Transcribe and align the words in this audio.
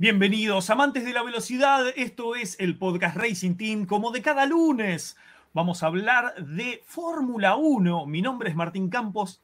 Bienvenidos, 0.00 0.70
amantes 0.70 1.04
de 1.04 1.12
la 1.12 1.22
velocidad. 1.22 1.84
Esto 1.94 2.34
es 2.34 2.58
el 2.58 2.78
podcast 2.78 3.18
Racing 3.18 3.56
Team. 3.56 3.84
Como 3.84 4.12
de 4.12 4.22
cada 4.22 4.46
lunes, 4.46 5.14
vamos 5.52 5.82
a 5.82 5.88
hablar 5.88 6.34
de 6.42 6.82
Fórmula 6.86 7.56
1. 7.56 8.06
Mi 8.06 8.22
nombre 8.22 8.48
es 8.48 8.56
Martín 8.56 8.88
Campos. 8.88 9.42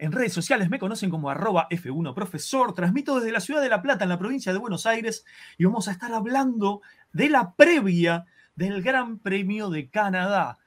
En 0.00 0.10
redes 0.10 0.32
sociales 0.32 0.70
me 0.70 0.80
conocen 0.80 1.08
como 1.08 1.30
arroba 1.30 1.68
F1 1.70 2.14
Profesor. 2.14 2.74
Transmito 2.74 3.14
desde 3.14 3.30
la 3.30 3.38
ciudad 3.38 3.62
de 3.62 3.68
La 3.68 3.80
Plata, 3.80 4.02
en 4.02 4.10
la 4.10 4.18
provincia 4.18 4.52
de 4.52 4.58
Buenos 4.58 4.86
Aires, 4.86 5.24
y 5.56 5.66
vamos 5.66 5.86
a 5.86 5.92
estar 5.92 6.12
hablando 6.12 6.82
de 7.12 7.28
la 7.28 7.54
previa 7.54 8.26
del 8.56 8.82
Gran 8.82 9.20
Premio 9.20 9.70
de 9.70 9.88
Canadá. 9.88 10.58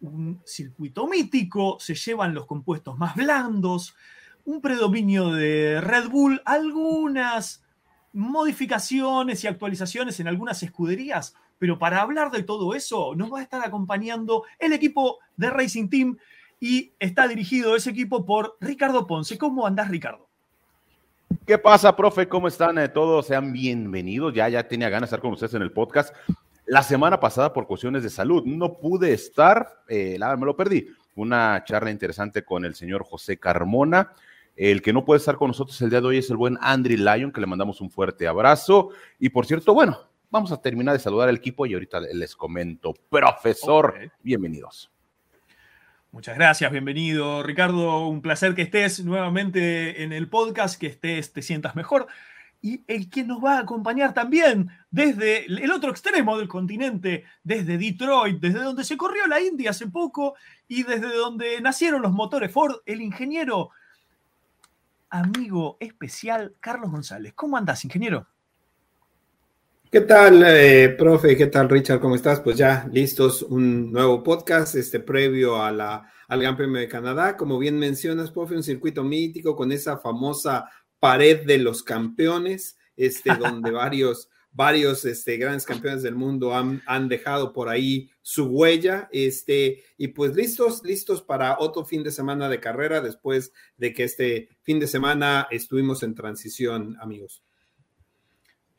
Un 0.00 0.42
circuito 0.44 1.06
mítico, 1.06 1.76
se 1.78 1.94
llevan 1.94 2.34
los 2.34 2.46
compuestos 2.46 2.98
más 2.98 3.14
blandos, 3.14 3.94
un 4.44 4.60
predominio 4.60 5.30
de 5.30 5.80
Red 5.80 6.08
Bull, 6.08 6.42
algunas 6.44 7.62
modificaciones 8.12 9.44
y 9.44 9.46
actualizaciones 9.46 10.18
en 10.20 10.28
algunas 10.28 10.62
escuderías, 10.62 11.34
pero 11.58 11.78
para 11.78 12.00
hablar 12.00 12.30
de 12.30 12.42
todo 12.42 12.74
eso 12.74 13.14
nos 13.14 13.32
va 13.32 13.40
a 13.40 13.42
estar 13.42 13.64
acompañando 13.64 14.44
el 14.58 14.72
equipo 14.72 15.18
de 15.36 15.50
Racing 15.50 15.88
Team 15.88 16.18
y 16.58 16.92
está 16.98 17.26
dirigido 17.26 17.76
ese 17.76 17.90
equipo 17.90 18.24
por 18.24 18.56
Ricardo 18.60 19.06
Ponce. 19.06 19.38
¿Cómo 19.38 19.66
andás, 19.66 19.88
Ricardo? 19.88 20.28
¿Qué 21.46 21.58
pasa, 21.58 21.96
profe? 21.96 22.28
¿Cómo 22.28 22.48
están 22.48 22.78
eh, 22.78 22.88
todos? 22.88 23.26
Sean 23.26 23.52
bienvenidos. 23.52 24.34
Ya, 24.34 24.48
ya 24.48 24.66
tenía 24.66 24.88
ganas 24.88 25.10
de 25.10 25.16
estar 25.16 25.20
con 25.20 25.32
ustedes 25.32 25.54
en 25.54 25.62
el 25.62 25.72
podcast. 25.72 26.14
La 26.66 26.82
semana 26.82 27.18
pasada, 27.18 27.52
por 27.52 27.66
cuestiones 27.66 28.02
de 28.02 28.10
salud, 28.10 28.44
no 28.44 28.74
pude 28.74 29.12
estar, 29.12 29.82
eh, 29.88 30.18
me 30.38 30.46
lo 30.46 30.54
perdí. 30.54 30.86
Una 31.16 31.64
charla 31.64 31.90
interesante 31.90 32.44
con 32.44 32.64
el 32.64 32.74
señor 32.74 33.04
José 33.04 33.38
Carmona. 33.38 34.12
El 34.60 34.82
que 34.82 34.92
no 34.92 35.06
puede 35.06 35.16
estar 35.16 35.36
con 35.36 35.48
nosotros 35.48 35.80
el 35.80 35.88
día 35.88 36.02
de 36.02 36.06
hoy 36.06 36.18
es 36.18 36.28
el 36.28 36.36
buen 36.36 36.58
Andrew 36.60 36.98
Lyon, 36.98 37.32
que 37.32 37.40
le 37.40 37.46
mandamos 37.46 37.80
un 37.80 37.90
fuerte 37.90 38.28
abrazo. 38.28 38.90
Y 39.18 39.30
por 39.30 39.46
cierto, 39.46 39.72
bueno, 39.72 39.96
vamos 40.28 40.52
a 40.52 40.60
terminar 40.60 40.92
de 40.92 40.98
saludar 40.98 41.30
al 41.30 41.36
equipo 41.36 41.64
y 41.64 41.72
ahorita 41.72 41.98
les 42.00 42.36
comento. 42.36 42.92
Profesor, 43.08 43.94
bienvenidos. 44.22 44.92
Muchas 46.12 46.36
gracias, 46.36 46.70
bienvenido 46.70 47.42
Ricardo, 47.42 48.06
un 48.06 48.20
placer 48.20 48.54
que 48.54 48.60
estés 48.60 49.02
nuevamente 49.02 50.02
en 50.02 50.12
el 50.12 50.28
podcast, 50.28 50.78
que 50.78 50.88
estés, 50.88 51.32
te 51.32 51.40
sientas 51.40 51.74
mejor. 51.74 52.06
Y 52.60 52.84
el 52.86 53.08
que 53.08 53.24
nos 53.24 53.42
va 53.42 53.56
a 53.56 53.60
acompañar 53.60 54.12
también 54.12 54.68
desde 54.90 55.46
el 55.46 55.70
otro 55.70 55.90
extremo 55.90 56.36
del 56.36 56.48
continente, 56.48 57.24
desde 57.42 57.78
Detroit, 57.78 58.38
desde 58.38 58.62
donde 58.62 58.84
se 58.84 58.98
corrió 58.98 59.26
la 59.26 59.40
India 59.40 59.70
hace 59.70 59.86
poco 59.86 60.34
y 60.68 60.82
desde 60.82 61.16
donde 61.16 61.62
nacieron 61.62 62.02
los 62.02 62.12
motores 62.12 62.52
Ford, 62.52 62.82
el 62.84 63.00
ingeniero 63.00 63.70
amigo 65.10 65.76
especial 65.80 66.54
Carlos 66.60 66.90
González. 66.90 67.32
¿Cómo 67.34 67.56
andas, 67.56 67.84
ingeniero? 67.84 68.26
¿Qué 69.90 70.02
tal, 70.02 70.44
eh, 70.46 70.90
profe? 70.90 71.36
¿Qué 71.36 71.48
tal, 71.48 71.68
Richard? 71.68 71.98
¿Cómo 71.98 72.14
estás? 72.14 72.40
Pues 72.40 72.56
ya 72.56 72.88
listos, 72.92 73.42
un 73.42 73.90
nuevo 73.90 74.22
podcast, 74.22 74.76
este 74.76 75.00
previo 75.00 75.60
a 75.60 75.72
la, 75.72 76.08
al 76.28 76.40
Gran 76.40 76.56
Premio 76.56 76.80
de 76.80 76.86
Canadá. 76.86 77.36
Como 77.36 77.58
bien 77.58 77.76
mencionas, 77.76 78.30
profe, 78.30 78.54
un 78.54 78.62
circuito 78.62 79.02
mítico 79.02 79.56
con 79.56 79.72
esa 79.72 79.98
famosa 79.98 80.70
pared 81.00 81.44
de 81.44 81.58
los 81.58 81.82
campeones, 81.82 82.78
este, 82.96 83.34
donde 83.34 83.70
varios 83.72 84.28
varios 84.52 85.04
este, 85.04 85.36
grandes 85.36 85.64
campeones 85.64 86.02
del 86.02 86.14
mundo 86.14 86.54
han, 86.54 86.82
han, 86.86 87.08
dejado 87.08 87.52
por 87.52 87.68
ahí 87.68 88.10
su 88.22 88.46
huella. 88.46 89.08
Este, 89.12 89.82
y 89.96 90.08
pues 90.08 90.34
listos, 90.34 90.82
listos 90.84 91.22
para 91.22 91.58
otro 91.58 91.84
fin 91.84 92.02
de 92.02 92.10
semana 92.10 92.48
de 92.48 92.60
carrera 92.60 93.00
después 93.00 93.52
de 93.76 93.92
que 93.92 94.04
este 94.04 94.48
fin 94.62 94.80
de 94.80 94.86
semana 94.86 95.46
estuvimos 95.50 96.02
en 96.02 96.14
transición, 96.14 96.96
amigos. 97.00 97.42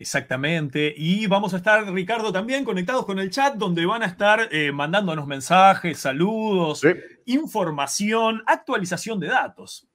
Exactamente. 0.01 0.91
Y 0.97 1.27
vamos 1.27 1.53
a 1.53 1.57
estar, 1.57 1.85
Ricardo, 1.93 2.31
también 2.31 2.65
conectados 2.65 3.05
con 3.05 3.19
el 3.19 3.29
chat, 3.29 3.53
donde 3.53 3.85
van 3.85 4.01
a 4.01 4.07
estar 4.07 4.49
eh, 4.51 4.71
mandándonos 4.71 5.27
mensajes, 5.27 5.99
saludos, 5.99 6.81
información, 7.25 8.41
actualización 8.47 9.19
de 9.19 9.27
datos. 9.27 9.87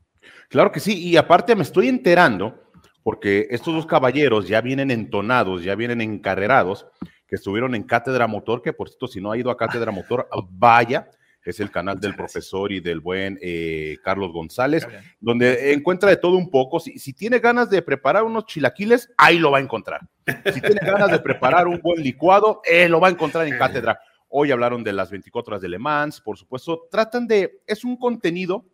Claro 0.48 0.70
que 0.70 0.78
sí. 0.78 0.96
Y 0.96 1.16
aparte 1.16 1.56
me 1.56 1.64
estoy 1.64 1.88
enterando 1.88 2.65
porque 3.06 3.46
estos 3.50 3.72
dos 3.72 3.86
caballeros 3.86 4.48
ya 4.48 4.60
vienen 4.60 4.90
entonados, 4.90 5.62
ya 5.62 5.76
vienen 5.76 6.00
encarrerados, 6.00 6.88
que 7.28 7.36
estuvieron 7.36 7.76
en 7.76 7.84
Cátedra 7.84 8.26
Motor, 8.26 8.62
que 8.62 8.72
por 8.72 8.88
cierto, 8.88 9.06
si 9.06 9.20
no 9.20 9.30
ha 9.30 9.38
ido 9.38 9.48
a 9.48 9.56
Cátedra 9.56 9.92
Motor, 9.92 10.28
vaya, 10.50 11.08
es 11.44 11.60
el 11.60 11.70
canal 11.70 12.00
del 12.00 12.16
profesor 12.16 12.72
y 12.72 12.80
del 12.80 12.98
buen 12.98 13.38
eh, 13.40 13.98
Carlos 14.02 14.32
González, 14.32 14.88
donde 15.20 15.72
encuentra 15.72 16.10
de 16.10 16.16
todo 16.16 16.36
un 16.36 16.50
poco. 16.50 16.80
Si, 16.80 17.12
tiene 17.12 17.38
ganas 17.38 17.70
de 17.70 17.80
preparar 17.80 18.24
unos 18.24 18.44
chilaquiles, 18.46 19.08
ahí 19.16 19.38
lo 19.38 19.52
va 19.52 19.58
a 19.58 19.62
encontrar. 19.62 20.00
Si 20.52 20.60
tiene 20.60 20.80
ganas 20.82 21.12
de 21.12 21.20
preparar 21.20 21.68
un 21.68 21.80
buen 21.80 22.02
licuado, 22.02 22.60
eh, 22.64 22.88
lo 22.88 22.98
va 22.98 23.06
a 23.06 23.12
encontrar 23.12 23.46
en 23.46 23.56
Cátedra. 23.56 24.00
Hoy 24.28 24.50
hablaron 24.50 24.82
de 24.82 24.92
las 24.92 25.12
24 25.12 25.52
horas 25.52 25.62
de 25.62 25.68
Le 25.68 25.78
Mans, 25.78 26.20
por 26.20 26.36
supuesto. 26.36 26.88
Tratan 26.90 27.28
de, 27.28 27.60
es 27.68 27.84
un 27.84 27.96
contenido 27.96 28.64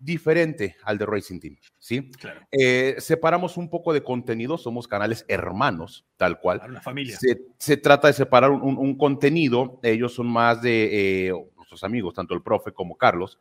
diferente 0.00 0.76
al 0.82 0.96
de 0.96 1.04
Racing 1.06 1.38
Team, 1.38 1.56
¿sí? 1.78 2.10
Eh, 2.50 2.96
separamos 2.98 3.58
un 3.58 3.68
poco 3.68 3.92
de 3.92 4.02
contenido, 4.02 4.56
somos 4.56 4.88
canales 4.88 5.26
hermanos, 5.28 6.06
tal 6.16 6.40
cual. 6.40 6.62
Una 6.66 6.80
familia. 6.80 7.18
Se, 7.58 7.76
trata 7.76 8.08
de 8.08 8.14
separar 8.14 8.50
un, 8.50 8.96
contenido, 8.96 9.78
ellos 9.82 10.14
son 10.14 10.26
más 10.26 10.62
de 10.62 11.28
eh, 11.28 11.32
nuestros 11.54 11.84
amigos, 11.84 12.14
tanto 12.14 12.34
el 12.34 12.42
profe 12.42 12.72
como 12.72 12.96
Carlos. 12.96 13.38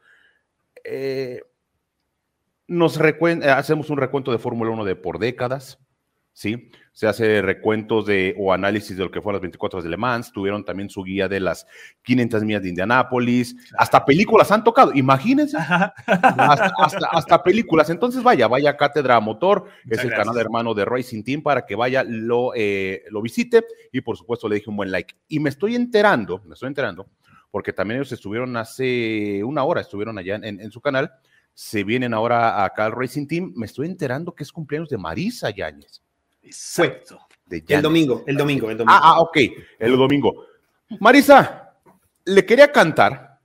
Eh, 0.84 1.42
nos 2.68 3.00
hacemos 3.00 3.90
un 3.90 3.98
recuento 3.98 4.32
de 4.32 4.38
Fórmula 4.38 4.70
1 4.72 4.84
de 4.84 4.96
por 4.98 5.18
décadas, 5.18 5.80
¿sí? 6.40 6.72
Se 6.94 7.06
hace 7.06 7.42
recuentos 7.42 8.06
de, 8.06 8.34
o 8.40 8.54
análisis 8.54 8.96
de 8.96 9.04
lo 9.04 9.12
que 9.12 9.22
fueron 9.22 9.36
las 9.36 9.42
24 9.42 9.78
horas 9.78 9.84
de 9.84 9.90
Le 9.90 9.98
Mans, 9.98 10.32
tuvieron 10.32 10.64
también 10.64 10.90
su 10.90 11.04
guía 11.04 11.28
de 11.28 11.42
las 11.42 11.68
500 12.04 12.44
millas 12.46 12.64
de 12.64 12.70
Indianápolis, 12.70 13.58
hasta 13.78 14.06
películas 14.06 14.50
han 14.50 14.64
tocado, 14.64 14.94
imagínense, 14.96 15.58
hasta, 15.58 17.44
películas. 17.44 17.90
Entonces, 17.90 18.24
vaya, 18.24 18.48
vaya 18.48 18.78
Cátedra 18.78 19.20
Motor, 19.20 19.66
es 19.90 20.02
el 20.02 20.12
canal 20.12 20.38
hermano 20.40 20.74
de 20.74 20.86
Racing 20.86 21.24
Team 21.24 21.42
para 21.42 21.66
que 21.66 21.76
vaya, 21.76 22.06
lo, 22.08 22.54
eh, 22.56 23.04
lo 23.10 23.22
visite 23.22 23.66
y 23.92 24.00
por 24.00 24.16
supuesto 24.16 24.48
le 24.48 24.56
dije 24.56 24.70
un 24.70 24.78
buen 24.78 24.92
like. 24.92 25.14
Y 25.28 25.42
me 25.42 25.50
estoy 25.50 25.76
enterando, 25.76 26.42
me 26.46 26.54
estoy 26.54 26.68
enterando, 26.68 27.10
porque 27.52 27.74
también 27.74 28.00
ellos 28.00 28.14
estuvieron 28.14 28.56
hace 28.56 29.44
una 29.44 29.66
hora, 29.66 29.82
estuvieron 29.82 30.18
allá 30.18 30.36
en, 30.36 30.62
en 30.62 30.72
su 30.72 30.80
canal, 30.80 31.12
se 31.54 31.84
vienen 31.84 32.14
ahora 32.14 32.64
acá 32.64 32.86
al 32.86 32.94
Racing 32.94 33.28
Team, 33.28 33.52
me 33.58 33.66
estoy 33.66 33.88
enterando 33.88 34.34
que 34.34 34.44
es 34.44 34.54
cumpleaños 34.54 34.88
de 34.88 34.98
Marisa 34.98 35.50
Yáñez. 35.50 36.02
Exacto. 36.42 37.20
el 37.50 37.82
domingo, 37.82 38.24
el 38.28 38.38
domingo, 38.38 38.70
el 38.70 38.78
domingo. 38.78 38.94
Ah, 38.94 39.16
ah, 39.16 39.20
ok, 39.22 39.38
el 39.80 39.98
domingo. 39.98 40.46
Marisa, 41.00 41.74
le 42.26 42.46
quería 42.46 42.72
cantar, 42.72 43.40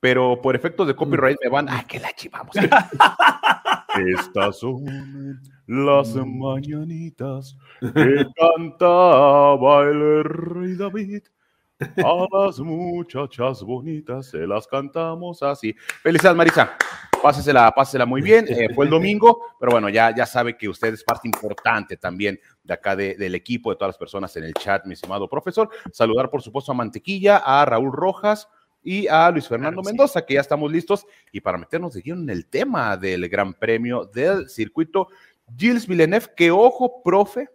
pero 0.00 0.40
por 0.40 0.54
efectos 0.54 0.86
de 0.86 0.94
copyright 0.94 1.38
me 1.42 1.50
van. 1.50 1.68
¡Ay, 1.68 1.84
que 1.86 2.00
la 2.00 2.12
chivamos! 2.12 2.54
Estas 4.18 4.58
son 4.58 5.40
las 5.66 6.14
mañanitas 6.14 7.56
que 7.80 8.26
cantaba 8.36 9.84
el 9.84 10.24
rey 10.24 10.76
David. 10.76 11.22
A 11.78 12.26
las 12.30 12.58
muchachas 12.58 13.62
bonitas 13.62 14.28
se 14.30 14.46
las 14.46 14.66
cantamos 14.66 15.42
así. 15.42 15.74
Felicidades, 16.02 16.36
Marisa 16.36 16.76
pásesela, 17.22 17.70
pásesela 17.72 18.06
muy 18.06 18.22
bien. 18.22 18.46
Eh, 18.48 18.68
fue 18.74 18.84
el 18.84 18.90
domingo, 18.90 19.40
pero 19.58 19.72
bueno, 19.72 19.88
ya, 19.88 20.14
ya 20.14 20.26
sabe 20.26 20.56
que 20.56 20.68
usted 20.68 20.94
es 20.94 21.04
parte 21.04 21.28
importante 21.28 21.96
también 21.96 22.38
de 22.62 22.74
acá 22.74 22.96
del 22.96 23.34
equipo, 23.34 23.70
de 23.70 23.76
todas 23.76 23.90
las 23.90 23.98
personas 23.98 24.36
en 24.36 24.44
el 24.44 24.54
chat, 24.54 24.84
mi 24.86 24.94
estimado 24.94 25.28
profesor. 25.28 25.68
Saludar, 25.92 26.30
por 26.30 26.42
supuesto, 26.42 26.72
a 26.72 26.74
Mantequilla, 26.74 27.38
a 27.38 27.64
Raúl 27.64 27.92
Rojas 27.92 28.48
y 28.82 29.08
a 29.08 29.30
Luis 29.30 29.48
Fernando 29.48 29.82
Mendoza, 29.82 30.24
que 30.24 30.34
ya 30.34 30.40
estamos 30.40 30.70
listos. 30.70 31.06
Y 31.32 31.40
para 31.40 31.58
meternos 31.58 31.94
de 31.94 32.02
lleno 32.02 32.22
en 32.22 32.30
el 32.30 32.46
tema 32.46 32.96
del 32.96 33.28
Gran 33.28 33.54
Premio 33.54 34.04
del 34.06 34.48
circuito, 34.48 35.08
Gilles 35.56 35.86
Villeneuve, 35.86 36.26
que 36.36 36.50
ojo, 36.50 37.02
profe, 37.02 37.48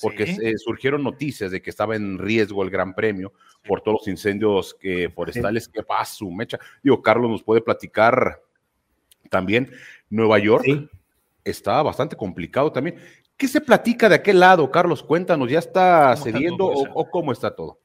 porque 0.00 0.24
eh, 0.24 0.58
surgieron 0.58 1.02
noticias 1.02 1.50
de 1.50 1.62
que 1.62 1.70
estaba 1.70 1.96
en 1.96 2.18
riesgo 2.18 2.62
el 2.62 2.70
Gran 2.70 2.94
Premio 2.94 3.32
por 3.66 3.80
todos 3.80 4.00
los 4.00 4.08
incendios 4.08 4.74
que, 4.74 5.10
forestales 5.10 5.68
que 5.68 5.82
pasó, 5.82 6.30
mecha. 6.30 6.58
Digo, 6.82 7.00
Carlos 7.00 7.30
nos 7.30 7.42
puede 7.42 7.60
platicar 7.60 8.40
también 9.34 9.72
Nueva 10.10 10.38
York 10.38 10.64
está 11.42 11.82
bastante 11.82 12.14
complicado 12.14 12.70
también. 12.70 12.94
¿Qué 13.36 13.48
se 13.48 13.60
platica 13.60 14.08
de 14.08 14.14
aquel 14.14 14.38
lado, 14.38 14.70
Carlos? 14.70 15.02
Cuéntanos, 15.02 15.50
¿ya 15.50 15.58
está 15.58 16.14
cediendo 16.16 16.66
o, 16.66 17.10
cómo 17.10 17.32
está 17.32 17.52
todo? 17.56 17.80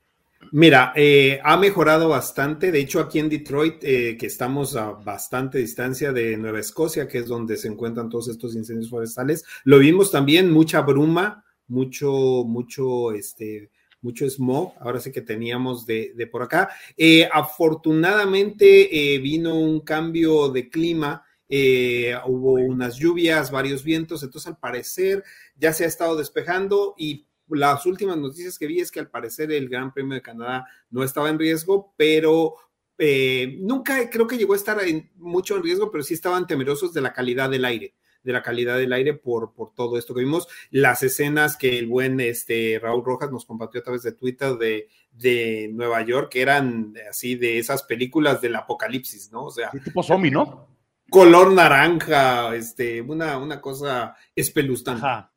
Mira, 0.51 0.94
eh, 0.96 1.40
ha 1.44 1.57
mejorado 1.57 2.07
bastante. 2.07 2.72
De 2.72 2.80
hecho, 2.80 3.00
aquí 3.00 3.18
en 3.18 3.30
Detroit, 3.30 3.84
eh, 3.84 4.16
que 4.16 4.28
estamos 4.28 4.75
a 4.75 4.92
bastante 4.92 5.57
distancia 5.57 6.12
de 6.12 6.38
Nueva 6.38 6.60
Escocia, 6.60 7.07
que 7.07 7.18
es 7.18 7.25
donde 7.25 7.57
se 7.57 7.68
encuentran 7.68 8.10
todos 8.10 8.28
estos 8.28 8.56
incendios 8.56 8.92
forestales, 8.92 9.44
lo 9.63 9.80
vimos 9.80 10.12
también, 10.12 10.51
mucha 10.51 10.81
bruma, 10.81 11.44
mucho, 11.68 12.44
mucho, 12.46 13.12
este, 13.12 13.72
mucho 14.04 14.30
smog, 14.30 14.74
ahora 14.81 15.00
sí 15.00 15.12
que 15.12 15.22
teníamos 15.22 15.88
de, 15.88 16.30
por 16.31 16.44
acá. 16.44 16.69
Eh, 16.96 17.28
afortunadamente 17.31 19.19
vino 19.19 19.56
un 19.60 19.80
cambio 19.80 20.50
de 20.50 20.69
clima 20.69 21.24
eh, 21.50 22.16
hubo 22.28 22.54
unas 22.54 22.96
lluvias, 22.96 23.51
varios 23.51 23.84
vientos, 23.84 24.24
entonces 24.24 24.48
al 24.48 24.57
parecer 24.57 25.24
ya 25.56 25.74
se 25.74 25.84
ha 25.84 25.88
estado 25.88 26.16
despejando 26.16 26.94
y 26.98 27.25
las 27.48 27.86
últimas 27.88 28.18
noticias 28.18 28.60
que 28.60 28.68
vi 28.68 28.80
es 28.80 28.92
que 28.92 29.00
al 29.00 29.10
parecer 29.10 29.51
el 29.51 29.68
Gran 29.68 29.92
Premio 29.92 30.13
de 30.13 30.22
Canadá 30.22 30.68
no 30.92 31.04
estaba 31.04 31.30
en 31.30 31.40
riesgo, 31.40 31.94
pero 31.98 32.54
eh, 33.00 33.57
nunca 33.60 34.10
creo 34.10 34.28
que 34.28 34.38
llegó 34.38 34.54
a 34.54 34.57
estar 34.57 34.78
mucho 35.16 35.57
en 35.57 35.63
riesgo, 35.63 35.90
pero 35.92 36.04
sí 36.04 36.13
estaban 36.13 36.46
temerosos 36.46 36.94
de 36.94 37.01
la 37.01 37.13
calidad 37.13 37.50
del 37.50 37.66
aire 37.66 37.96
de 38.22 38.34
la 38.34 38.44
calidad 38.44 38.78
del 38.78 38.94
aire 38.94 39.13
por, 39.13 39.54
todo 39.75 39.98
esto 39.98 40.13
que 40.13 40.19
vimos. 40.19 40.48
Las 40.72 41.04
escenas 41.04 41.56
que 41.56 41.80
el 41.80 41.88
buen 41.88 42.19
este, 42.19 42.80
Raúl 42.81 43.04
Rojas 43.04 43.31
nos 43.31 43.46
compartió 43.46 43.80
a 43.80 43.84
través 43.84 44.04
de 44.04 44.12
Twitter 44.12 44.56
de, 44.56 44.90
de 45.12 45.69
Nueva 45.72 46.01
York, 46.01 46.30
que 46.30 46.42
eran 46.42 46.94
así 47.10 47.36
de 47.36 47.60
esas 47.60 47.84
películas 47.84 48.42
del 48.42 48.56
apocalipsis, 48.56 49.31
¿no? 49.31 49.46
O 49.46 49.51
sea. 49.51 49.72
Tipo 49.72 50.04
zombie, 50.04 50.31
¿no? 50.31 50.68
Color 51.09 51.53
naranja, 51.53 52.56
este, 52.56 53.01
una, 53.01 53.38
una 53.38 53.59
cosa 53.59 54.15
espeluznante. 54.35 55.06
Ajá. 55.06 55.31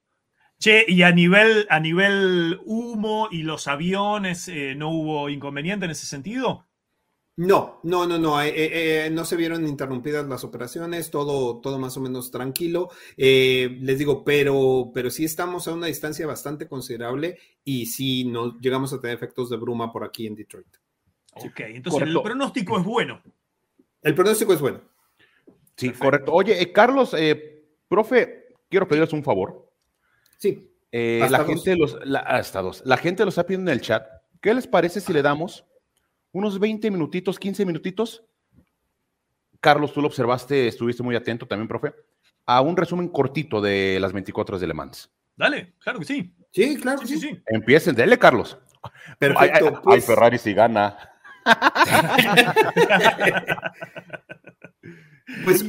Che, 0.63 0.85
y 0.87 1.03
a 1.03 1.11
nivel, 1.11 1.67
a 1.71 1.81
nivel 1.81 2.61
humo 2.65 3.27
y 3.33 3.43
los 3.43 3.67
aviones, 3.67 4.47
eh, 4.47 4.77
¿no 4.77 4.91
hubo 4.91 5.29
inconveniente 5.29 5.87
en 5.87 5.91
ese 5.91 6.07
sentido? 6.07 6.69
No, 7.35 7.81
no, 7.83 8.07
no, 8.07 8.17
no, 8.17 8.41
eh, 8.41 8.53
eh, 8.55 9.11
no 9.11 9.25
se 9.25 9.35
vieron 9.35 9.67
interrumpidas 9.67 10.25
las 10.29 10.45
operaciones, 10.45 11.11
todo, 11.11 11.59
todo 11.61 11.81
más 11.81 11.97
o 11.97 12.01
menos 12.01 12.31
tranquilo. 12.31 12.91
les 13.17 13.99
digo, 13.99 14.23
pero, 14.23 14.93
pero 14.95 15.11
sí 15.11 15.25
estamos 15.25 15.67
a 15.67 15.75
una 15.75 15.89
distancia 15.89 16.29
bastante 16.29 16.69
considerable 16.69 17.41
y 17.65 17.87
sí 17.87 18.25
no 18.25 18.57
llegamos 18.61 18.93
a 18.93 19.01
tener 19.01 19.17
efectos 19.17 19.51
de 19.51 19.57
bruma 19.57 19.91
por 19.91 20.05
aquí 20.05 20.29
en 20.29 20.37
Detroit. 20.37 20.77
Ok, 21.33 21.59
entonces 21.59 22.03
el 22.03 22.23
pronóstico 22.23 22.79
es 22.79 22.85
bueno. 22.85 23.21
El 24.01 24.15
pronóstico 24.15 24.53
es 24.53 24.61
bueno. 24.61 24.92
Sí, 25.77 25.91
correcto. 25.91 26.33
Oye, 26.33 26.73
Carlos, 26.73 27.15
profe, 27.89 28.55
quiero 28.69 28.89
pedirles 28.89 29.13
un 29.13 29.23
favor. 29.23 29.71
Sí. 30.39 30.69
Eh, 30.91 31.27
la, 31.31 31.45
gente 31.45 31.77
los, 31.77 31.99
la, 32.05 32.43
la 32.85 32.97
gente 32.99 33.23
lo 33.23 33.31
está 33.31 33.47
pidiendo 33.47 33.71
en 33.71 33.79
el 33.79 33.83
chat. 33.83 34.07
¿Qué 34.41 34.53
les 34.53 34.67
parece 34.67 35.01
si 35.01 35.13
le 35.13 35.23
damos 35.23 35.65
unos 36.33 36.59
20 36.59 36.91
minutitos, 36.91 37.39
15 37.39 37.65
minutitos? 37.65 38.25
Carlos, 39.61 39.93
tú 39.93 40.01
lo 40.01 40.09
observaste, 40.09 40.67
estuviste 40.67 41.03
muy 41.03 41.15
atento 41.15 41.47
también, 41.47 41.69
profe, 41.69 41.95
a 42.47 42.61
un 42.61 42.77
resumen 42.77 43.09
cortito 43.09 43.61
de 43.61 43.99
las 44.01 44.13
24 44.13 44.59
de 44.59 44.67
Le 44.67 44.75
Mans. 44.75 45.11
Dale, 45.37 45.75
claro 45.79 46.01
que 46.01 46.05
sí. 46.05 46.35
Sí, 46.51 46.77
claro 46.77 47.01
que 47.01 47.07
sí. 47.07 47.19
sí. 47.19 47.41
Empiecen, 47.47 47.95
dale, 47.95 48.19
Carlos. 48.19 48.59
Perfecto. 49.19 49.69
Ay, 49.69 49.75
pues. 49.85 50.05
Ferrari 50.05 50.39
si 50.39 50.53
gana. 50.53 50.97
pues 55.45 55.65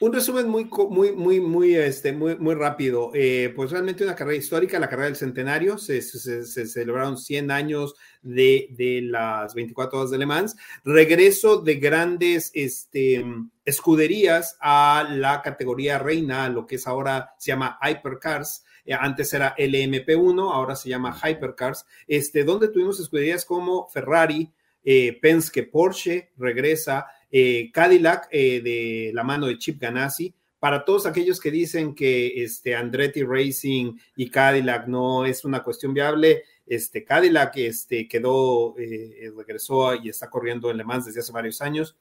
un 0.00 0.12
resumen 0.12 0.48
muy, 0.48 0.70
muy, 0.90 1.12
muy, 1.12 1.40
muy, 1.40 1.74
este, 1.74 2.12
muy, 2.12 2.36
muy 2.36 2.54
rápido. 2.54 3.10
Eh, 3.14 3.52
pues 3.56 3.72
realmente 3.72 4.04
una 4.04 4.14
carrera 4.14 4.38
histórica, 4.38 4.78
la 4.78 4.88
carrera 4.88 5.06
del 5.06 5.16
centenario. 5.16 5.76
Se, 5.76 6.00
celebraron 6.00 7.18
100 7.18 7.50
años 7.50 7.94
de, 8.22 8.68
de, 8.70 9.02
las 9.02 9.54
24 9.54 9.98
horas 9.98 10.10
de 10.10 10.18
Le 10.18 10.26
Mans. 10.26 10.56
Regreso 10.84 11.60
de 11.60 11.74
grandes 11.76 12.52
este, 12.54 13.24
escuderías 13.64 14.56
a 14.60 15.08
la 15.10 15.42
categoría 15.42 15.98
reina, 15.98 16.48
lo 16.48 16.64
que 16.64 16.76
es 16.76 16.86
ahora 16.86 17.34
se 17.38 17.50
llama 17.50 17.78
Hypercars. 17.82 18.64
Eh, 18.84 18.94
antes 18.94 19.32
era 19.34 19.56
LMP1, 19.56 20.54
ahora 20.54 20.76
se 20.76 20.90
llama 20.90 21.18
Hypercars. 21.24 21.84
Este, 22.06 22.44
donde 22.44 22.68
tuvimos 22.68 23.00
escuderías 23.00 23.44
como 23.44 23.88
Ferrari, 23.88 24.52
eh, 24.84 25.18
Penske, 25.20 25.64
Porsche, 25.64 26.30
regresa. 26.36 27.08
Eh, 27.30 27.70
Cadillac 27.72 28.28
eh, 28.30 28.60
de 28.62 29.10
la 29.14 29.22
mano 29.22 29.46
de 29.46 29.58
Chip 29.58 29.80
Ganassi. 29.80 30.34
Para 30.58 30.84
todos 30.84 31.06
aquellos 31.06 31.38
que 31.40 31.52
dicen 31.52 31.94
que 31.94 32.42
este, 32.42 32.74
Andretti 32.74 33.22
Racing 33.22 33.96
y 34.16 34.28
Cadillac 34.28 34.88
no 34.88 35.24
es 35.24 35.44
una 35.44 35.62
cuestión 35.62 35.94
viable, 35.94 36.42
este, 36.66 37.04
Cadillac 37.04 37.56
este, 37.58 38.08
quedó, 38.08 38.76
eh, 38.76 39.30
regresó 39.36 39.94
y 39.94 40.08
está 40.08 40.28
corriendo 40.28 40.68
en 40.70 40.78
Le 40.78 40.84
Mans 40.84 41.06
desde 41.06 41.20
hace 41.20 41.30
varios 41.30 41.62
años, 41.62 41.96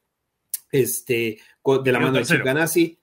este, 0.71 1.37
de 1.83 1.91
la 1.91 1.99
mano 1.99 2.17
de 2.17 2.25
Chip 2.25 2.43
Ganassi. 2.43 2.97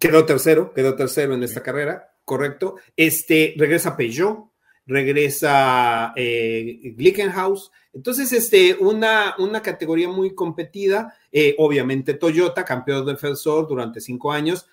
Quedó 0.00 0.24
tercero, 0.24 0.72
quedó 0.72 0.94
tercero 0.94 1.34
en 1.34 1.42
esta 1.42 1.62
carrera, 1.62 2.16
correcto. 2.24 2.76
Este, 2.96 3.54
regresa 3.58 3.94
Peugeot, 3.94 4.52
regresa 4.86 6.14
Glickenhaus, 6.16 7.70
entonces, 7.98 8.32
este, 8.32 8.76
una, 8.78 9.34
una 9.38 9.60
categoría 9.60 10.08
muy 10.08 10.32
competida, 10.32 11.16
eh, 11.30 11.54
obviamente 11.58 12.14
Toyota, 12.14 12.64
campeón 12.64 13.06
defensor 13.06 13.68
durante 13.68 14.00
cinco 14.00 14.32
años, 14.32 14.66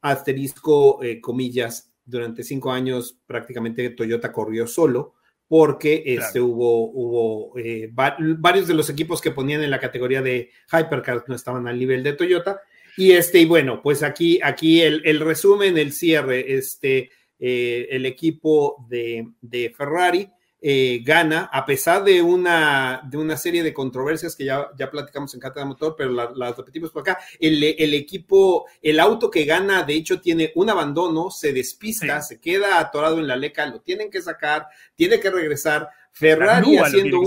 asterisco, 0.00 1.02
eh, 1.02 1.20
comillas, 1.20 1.92
durante 2.04 2.42
cinco 2.42 2.72
años 2.72 3.18
prácticamente 3.26 3.90
Toyota 3.90 4.32
corrió 4.32 4.66
solo 4.66 5.14
porque 5.46 6.02
este, 6.06 6.40
hubo, 6.40 6.90
hubo 6.90 7.58
eh, 7.58 7.90
varios 7.92 8.66
de 8.66 8.74
los 8.74 8.88
equipos 8.88 9.20
que 9.20 9.30
ponían 9.30 9.62
en 9.62 9.70
la 9.70 9.80
categoría 9.80 10.22
de 10.22 10.50
Hypercars 10.72 11.24
no 11.28 11.34
estaban 11.34 11.68
al 11.68 11.78
nivel 11.78 12.02
de 12.02 12.14
Toyota. 12.14 12.60
Y 12.96 13.12
este, 13.12 13.40
y 13.40 13.44
bueno, 13.44 13.82
pues 13.82 14.02
aquí, 14.02 14.40
aquí 14.42 14.80
el, 14.80 15.02
el 15.04 15.20
resumen, 15.20 15.76
el 15.76 15.92
cierre, 15.92 16.54
este, 16.54 17.10
el 17.38 18.06
equipo 18.06 18.86
de, 18.88 19.28
de 19.42 19.70
Ferrari 19.76 20.30
eh, 20.64 21.02
gana, 21.02 21.50
a 21.52 21.66
pesar 21.66 22.04
de 22.04 22.22
una, 22.22 23.02
de 23.04 23.18
una 23.18 23.36
serie 23.36 23.64
de 23.64 23.74
controversias 23.74 24.36
que 24.36 24.44
ya, 24.44 24.68
ya 24.78 24.88
platicamos 24.88 25.34
en 25.34 25.40
Cátedra 25.40 25.66
Motor, 25.66 25.96
pero 25.98 26.12
las 26.12 26.56
repetimos 26.56 26.92
por 26.92 27.02
acá. 27.02 27.18
El, 27.40 27.64
equipo, 27.94 28.66
el 28.80 29.00
auto 29.00 29.28
que 29.28 29.44
gana, 29.44 29.82
de 29.82 29.94
hecho, 29.94 30.20
tiene 30.20 30.52
un 30.54 30.70
abandono, 30.70 31.32
se 31.32 31.52
despista, 31.52 32.22
se 32.22 32.40
queda 32.40 32.78
atorado 32.78 33.18
en 33.18 33.26
la 33.26 33.34
leca, 33.34 33.66
lo 33.66 33.80
tienen 33.80 34.08
que 34.08 34.22
sacar, 34.22 34.68
tiene 34.94 35.18
que 35.18 35.32
regresar. 35.32 35.88
Ferrari 36.12 36.76
haciendo 36.76 37.22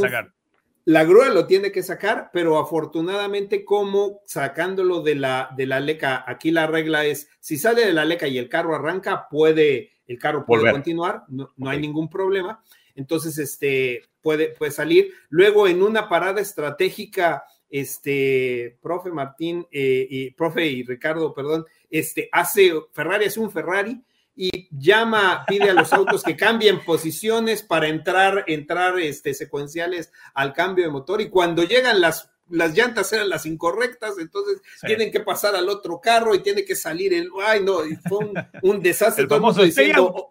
la 0.86 1.04
grúa 1.04 1.30
lo 1.30 1.46
tiene 1.46 1.72
que 1.72 1.84
sacar, 1.84 2.30
pero 2.32 2.58
afortunadamente 2.60 3.66
como 3.66 4.22
sacándolo 4.26 5.02
de 5.02 5.16
la, 5.16 5.50
de 5.58 5.66
la 5.66 5.80
leca, 5.80 6.24
aquí 6.26 6.52
la 6.52 6.68
regla 6.68 7.06
es, 7.06 7.28
si 7.40 7.58
sale 7.58 7.86
de 7.86 7.92
la 7.92 8.06
leca 8.06 8.28
y 8.28 8.38
el 8.38 8.48
carro 8.48 8.76
arranca, 8.76 9.28
puede, 9.28 9.92
el 10.08 10.20
carro 10.20 10.46
puede 10.46 10.72
continuar, 10.72 11.24
no, 11.28 11.52
no 11.58 11.70
hay 11.72 11.80
ningún 11.82 12.08
problema 12.08 12.64
entonces 12.96 13.38
este, 13.38 14.04
puede, 14.22 14.50
puede 14.50 14.72
salir. 14.72 15.14
Luego 15.30 15.68
en 15.68 15.84
una 15.84 16.10
parada 16.10 16.42
estratégica, 16.42 17.44
este, 17.70 18.78
profe 18.82 19.12
Martín 19.12 19.68
eh, 19.72 20.08
y 20.10 20.32
profe 20.32 20.66
y 20.66 20.84
Ricardo, 20.84 21.34
perdón, 21.34 21.66
este, 21.90 22.30
hace, 22.32 22.72
Ferrari 22.92 23.26
hace 23.26 23.40
un 23.40 23.52
Ferrari 23.52 24.02
y 24.36 24.68
llama, 24.72 25.46
pide 25.48 25.70
a 25.70 25.74
los 25.74 25.94
autos 25.94 26.24
que 26.24 26.36
cambien 26.36 26.84
posiciones 26.84 27.64
para 27.64 27.88
entrar, 27.88 28.44
entrar 28.48 29.00
este, 29.00 29.34
secuenciales 29.34 30.12
al 30.34 30.54
cambio 30.54 30.86
de 30.86 30.92
motor 30.92 31.22
y 31.22 31.30
cuando 31.30 31.64
llegan 31.64 32.02
las 32.02 32.32
las 32.50 32.76
llantas 32.76 33.12
eran 33.14 33.30
las 33.30 33.46
incorrectas, 33.46 34.18
entonces 34.20 34.62
tienen 34.86 35.12
que 35.12 35.20
pasar 35.20 35.56
al 35.56 35.70
otro 35.70 36.00
carro 36.00 36.36
y 36.36 36.40
tiene 36.40 36.64
que 36.64 36.76
salir 36.76 37.14
el, 37.14 37.30
ay 37.44 37.64
no, 37.64 37.80
fue 38.08 38.20
un, 38.62 38.82
desastre. 38.82 39.28
diciendo, 39.64 40.30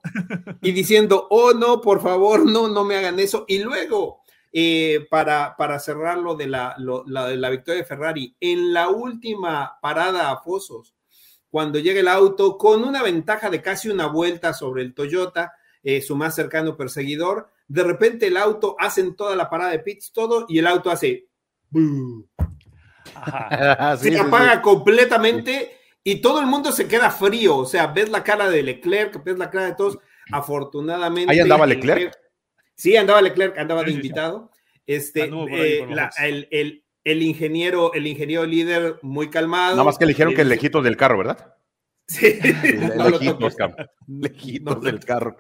y 0.63 0.73
diciendo, 0.73 1.27
oh 1.31 1.53
no, 1.53 1.81
por 1.81 2.01
favor, 2.01 2.45
no, 2.45 2.69
no 2.69 2.85
me 2.85 2.97
hagan 2.97 3.19
eso. 3.19 3.45
Y 3.49 3.59
luego, 3.59 4.21
eh, 4.53 5.07
para, 5.11 5.57
para 5.57 5.79
cerrar 5.81 6.19
lo 6.19 6.37
de 6.37 6.47
la, 6.47 6.77
la, 6.79 7.51
victoria 7.51 7.83
de 7.83 7.89
Ferrari, 7.89 8.37
en 8.39 8.73
la 8.73 8.89
última 8.89 9.79
parada 9.81 10.31
a 10.31 10.41
Fosos, 10.41 10.95
cuando 11.51 11.79
llega 11.79 12.01
el 12.01 12.09
auto 12.09 12.57
con 12.59 12.85
una 12.85 13.03
ventaja 13.03 13.51
de 13.51 13.63
casi 13.63 13.89
una 13.89 14.07
vuelta 14.07 14.55
sobre 14.55 14.83
el 14.83 14.95
Toyota, 14.95 15.53
eh, 15.83 16.01
su 16.01 16.17
más 16.17 16.35
cercano 16.35 16.77
perseguidor, 16.77 17.51
de 17.67 17.83
repente 17.83 18.27
el 18.29 18.37
auto 18.37 18.77
hacen 18.79 19.17
toda 19.17 19.37
la 19.37 19.51
parada 19.51 19.71
de 19.71 19.81
pits, 19.81 20.13
todo, 20.13 20.47
y 20.49 20.59
el 20.59 20.67
auto 20.67 20.91
hace 20.91 21.29
se 23.99 24.19
apaga 24.19 24.63
completamente 24.63 25.73
y 26.03 26.21
todo 26.21 26.41
el 26.41 26.47
mundo 26.47 26.73
se 26.73 26.87
queda 26.87 27.11
frío. 27.11 27.57
O 27.57 27.67
sea, 27.67 27.89
ves 27.89 28.11
la 28.11 28.23
cara 28.23 28.49
de 28.49 28.63
Leclerc, 28.63 29.23
ves 29.25 29.39
la 29.39 29.51
cara 29.51 29.67
de 29.67 29.75
todos. 29.75 29.99
Afortunadamente. 30.31 31.33
Ahí 31.33 31.41
andaba 31.41 31.67
Leclerc. 31.67 32.17
sí, 32.75 32.97
andaba 32.97 33.23
Leclerc, 33.23 33.59
andaba 33.59 33.83
de 33.83 33.93
invitado. 33.93 34.51
Este, 34.87 35.31
eh, 35.51 36.83
el, 37.05 37.23
ingeniero, 37.23 37.95
el 37.95 38.07
ingeniero 38.07 38.45
líder 38.45 38.99
muy 39.03 39.31
calmado. 39.31 39.73
Nada 39.73 39.85
más 39.85 39.99
que 39.99 40.05
le 40.05 40.13
dijeron 40.13 40.35
que 40.35 40.43
el 40.43 40.49
lejito 40.49 40.83
del 40.83 40.97
carro, 40.97 41.19
¿verdad? 41.19 41.55
Sí, 42.07 42.39
lejitos, 44.07 44.83
del 44.83 45.01
carro. 45.01 45.37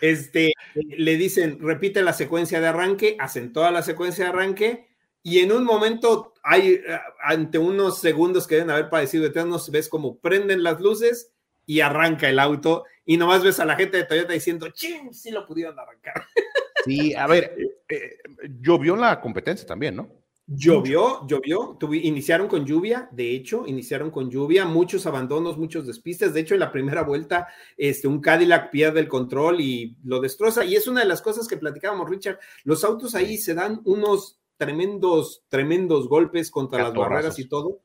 Este, 0.00 0.52
le 0.74 1.16
dicen, 1.16 1.58
repite 1.60 2.02
la 2.02 2.12
secuencia 2.12 2.60
de 2.60 2.66
arranque, 2.66 3.16
hacen 3.20 3.52
toda 3.52 3.70
la 3.70 3.82
secuencia 3.82 4.24
de 4.24 4.30
arranque 4.30 4.91
y 5.22 5.38
en 5.38 5.52
un 5.52 5.64
momento, 5.64 6.34
hay, 6.42 6.74
eh, 6.74 6.98
ante 7.22 7.58
unos 7.58 8.00
segundos 8.00 8.46
que 8.46 8.56
deben 8.56 8.70
haber 8.70 8.90
padecido 8.90 9.26
eternos, 9.26 9.70
ves 9.70 9.88
como 9.88 10.18
prenden 10.18 10.62
las 10.62 10.80
luces 10.80 11.32
y 11.64 11.80
arranca 11.80 12.28
el 12.28 12.38
auto 12.38 12.84
y 13.04 13.16
nomás 13.16 13.42
ves 13.42 13.60
a 13.60 13.64
la 13.64 13.76
gente 13.76 13.96
de 13.96 14.04
Toyota 14.04 14.32
diciendo, 14.32 14.68
¡ching! 14.70 15.12
Sí 15.12 15.30
lo 15.30 15.46
pudieron 15.46 15.78
arrancar. 15.78 16.14
Sí, 16.84 17.14
a 17.14 17.28
ver, 17.28 17.54
eh, 17.88 18.16
llovió 18.60 18.96
la 18.96 19.20
competencia 19.20 19.64
también, 19.64 19.94
¿no? 19.94 20.10
Llovió, 20.48 21.24
llovió, 21.28 21.78
iniciaron 21.92 22.48
con 22.48 22.66
lluvia, 22.66 23.08
de 23.12 23.30
hecho, 23.30 23.64
iniciaron 23.68 24.10
con 24.10 24.28
lluvia, 24.28 24.64
muchos 24.64 25.06
abandonos, 25.06 25.56
muchos 25.56 25.86
despistes. 25.86 26.34
De 26.34 26.40
hecho, 26.40 26.54
en 26.54 26.60
la 26.60 26.72
primera 26.72 27.04
vuelta, 27.04 27.46
este, 27.76 28.08
un 28.08 28.20
Cadillac 28.20 28.70
pierde 28.70 28.98
el 28.98 29.06
control 29.06 29.60
y 29.60 29.96
lo 30.02 30.20
destroza. 30.20 30.64
Y 30.64 30.74
es 30.74 30.88
una 30.88 31.02
de 31.02 31.06
las 31.06 31.22
cosas 31.22 31.46
que 31.46 31.56
platicábamos, 31.56 32.10
Richard. 32.10 32.40
Los 32.64 32.82
autos 32.82 33.14
ahí 33.14 33.38
se 33.38 33.54
dan 33.54 33.80
unos 33.84 34.41
tremendos, 34.64 35.42
tremendos 35.48 36.08
golpes 36.08 36.50
contra 36.50 36.84
las 36.84 36.94
barreras 36.94 37.38
y 37.38 37.48
todo. 37.48 37.80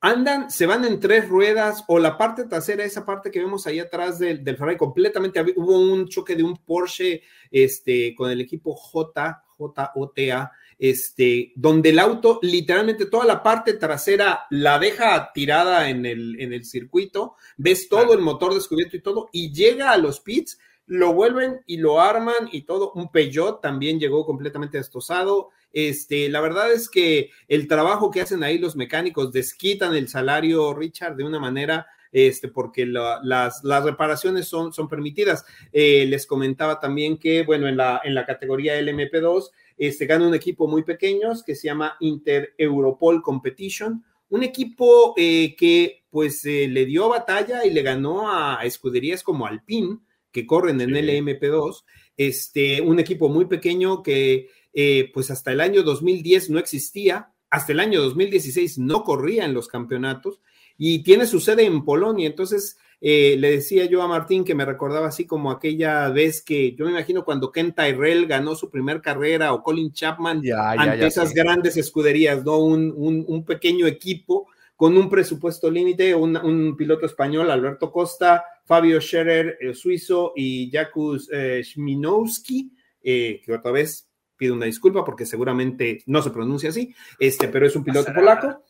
Andan, 0.00 0.50
se 0.50 0.66
van 0.66 0.84
en 0.84 0.98
tres 0.98 1.28
ruedas 1.28 1.84
o 1.88 1.98
la 1.98 2.16
parte 2.16 2.44
trasera, 2.44 2.84
esa 2.84 3.04
parte 3.04 3.30
que 3.30 3.40
vemos 3.40 3.66
ahí 3.66 3.78
atrás 3.78 4.18
del, 4.18 4.42
del 4.42 4.56
Ferrari, 4.56 4.78
completamente 4.78 5.42
hubo 5.56 5.78
un 5.78 6.08
choque 6.08 6.36
de 6.36 6.42
un 6.42 6.56
Porsche 6.56 7.22
este, 7.50 8.14
con 8.14 8.30
el 8.30 8.40
equipo 8.40 8.74
J, 8.74 9.42
JOTA 9.58 10.52
este, 10.78 11.52
donde 11.56 11.90
el 11.90 11.98
auto, 11.98 12.38
literalmente 12.42 13.06
toda 13.06 13.24
la 13.24 13.42
parte 13.42 13.74
trasera 13.74 14.46
la 14.50 14.78
deja 14.78 15.32
tirada 15.32 15.88
en 15.90 16.06
el, 16.06 16.40
en 16.40 16.52
el 16.52 16.64
circuito, 16.64 17.36
ves 17.56 17.88
todo 17.88 18.14
el 18.14 18.20
motor 18.20 18.54
descubierto 18.54 18.96
y 18.96 19.02
todo, 19.02 19.28
y 19.32 19.52
llega 19.52 19.90
a 19.90 19.98
los 19.98 20.20
pits, 20.20 20.58
lo 20.86 21.12
vuelven 21.12 21.62
y 21.66 21.78
lo 21.78 22.00
arman 22.00 22.48
y 22.52 22.62
todo. 22.62 22.92
Un 22.92 23.10
Peugeot 23.10 23.60
también 23.60 23.98
llegó 23.98 24.24
completamente 24.24 24.78
destrozado. 24.78 25.50
Este, 25.72 26.28
la 26.28 26.40
verdad 26.40 26.72
es 26.72 26.88
que 26.88 27.30
el 27.48 27.68
trabajo 27.68 28.10
que 28.10 28.20
hacen 28.20 28.42
ahí 28.42 28.58
los 28.58 28.76
mecánicos 28.76 29.32
desquitan 29.32 29.94
el 29.94 30.08
salario, 30.08 30.72
Richard, 30.74 31.16
de 31.16 31.24
una 31.24 31.38
manera 31.38 31.86
este, 32.12 32.48
porque 32.48 32.86
las, 32.86 33.62
las, 33.62 33.84
reparaciones 33.84 34.48
son, 34.48 34.72
son 34.72 34.88
permitidas. 34.88 35.44
Eh, 35.72 36.06
les 36.06 36.26
comentaba 36.26 36.80
también 36.80 37.18
que, 37.18 37.42
bueno, 37.42 37.68
en 37.68 37.76
la, 37.76 38.00
en 38.04 38.14
la 38.14 38.24
categoría 38.24 38.80
LMP2, 38.80 39.50
este, 39.76 40.06
gana 40.06 40.26
un 40.26 40.34
equipo 40.34 40.66
muy 40.66 40.82
pequeño 40.82 41.32
que 41.44 41.54
se 41.54 41.68
llama 41.68 41.96
Inter 42.00 42.54
Europol 42.56 43.20
Competition, 43.22 44.02
un 44.28 44.42
equipo 44.42 45.14
eh, 45.16 45.54
que 45.56 46.04
pues 46.10 46.44
eh, 46.46 46.66
le 46.68 46.86
dio 46.86 47.08
batalla 47.08 47.64
y 47.66 47.70
le 47.70 47.82
ganó 47.82 48.30
a 48.30 48.60
escuderías 48.64 49.22
como 49.22 49.46
Alpine, 49.46 49.98
que 50.32 50.46
corren 50.46 50.80
en 50.80 50.96
el 50.96 51.08
LMP2, 51.08 51.84
este, 52.16 52.80
un 52.80 52.98
equipo 52.98 53.28
muy 53.28 53.44
pequeño 53.44 54.02
que 54.02 54.48
eh, 54.78 55.10
pues 55.14 55.30
hasta 55.30 55.52
el 55.52 55.62
año 55.62 55.82
2010 55.82 56.50
no 56.50 56.58
existía, 56.58 57.32
hasta 57.48 57.72
el 57.72 57.80
año 57.80 58.02
2016 58.02 58.76
no 58.76 59.04
corría 59.04 59.46
en 59.46 59.54
los 59.54 59.68
campeonatos 59.68 60.42
y 60.76 61.02
tiene 61.02 61.24
su 61.24 61.40
sede 61.40 61.64
en 61.64 61.82
Polonia, 61.82 62.26
entonces 62.26 62.76
eh, 63.00 63.36
le 63.38 63.52
decía 63.52 63.86
yo 63.86 64.02
a 64.02 64.06
Martín 64.06 64.44
que 64.44 64.54
me 64.54 64.66
recordaba 64.66 65.06
así 65.06 65.24
como 65.24 65.50
aquella 65.50 66.10
vez 66.10 66.42
que 66.42 66.74
yo 66.74 66.84
me 66.84 66.90
imagino 66.90 67.24
cuando 67.24 67.50
Ken 67.52 67.74
Tyrell 67.74 68.26
ganó 68.26 68.54
su 68.54 68.68
primer 68.68 69.00
carrera 69.00 69.54
o 69.54 69.62
Colin 69.62 69.92
Chapman 69.92 70.42
ante 70.54 71.06
esas 71.06 71.32
grandes 71.32 71.78
escuderías, 71.78 72.44
¿no? 72.44 72.58
Un, 72.58 73.44
pequeño 73.46 73.86
equipo 73.86 74.46
con 74.76 74.94
un 74.98 75.08
presupuesto 75.08 75.70
límite, 75.70 76.14
un, 76.14 76.76
piloto 76.76 77.06
español, 77.06 77.50
Alberto 77.50 77.90
Costa, 77.90 78.44
Fabio 78.66 79.00
Scherer, 79.00 79.56
el 79.58 79.74
suizo, 79.74 80.34
y 80.36 80.70
Jakus 80.70 81.30
eh, 81.32 81.62
Schminowski, 81.64 82.72
eh, 83.02 83.40
que 83.42 83.54
otra 83.54 83.70
vez 83.70 84.05
pido 84.36 84.54
una 84.54 84.66
disculpa 84.66 85.04
porque 85.04 85.26
seguramente 85.26 86.02
no 86.06 86.22
se 86.22 86.30
pronuncia 86.30 86.70
así, 86.70 86.94
este, 87.18 87.48
pero 87.48 87.66
es 87.66 87.76
un 87.76 87.84
piloto 87.84 88.12
polaco. 88.12 88.62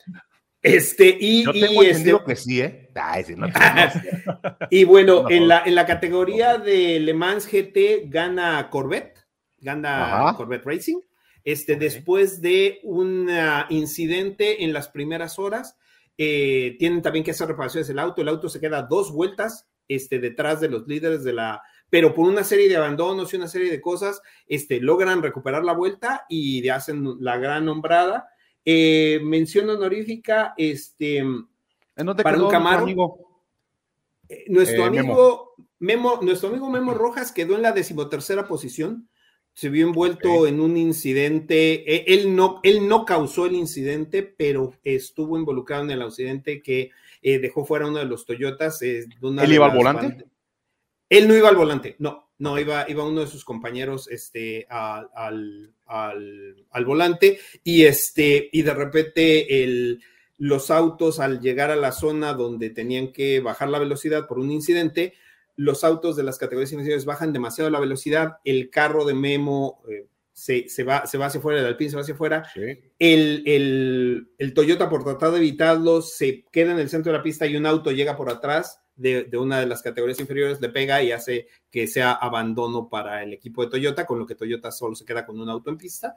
Este, 0.62 1.16
y, 1.20 1.44
Yo 1.44 1.52
tengo 1.52 1.84
y 1.84 1.86
entendido 1.86 2.18
este, 2.18 2.32
que 2.32 2.36
sí, 2.36 2.60
¿eh? 2.60 2.90
y 4.70 4.84
bueno, 4.84 5.30
en, 5.30 5.46
la, 5.46 5.62
en 5.64 5.74
la 5.74 5.86
categoría 5.86 6.58
de 6.58 6.98
Le 6.98 7.14
Mans 7.14 7.46
GT 7.46 8.08
gana 8.08 8.68
Corvette, 8.70 9.26
gana 9.58 10.34
Corvette 10.36 10.64
Racing. 10.64 10.98
Este, 11.44 11.76
después 11.76 12.40
de 12.40 12.80
un 12.82 13.30
incidente 13.68 14.64
en 14.64 14.72
las 14.72 14.88
primeras 14.88 15.38
horas, 15.38 15.76
eh, 16.18 16.74
tienen 16.78 17.02
también 17.02 17.24
que 17.24 17.30
hacer 17.30 17.46
reparaciones 17.46 17.86
del 17.86 18.00
auto. 18.00 18.22
El 18.22 18.28
auto 18.28 18.48
se 18.48 18.58
queda 18.58 18.82
dos 18.82 19.12
vueltas 19.12 19.68
este, 19.86 20.18
detrás 20.18 20.60
de 20.60 20.68
los 20.68 20.88
líderes 20.88 21.22
de 21.22 21.32
la, 21.32 21.62
pero 21.90 22.14
por 22.14 22.28
una 22.28 22.44
serie 22.44 22.68
de 22.68 22.76
abandonos 22.76 23.32
y 23.32 23.36
una 23.36 23.48
serie 23.48 23.70
de 23.70 23.80
cosas, 23.80 24.20
este, 24.46 24.80
logran 24.80 25.22
recuperar 25.22 25.64
la 25.64 25.72
vuelta 25.72 26.26
y 26.28 26.68
hacen 26.68 27.16
la 27.20 27.36
gran 27.36 27.64
nombrada 27.64 28.28
eh, 28.68 29.20
mención 29.22 29.70
honorífica, 29.70 30.52
este, 30.56 31.22
para 31.94 32.42
un 32.42 32.50
Camaro. 32.50 32.88
Eh, 34.28 34.44
nuestro 34.48 34.82
eh, 34.82 34.86
amigo 34.86 35.54
Memo. 35.78 36.18
nuestro 36.20 36.48
amigo 36.48 36.68
Memo 36.68 36.92
Rojas 36.92 37.30
quedó 37.30 37.54
en 37.54 37.62
la 37.62 37.70
decimotercera 37.70 38.48
posición. 38.48 39.08
Se 39.52 39.68
vio 39.68 39.86
envuelto 39.86 40.48
en 40.48 40.60
un 40.60 40.76
incidente. 40.76 41.84
E, 41.90 42.12
él 42.12 42.34
no, 42.34 42.58
él 42.64 42.88
no 42.88 43.04
causó 43.04 43.46
el 43.46 43.54
incidente, 43.54 44.24
pero 44.24 44.74
estuvo 44.82 45.38
involucrado 45.38 45.84
en 45.84 45.92
el 45.92 46.02
accidente 46.02 46.60
que 46.60 46.90
dejó 47.22 47.64
fuera 47.64 47.86
uno 47.86 48.00
de 48.00 48.04
los 48.04 48.26
Toyotas. 48.26 48.82
¿Él 48.82 49.06
iba 49.22 49.66
al 49.66 49.76
volante? 49.76 50.26
Él 51.08 51.28
no 51.28 51.36
iba 51.36 51.48
al 51.48 51.56
volante, 51.56 51.96
no, 51.98 52.30
no, 52.38 52.58
iba, 52.58 52.84
iba 52.88 53.04
uno 53.04 53.20
de 53.20 53.26
sus 53.26 53.44
compañeros 53.44 54.08
este, 54.10 54.66
al, 54.68 55.72
al, 55.86 56.84
volante 56.84 57.38
y, 57.64 57.84
este, 57.84 58.48
y 58.52 58.62
de 58.62 58.74
repente 58.74 59.62
el, 59.62 60.02
los 60.38 60.70
autos 60.70 61.20
al 61.20 61.40
llegar 61.40 61.70
a 61.70 61.76
la 61.76 61.92
zona 61.92 62.34
donde 62.34 62.70
tenían 62.70 63.12
que 63.12 63.40
bajar 63.40 63.68
la 63.68 63.78
velocidad 63.78 64.26
por 64.26 64.38
un 64.38 64.50
incidente, 64.50 65.14
los 65.56 65.84
autos 65.84 66.16
de 66.16 66.24
las 66.24 66.38
categorías 66.38 66.72
inferiores 66.72 67.06
bajan 67.06 67.32
demasiado 67.32 67.70
la 67.70 67.80
velocidad, 67.80 68.38
el 68.44 68.68
carro 68.68 69.04
de 69.04 69.14
Memo 69.14 69.80
eh, 69.88 70.06
se, 70.32 70.84
va, 70.84 71.06
se 71.06 71.16
va 71.16 71.26
hacia 71.26 71.38
afuera, 71.38 71.60
el 71.60 71.66
Alpine 71.66 71.90
se 71.90 71.96
va 71.96 72.02
hacia 72.02 72.14
afuera, 72.14 72.46
el, 72.98 73.42
el, 73.46 74.28
el, 74.36 74.52
Toyota 74.52 74.90
por 74.90 75.02
tratar 75.02 75.30
de 75.30 75.38
evitarlo 75.38 76.02
se 76.02 76.44
queda 76.52 76.72
en 76.72 76.78
el 76.78 76.90
centro 76.90 77.10
de 77.10 77.18
la 77.18 77.24
pista 77.24 77.46
y 77.46 77.56
un 77.56 77.64
auto 77.64 77.90
llega 77.90 78.16
por 78.16 78.28
atrás 78.28 78.80
de, 78.96 79.28
una 79.38 79.60
de 79.60 79.66
las 79.66 79.82
categorías 79.82 80.20
inferiores, 80.20 80.60
le 80.60 80.70
pega 80.70 81.02
y 81.02 81.12
hace 81.12 81.48
que 81.70 81.86
sea 81.86 82.12
abandono 82.12 82.88
para 82.88 83.22
el 83.22 83.32
equipo 83.32 83.62
de 83.62 83.70
Toyota, 83.70 84.06
con 84.06 84.18
lo 84.18 84.26
que 84.26 84.34
Toyota 84.34 84.70
solo 84.72 84.94
se 84.94 85.04
queda 85.04 85.26
con 85.26 85.38
un 85.38 85.48
auto 85.48 85.70
en 85.70 85.76
pista. 85.76 86.16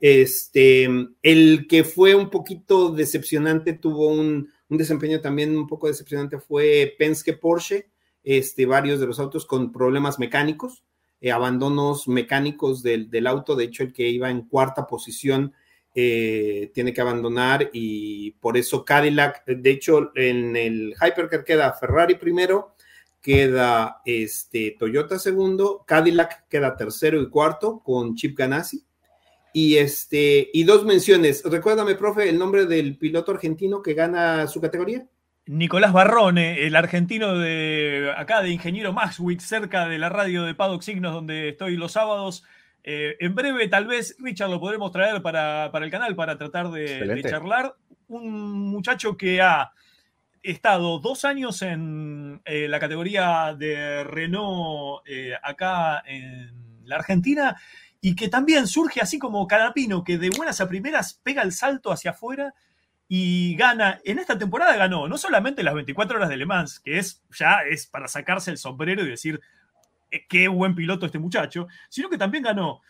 Este, 0.00 0.88
el 1.22 1.66
que 1.66 1.84
fue 1.84 2.14
un 2.14 2.30
poquito 2.30 2.90
decepcionante, 2.90 3.72
tuvo 3.72 4.08
un, 4.08 4.50
desempeño 4.68 5.20
también 5.20 5.56
un 5.56 5.66
poco 5.66 5.88
decepcionante, 5.88 6.38
fue 6.38 6.94
Penske 6.98 7.32
Porsche, 7.32 7.88
este, 8.22 8.66
varios 8.66 9.00
de 9.00 9.06
los 9.06 9.18
autos 9.18 9.46
con 9.46 9.72
problemas 9.72 10.18
mecánicos, 10.18 10.84
eh, 11.20 11.32
abandonos 11.32 12.06
mecánicos 12.06 12.82
del, 12.82 13.10
del, 13.10 13.26
auto, 13.26 13.56
de 13.56 13.64
hecho 13.64 13.82
el 13.82 13.92
que 13.92 14.08
iba 14.08 14.30
en 14.30 14.42
cuarta 14.42 14.86
posición 14.86 15.54
eh, 15.94 16.70
tiene 16.74 16.92
que 16.92 17.00
abandonar 17.00 17.70
y 17.72 18.32
por 18.32 18.56
eso 18.56 18.84
Cadillac, 18.84 19.44
de 19.46 19.70
hecho, 19.70 20.12
en 20.14 20.56
el 20.56 20.94
Hypercar 21.00 21.44
queda 21.44 21.72
Ferrari 21.72 22.14
primero, 22.14 22.74
queda 23.20 24.00
este, 24.04 24.76
Toyota 24.78 25.18
segundo, 25.18 25.84
Cadillac 25.86 26.46
queda 26.48 26.76
tercero 26.76 27.20
y 27.20 27.28
cuarto 27.28 27.80
con 27.80 28.14
Chip 28.14 28.38
Ganassi. 28.38 28.84
Y, 29.52 29.76
este, 29.76 30.50
y 30.52 30.64
dos 30.64 30.84
menciones. 30.84 31.42
Recuérdame, 31.44 31.94
profe, 31.94 32.28
el 32.28 32.38
nombre 32.38 32.66
del 32.66 32.96
piloto 32.96 33.32
argentino 33.32 33.82
que 33.82 33.94
gana 33.94 34.46
su 34.46 34.60
categoría. 34.60 35.06
Nicolás 35.46 35.94
Barrone, 35.94 36.66
el 36.66 36.76
argentino 36.76 37.38
de 37.38 38.12
acá 38.16 38.42
de 38.42 38.50
Ingeniero 38.50 38.92
Maxwick, 38.92 39.40
cerca 39.40 39.88
de 39.88 39.98
la 39.98 40.10
radio 40.10 40.44
de 40.44 40.54
Paddock 40.54 40.82
Signos, 40.82 41.14
donde 41.14 41.48
estoy 41.48 41.76
los 41.76 41.92
sábados. 41.92 42.44
Eh, 42.90 43.18
en 43.20 43.34
breve, 43.34 43.68
tal 43.68 43.86
vez, 43.86 44.16
Richard, 44.18 44.48
lo 44.48 44.58
podremos 44.58 44.90
traer 44.90 45.20
para, 45.20 45.66
el 45.66 45.90
canal 45.90 46.16
para 46.16 46.38
tratar 46.38 46.70
de, 46.70 47.22
charlar. 47.22 47.74
Un 48.06 48.70
muchacho 48.70 49.14
que 49.14 49.42
ha 49.42 49.72
estado 50.42 50.98
dos 50.98 51.26
años 51.26 51.60
en 51.60 52.40
eh, 52.46 52.66
la 52.66 52.80
categoría 52.80 53.54
de 53.58 54.04
Renault 54.04 55.02
eh, 55.06 55.34
acá 55.42 56.02
en 56.06 56.80
la 56.86 56.96
Argentina 56.96 57.60
y 58.00 58.16
que 58.16 58.30
también 58.30 58.66
surge 58.66 59.02
así 59.02 59.18
como 59.18 59.46
Canapino, 59.46 60.02
que 60.02 60.16
de 60.16 60.30
buenas 60.30 60.62
a 60.62 60.66
primeras 60.66 61.12
pega 61.22 61.42
el 61.42 61.52
salto 61.52 61.92
hacia 61.92 62.12
afuera 62.12 62.54
y 63.06 63.54
gana, 63.56 64.00
en 64.02 64.18
esta 64.18 64.38
temporada 64.38 64.74
ganó 64.76 65.08
no 65.08 65.18
solamente 65.18 65.62
las 65.62 65.74
24 65.74 66.16
horas 66.16 66.30
de 66.30 66.38
Le 66.38 66.46
Mans, 66.46 66.80
que 66.80 66.96
es 66.96 67.22
ya 67.38 67.58
es 67.70 67.86
para 67.86 68.08
sacarse 68.08 68.50
el 68.50 68.56
sombrero 68.56 69.02
y 69.04 69.10
decir, 69.10 69.42
qué 70.28 70.48
buen 70.48 70.74
piloto 70.74 71.06
este 71.06 71.18
muchacho, 71.18 71.68
sino 71.88 72.08
que 72.08 72.18
también 72.18 72.44
ganó 72.44 72.80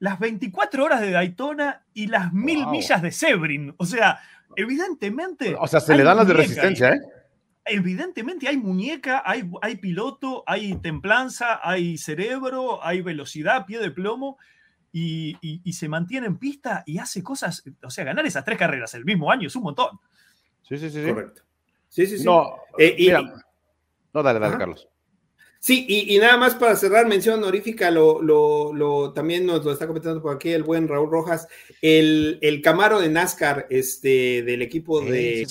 las 0.00 0.18
24 0.18 0.84
horas 0.84 1.00
de 1.00 1.10
Daytona 1.10 1.84
y 1.94 2.06
las 2.06 2.32
mil 2.32 2.66
millas 2.66 3.02
de 3.02 3.12
Sebring. 3.12 3.74
O 3.76 3.86
sea, 3.86 4.18
evidentemente. 4.56 5.54
O 5.58 5.66
sea, 5.66 5.80
se 5.80 5.94
le 5.94 6.02
dan 6.02 6.16
las 6.16 6.26
de 6.26 6.34
resistencia, 6.34 6.94
¿eh? 6.94 7.00
Evidentemente 7.66 8.48
hay 8.48 8.56
muñeca, 8.56 9.22
hay, 9.24 9.48
hay 9.60 9.76
piloto, 9.76 10.42
hay 10.46 10.74
templanza, 10.76 11.60
hay 11.62 11.98
cerebro, 11.98 12.84
hay 12.84 13.02
velocidad, 13.02 13.66
pie 13.66 13.78
de 13.78 13.90
plomo. 13.90 14.38
Y, 14.92 15.36
se 15.72 15.88
mantiene 15.88 16.26
en 16.26 16.38
pista 16.38 16.82
y 16.84 16.98
hace 16.98 17.22
cosas, 17.22 17.62
o 17.84 17.90
sea, 17.90 18.04
ganar 18.04 18.26
esas 18.26 18.44
tres 18.44 18.58
carreras 18.58 18.92
el 18.94 19.04
mismo 19.04 19.30
año 19.30 19.46
es 19.46 19.54
un 19.54 19.62
montón. 19.62 20.00
Sí, 20.62 20.78
sí, 20.78 20.90
sí. 20.90 21.06
Correcto. 21.06 21.42
Sí, 21.88 22.06
sí, 22.06 22.18
sí. 22.18 22.24
No, 22.24 22.56
eh, 22.76 23.12
no 24.12 24.22
dale, 24.22 24.40
dale, 24.40 24.58
Carlos. 24.58 24.88
Sí, 25.62 25.84
y, 25.86 26.18
nada 26.18 26.38
más 26.38 26.54
para 26.54 26.74
cerrar, 26.74 27.06
mención 27.06 27.38
honorífica, 27.38 27.90
lo, 27.90 28.22
lo, 28.22 29.12
también 29.12 29.44
nos 29.44 29.62
lo 29.62 29.72
está 29.72 29.86
comentando 29.86 30.22
por 30.22 30.34
aquí 30.34 30.48
el 30.50 30.62
buen 30.62 30.88
Raúl 30.88 31.10
Rojas, 31.10 31.48
el, 31.82 32.38
el 32.40 32.62
Camaro 32.62 32.98
de 32.98 33.10
NASCAR 33.10 33.66
este, 33.68 34.42
del 34.42 34.62
equipo 34.62 35.02
de 35.02 35.46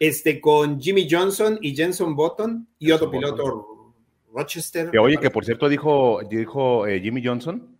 este, 0.00 0.40
con 0.40 0.80
Jimmy 0.80 1.06
Johnson 1.08 1.56
y 1.62 1.76
Jenson 1.76 2.16
Button 2.16 2.66
y 2.80 2.90
otro 2.90 3.08
piloto, 3.08 3.94
Rochester. 4.32 4.90
Que 4.90 4.98
oye, 4.98 5.18
que 5.18 5.30
por 5.30 5.44
cierto 5.44 5.68
dijo, 5.68 6.20
dijo 6.28 6.84
eh, 6.88 7.00
Jimmy 7.00 7.24
Johnson 7.24 7.76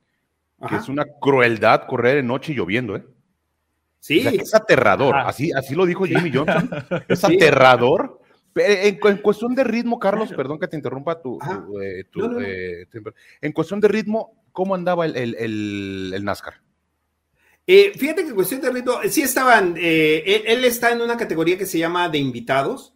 que 0.69 0.77
es 0.77 0.89
una 0.89 1.05
crueldad 1.21 1.87
correr 1.87 2.19
en 2.19 2.29
noche 2.29 2.55
lloviendo, 2.55 2.97
¿eh? 2.97 3.05
Sí. 3.99 4.21
es 4.21 4.55
aterrador, 4.55 5.17
así, 5.17 5.51
así 5.53 5.75
lo 5.75 5.85
dijo 5.85 6.05
Jimmy 6.05 6.31
Johnson, 6.33 6.71
es 7.09 7.25
aterrador 7.25 8.21
en, 8.57 9.19
cuestión 9.19 9.55
de 9.55 9.65
ritmo, 9.65 9.99
Carlos, 9.99 10.33
perdón 10.33 10.59
que 10.59 10.69
te 10.69 10.77
interrumpa 10.77 11.21
tu, 11.21 11.39
eh, 11.83 12.05
eh, 12.15 12.87
en 13.41 13.53
cuestión 13.53 13.81
de 13.81 13.89
ritmo, 13.89 14.45
¿cómo 14.53 14.75
andaba 14.75 15.07
el, 15.07 16.25
NASCAR? 16.25 16.55
Eh, 17.67 17.93
fíjate 17.97 18.23
que 18.23 18.29
en 18.31 18.35
cuestión 18.35 18.61
de 18.61 18.71
ritmo, 18.71 18.95
sí 19.09 19.23
estaban, 19.23 19.75
él, 19.77 20.65
está 20.65 20.93
en 20.93 21.03
una 21.03 21.17
categoría 21.17 21.59
que 21.59 21.67
se 21.67 21.79
llama 21.79 22.09
de 22.09 22.19
invitados, 22.19 22.95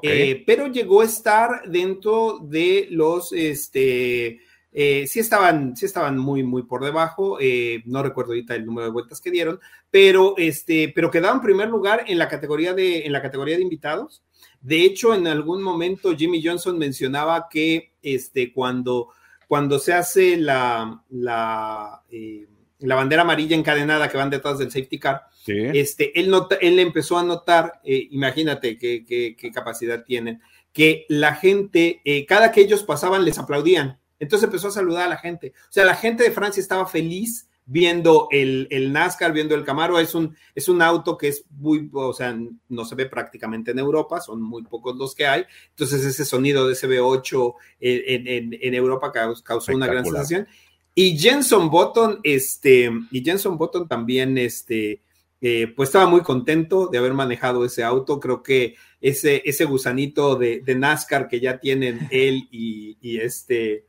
pero 0.00 0.68
llegó 0.68 1.02
a 1.02 1.06
estar 1.06 1.68
dentro 1.68 2.38
de 2.40 2.88
los, 2.90 3.32
este, 3.32 4.40
sí 4.72 5.20
estaban, 5.20 5.76
sí 5.76 5.84
estaban 5.84 6.16
muy, 6.16 6.42
muy 6.42 6.62
por 6.62 6.82
debajo, 6.82 7.38
no 7.84 8.02
recuerdo 8.02 8.32
ahorita 8.32 8.54
el 8.54 8.64
número 8.64 8.86
de 8.86 8.92
vueltas 8.92 9.20
que 9.20 9.30
dieron, 9.30 9.60
pero, 9.90 10.34
este, 10.38 10.90
pero 10.94 11.10
quedaron 11.10 11.36
en 11.36 11.42
primer 11.42 11.68
lugar 11.68 12.04
en 12.06 12.18
la 12.18 12.28
categoría 12.28 12.72
de, 12.72 13.04
en 13.04 13.12
la 13.12 13.20
categoría 13.20 13.56
de 13.56 13.62
invitados. 13.62 14.22
De 14.62 14.84
hecho, 14.84 15.14
en 15.14 15.26
algún 15.26 15.62
momento 15.62 16.16
Jimmy 16.16 16.42
Johnson 16.42 16.78
mencionaba 16.78 17.48
que 17.50 17.92
este, 18.00 18.52
cuando, 18.52 19.08
cuando 19.48 19.78
se 19.78 19.92
hace 19.92 20.36
la, 20.36 21.02
la, 21.10 22.02
eh, 22.08 22.46
la, 22.78 22.94
bandera 22.94 23.22
amarilla 23.22 23.56
encadenada 23.56 24.08
que 24.08 24.16
van 24.16 24.30
detrás 24.30 24.58
del 24.58 24.70
safety 24.70 25.00
car, 25.00 25.22
este, 25.44 26.18
él, 26.18 26.30
nota, 26.30 26.54
él 26.60 26.78
empezó 26.78 27.18
a 27.18 27.24
notar, 27.24 27.80
eh, 27.84 28.06
imagínate 28.12 28.78
qué, 28.78 29.04
qué, 29.04 29.52
capacidad 29.52 30.04
tienen, 30.04 30.40
que 30.72 31.06
la 31.08 31.34
gente, 31.34 32.00
eh, 32.04 32.24
cada 32.24 32.52
que 32.52 32.60
ellos 32.60 32.84
pasaban, 32.84 33.24
les 33.24 33.38
aplaudían. 33.38 33.98
Entonces 34.20 34.44
empezó 34.44 34.68
a 34.68 34.72
saludar 34.72 35.06
a 35.06 35.10
la 35.10 35.16
gente. 35.16 35.52
O 35.68 35.72
sea, 35.72 35.84
la 35.84 35.96
gente 35.96 36.22
de 36.22 36.30
Francia 36.30 36.60
estaba 36.60 36.86
feliz 36.86 37.48
viendo 37.64 38.28
el, 38.30 38.92
NASCAR, 38.92 39.32
viendo 39.32 39.54
el 39.54 39.64
Camaro. 39.64 39.98
Es 39.98 40.14
un, 40.14 40.36
es 40.54 40.68
un 40.68 40.82
auto 40.82 41.16
que 41.16 41.28
es 41.28 41.44
muy, 41.50 41.88
o 41.92 42.12
sea, 42.12 42.36
no 42.68 42.84
se 42.84 42.94
ve 42.94 43.06
prácticamente 43.06 43.70
en 43.70 43.78
Europa, 43.78 44.20
son 44.20 44.42
muy 44.42 44.62
pocos 44.64 44.96
los 44.96 45.14
que 45.14 45.26
hay. 45.26 45.44
Entonces 45.70 46.04
ese 46.04 46.24
sonido 46.24 46.66
de 46.66 46.74
ese 46.74 46.88
V8 46.88 47.54
en, 47.80 48.54
en, 48.60 48.74
Europa 48.74 49.12
causó, 49.12 49.72
una 49.72 49.86
gran 49.86 50.04
sensación. 50.04 50.46
Y 50.94 51.18
Jenson 51.18 51.70
Button, 51.70 52.20
este, 52.22 52.90
y 53.10 53.24
Jenson 53.24 53.56
Button 53.56 53.88
también, 53.88 54.36
este, 54.36 55.00
eh, 55.40 55.72
pues 55.74 55.88
estaba 55.88 56.06
muy 56.06 56.20
contento 56.20 56.88
de 56.88 56.98
haber 56.98 57.14
manejado 57.14 57.64
ese 57.64 57.82
auto. 57.82 58.20
Creo 58.20 58.42
que 58.42 58.74
ese, 59.00 59.42
ese 59.44 59.64
gusanito 59.64 60.36
de, 60.36 60.62
NASCAR 60.76 61.28
que 61.28 61.40
ya 61.40 61.58
tienen 61.58 62.08
él 62.10 62.48
y, 62.50 62.98
y 63.00 63.18
este, 63.18 63.86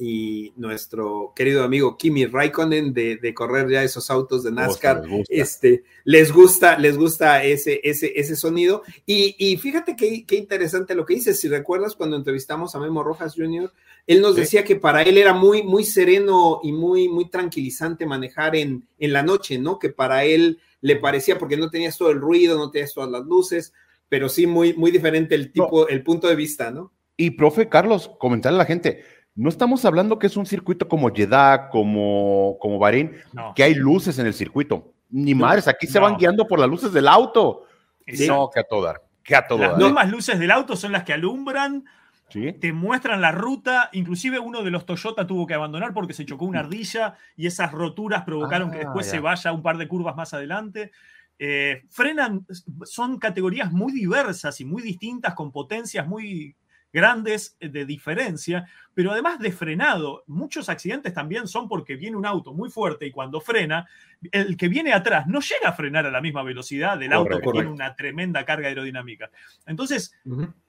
y 0.00 0.52
nuestro 0.56 1.32
querido 1.34 1.64
amigo 1.64 1.98
Kimi 1.98 2.24
Raikkonen 2.26 2.94
de, 2.94 3.34
correr 3.34 3.68
ya 3.68 3.82
esos 3.82 4.10
autos 4.10 4.44
de 4.44 4.52
NASCAR, 4.52 5.00
les 5.02 5.10
gusta. 5.10 5.34
este, 5.34 5.84
les 6.04 6.32
gusta, 6.32 6.78
les 6.78 6.96
gusta 6.96 7.42
ese, 7.42 7.80
ese, 7.82 8.12
ese 8.14 8.36
sonido. 8.36 8.82
Y, 9.06 9.56
fíjate 9.56 9.96
qué, 9.96 10.24
interesante 10.36 10.94
lo 10.94 11.04
que 11.04 11.14
dices. 11.14 11.40
Si 11.40 11.48
recuerdas 11.48 11.96
cuando 11.96 12.16
entrevistamos 12.16 12.74
a 12.74 12.80
Memo 12.80 13.02
Rojas 13.02 13.34
Jr., 13.36 13.72
él 14.06 14.20
nos 14.22 14.36
decía 14.36 14.64
que 14.64 14.76
para 14.76 15.02
él 15.02 15.18
era 15.18 15.34
muy, 15.34 15.64
muy 15.64 15.84
sereno 15.84 16.60
y 16.62 16.72
muy, 16.72 17.08
muy 17.08 17.28
tranquilizante 17.28 18.06
manejar 18.06 18.54
en, 18.54 18.86
en 18.98 19.12
la 19.12 19.24
noche, 19.24 19.58
¿no? 19.58 19.78
Que 19.78 19.90
para 19.90 20.24
él 20.24 20.60
le 20.80 20.96
parecía, 20.96 21.38
porque 21.38 21.56
no 21.56 21.70
tenías 21.70 21.98
todo 21.98 22.10
el 22.10 22.20
ruido, 22.20 22.56
no 22.56 22.70
tenías 22.70 22.94
todas 22.94 23.10
las 23.10 23.24
luces, 23.24 23.72
pero 24.08 24.28
sí 24.28 24.46
muy, 24.46 24.74
muy 24.74 24.92
diferente 24.92 25.34
el 25.34 25.50
tipo, 25.50 25.88
el 25.88 26.02
punto 26.04 26.28
de 26.28 26.36
vista, 26.36 26.70
¿no? 26.70 26.92
Y 27.16 27.30
profe 27.30 27.68
Carlos, 27.68 28.12
comentarle 28.20 28.58
a 28.58 28.62
la 28.62 28.64
gente, 28.64 29.02
no 29.38 29.48
estamos 29.48 29.84
hablando 29.84 30.18
que 30.18 30.26
es 30.26 30.36
un 30.36 30.46
circuito 30.46 30.88
como 30.88 31.14
Jeddah, 31.14 31.68
como, 31.70 32.56
como 32.60 32.80
Bahrein, 32.80 33.12
que 33.54 33.62
hay 33.62 33.72
luces 33.72 34.18
en 34.18 34.26
el 34.26 34.34
circuito. 34.34 34.92
Ni 35.10 35.32
madres, 35.32 35.68
aquí 35.68 35.86
se 35.86 36.00
van 36.00 36.16
guiando 36.16 36.44
por 36.48 36.58
las 36.58 36.68
luces 36.68 36.92
del 36.92 37.06
auto. 37.06 37.64
No, 38.26 38.50
que 38.52 38.58
a 38.58 38.64
todo 38.64 38.82
dar. 38.82 39.00
Que 39.22 39.36
a 39.36 39.46
todo 39.46 39.60
las 39.60 39.78
mismas 39.78 40.10
luces 40.10 40.40
del 40.40 40.50
auto 40.50 40.74
son 40.74 40.90
las 40.90 41.04
que 41.04 41.12
alumbran, 41.12 41.84
te 42.28 42.72
muestran 42.72 43.20
la 43.20 43.30
ruta. 43.30 43.90
Inclusive 43.92 44.40
uno 44.40 44.64
de 44.64 44.72
los 44.72 44.84
Toyota 44.84 45.24
tuvo 45.24 45.46
que 45.46 45.54
abandonar 45.54 45.94
porque 45.94 46.14
se 46.14 46.26
chocó 46.26 46.44
una 46.44 46.58
ardilla 46.58 47.14
y 47.36 47.46
esas 47.46 47.70
roturas 47.70 48.24
provocaron 48.24 48.72
que 48.72 48.78
ah, 48.78 48.80
después 48.86 49.06
se 49.06 49.20
vaya 49.20 49.52
un 49.52 49.62
par 49.62 49.78
de 49.78 49.86
curvas 49.86 50.16
más 50.16 50.34
adelante. 50.34 50.90
Eh, 51.38 51.84
frenan, 51.90 52.44
son 52.82 53.20
categorías 53.20 53.70
muy 53.70 53.92
diversas 53.92 54.60
y 54.60 54.64
muy 54.64 54.82
distintas, 54.82 55.34
con 55.34 55.52
potencias 55.52 56.08
muy 56.08 56.56
grandes 56.92 57.56
eh, 57.60 57.68
de 57.68 57.84
diferencia, 57.84 58.68
pero 58.94 59.12
además 59.12 59.38
de 59.38 59.52
frenado, 59.52 60.24
muchos 60.26 60.68
accidentes 60.68 61.12
también 61.12 61.46
son 61.46 61.68
porque 61.68 61.96
viene 61.96 62.16
un 62.16 62.26
auto 62.26 62.52
muy 62.52 62.70
fuerte 62.70 63.06
y 63.06 63.10
cuando 63.10 63.40
frena, 63.40 63.86
el 64.32 64.56
que 64.56 64.68
viene 64.68 64.92
atrás 64.92 65.26
no 65.26 65.40
llega 65.40 65.68
a 65.68 65.72
frenar 65.72 66.06
a 66.06 66.10
la 66.10 66.20
misma 66.20 66.42
velocidad 66.42 66.98
del 66.98 67.12
auto 67.12 67.40
que 67.40 67.52
tiene 67.52 67.68
una 67.68 67.94
tremenda 67.94 68.44
carga 68.44 68.68
aerodinámica. 68.68 69.30
Entonces, 69.66 70.14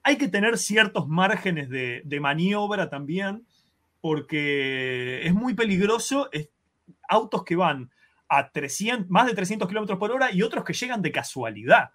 hay 0.02 0.16
que 0.16 0.28
tener 0.28 0.58
ciertos 0.58 1.08
márgenes 1.08 1.68
de, 1.68 2.18
maniobra 2.20 2.88
también, 2.88 3.44
porque 4.00 5.26
es 5.26 5.34
muy 5.34 5.54
peligroso 5.54 6.30
autos 7.08 7.44
que 7.44 7.56
van 7.56 7.90
a 8.28 8.50
300, 8.50 9.10
más 9.10 9.26
de 9.26 9.34
300 9.34 9.66
kilómetros 9.66 9.98
por 9.98 10.12
hora 10.12 10.32
y 10.32 10.42
otros 10.42 10.64
que 10.64 10.72
llegan 10.72 11.02
de 11.02 11.10
casualidad 11.10 11.90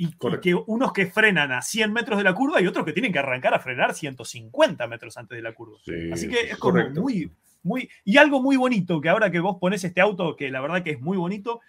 y, 0.00 0.16
que 0.40 0.54
unos 0.54 0.92
que 0.92 1.06
frenan 1.06 1.50
a 1.50 1.60
100 1.60 1.92
metros 1.92 2.18
de 2.18 2.24
la 2.24 2.32
curva 2.32 2.62
y 2.62 2.68
otros 2.68 2.86
que 2.86 2.92
tienen 2.92 3.12
que 3.12 3.18
arrancar 3.18 3.52
a 3.52 3.58
frenar 3.58 3.94
150 3.94 4.86
metros 4.86 5.16
antes 5.18 5.36
de 5.36 5.42
la 5.42 5.52
curva. 5.52 5.78
Así 6.12 6.28
que 6.28 6.52
es 6.52 6.56
como 6.56 6.88
muy, 6.90 7.32
muy... 7.64 7.90
Y 8.04 8.16
algo 8.16 8.40
muy 8.40 8.56
bonito, 8.56 9.00
que 9.00 9.08
ahora 9.08 9.32
que 9.32 9.40
vos 9.40 9.56
pones 9.60 9.82
este 9.82 10.00
auto, 10.00 10.36
que 10.36 10.50
la 10.50 10.60
verdad 10.60 10.84
que 10.84 10.92
es 10.92 11.00
muy 11.00 11.16
bonito, 11.16 11.60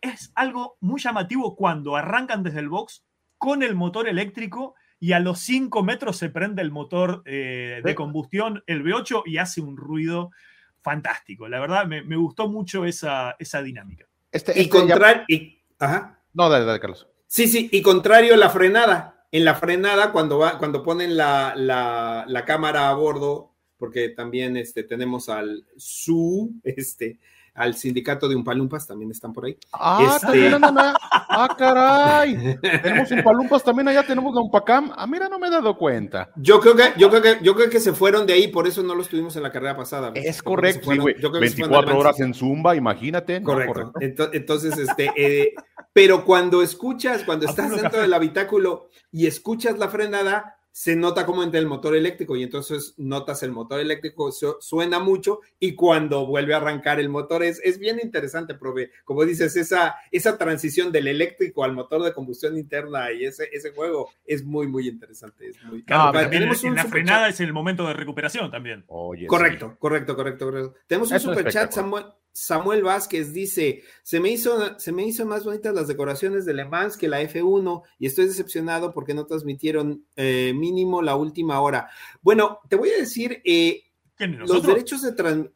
es 0.00 0.32
algo 0.34 0.78
muy 0.80 0.98
llamativo 0.98 1.54
cuando 1.54 1.94
arrancan 1.94 2.42
desde 2.42 2.60
el 2.60 2.70
box 2.70 3.04
con 3.36 3.62
el 3.62 3.74
motor 3.74 4.08
eléctrico 4.08 4.74
y 4.98 5.12
a 5.12 5.20
los 5.20 5.40
5 5.40 5.82
metros 5.82 6.16
se 6.16 6.30
prende 6.30 6.62
el 6.62 6.70
motor 6.70 7.22
eh, 7.26 7.82
de 7.84 7.94
combustión, 7.94 8.64
el 8.66 8.82
V8, 8.82 9.24
y 9.26 9.36
hace 9.36 9.60
un 9.60 9.76
ruido 9.76 10.30
fantástico. 10.80 11.48
La 11.48 11.60
verdad, 11.60 11.86
me, 11.86 12.16
gustó 12.16 12.48
mucho 12.48 12.86
esa, 12.86 13.36
esa 13.38 13.60
dinámica. 13.60 14.06
Este, 14.32 14.52
y 14.56 14.62
este 14.62 14.70
contra... 14.70 15.26
Y... 15.28 15.58
Ajá. 15.78 16.22
No, 16.32 16.48
dale, 16.48 16.64
dale, 16.64 16.80
Carlos. 16.80 17.06
Sí, 17.34 17.48
sí, 17.48 17.68
y 17.72 17.82
contrario 17.82 18.36
la 18.36 18.48
frenada. 18.48 19.26
En 19.32 19.44
la 19.44 19.56
frenada, 19.56 20.12
cuando, 20.12 20.38
va, 20.38 20.56
cuando 20.56 20.84
ponen 20.84 21.16
la, 21.16 21.54
la, 21.56 22.24
la 22.28 22.44
cámara 22.44 22.88
a 22.88 22.94
bordo, 22.94 23.50
porque 23.76 24.10
también 24.10 24.56
este, 24.56 24.84
tenemos 24.84 25.28
al 25.28 25.66
SU, 25.76 26.52
este, 26.62 27.18
al 27.54 27.74
sindicato 27.76 28.28
de 28.28 28.34
Umpalumpas, 28.34 28.86
también 28.86 29.10
están 29.10 29.32
por 29.32 29.46
ahí. 29.46 29.56
Ah, 29.72 30.18
este... 30.20 30.50
ah 31.12 31.54
caray. 31.56 32.58
tenemos 32.60 33.10
Umpalumpas 33.10 33.62
también 33.62 33.88
allá, 33.88 34.04
tenemos 34.04 34.36
a 34.36 34.40
Umpacam. 34.40 34.92
Ah, 34.96 35.06
mira, 35.06 35.28
no 35.28 35.38
me 35.38 35.46
he 35.46 35.50
dado 35.50 35.76
cuenta. 35.76 36.30
Yo 36.36 36.60
creo 36.60 36.74
que, 36.74 36.92
yo 36.96 37.08
creo 37.10 37.22
que, 37.22 37.38
yo 37.42 37.54
creo 37.54 37.70
que 37.70 37.80
se 37.80 37.92
fueron 37.92 38.26
de 38.26 38.32
ahí, 38.32 38.48
por 38.48 38.66
eso 38.66 38.82
no 38.82 38.94
los 38.94 39.08
tuvimos 39.08 39.36
en 39.36 39.44
la 39.44 39.52
carrera 39.52 39.76
pasada. 39.76 40.12
Es 40.14 40.42
correcto, 40.42 40.90
sí, 40.90 40.98
güey. 40.98 41.14
24 41.14 41.98
horas 41.98 42.20
en 42.20 42.34
Zumba, 42.34 42.74
imagínate. 42.74 43.42
Correcto. 43.42 43.92
Entonces, 44.00 44.76
este, 44.76 45.10
eh, 45.16 45.54
pero 45.92 46.24
cuando 46.24 46.60
escuchas, 46.62 47.22
cuando 47.22 47.46
estás 47.46 47.70
dentro 47.70 48.00
del 48.00 48.12
habitáculo 48.12 48.88
y 49.12 49.26
escuchas 49.26 49.78
la 49.78 49.88
frenada, 49.88 50.58
se 50.74 50.96
nota 50.96 51.24
como 51.24 51.44
entra 51.44 51.60
el 51.60 51.68
motor 51.68 51.94
eléctrico 51.94 52.34
y 52.34 52.42
entonces 52.42 52.94
notas 52.96 53.44
el 53.44 53.52
motor 53.52 53.78
eléctrico, 53.78 54.32
suena 54.32 54.98
mucho 54.98 55.38
y 55.60 55.76
cuando 55.76 56.26
vuelve 56.26 56.52
a 56.52 56.56
arrancar 56.56 56.98
el 56.98 57.08
motor 57.08 57.44
es, 57.44 57.60
es 57.62 57.78
bien 57.78 58.00
interesante, 58.02 58.56
prove. 58.56 58.90
Como 59.04 59.24
dices, 59.24 59.54
esa, 59.54 59.94
esa 60.10 60.36
transición 60.36 60.90
del 60.90 61.06
eléctrico 61.06 61.62
al 61.62 61.74
motor 61.74 62.02
de 62.02 62.12
combustión 62.12 62.58
interna 62.58 63.12
y 63.12 63.24
ese, 63.24 63.48
ese 63.52 63.70
juego 63.70 64.10
es 64.26 64.44
muy, 64.44 64.66
muy 64.66 64.88
interesante. 64.88 65.50
Es 65.50 65.62
muy, 65.62 65.84
claro, 65.84 66.18
en, 66.18 66.74
la 66.74 66.84
frenada 66.86 67.28
es 67.28 67.38
el 67.38 67.52
momento 67.52 67.86
de 67.86 67.92
recuperación 67.92 68.50
también. 68.50 68.84
correcto, 69.28 69.76
correcto, 69.78 70.16
correcto, 70.16 70.46
correcto, 70.46 70.74
Tenemos 70.88 71.12
un 71.12 71.20
super 71.20 71.52
chat, 71.52 71.70
Samuel. 71.70 72.06
Samuel 72.36 72.82
Vázquez 72.82 73.32
dice, 73.32 73.84
se 74.02 74.18
me, 74.18 74.28
hizo, 74.28 74.76
se 74.76 74.90
me 74.90 75.06
hizo 75.06 75.24
más 75.24 75.44
bonitas 75.44 75.72
las 75.72 75.86
decoraciones 75.86 76.44
de 76.44 76.52
Le 76.52 76.64
Mans 76.64 76.96
que 76.96 77.06
la 77.06 77.22
F1 77.22 77.82
y 78.00 78.06
estoy 78.06 78.26
decepcionado 78.26 78.92
porque 78.92 79.14
no 79.14 79.24
transmitieron 79.24 80.04
eh, 80.16 80.52
mínimo 80.52 81.00
la 81.00 81.14
última 81.14 81.60
hora. 81.60 81.88
Bueno, 82.22 82.58
te 82.68 82.74
voy 82.74 82.90
a 82.90 82.98
decir, 82.98 83.40
eh, 83.44 83.84
los 84.18 84.66
derechos 84.66 85.02
de 85.02 85.12
transmisión... 85.12 85.54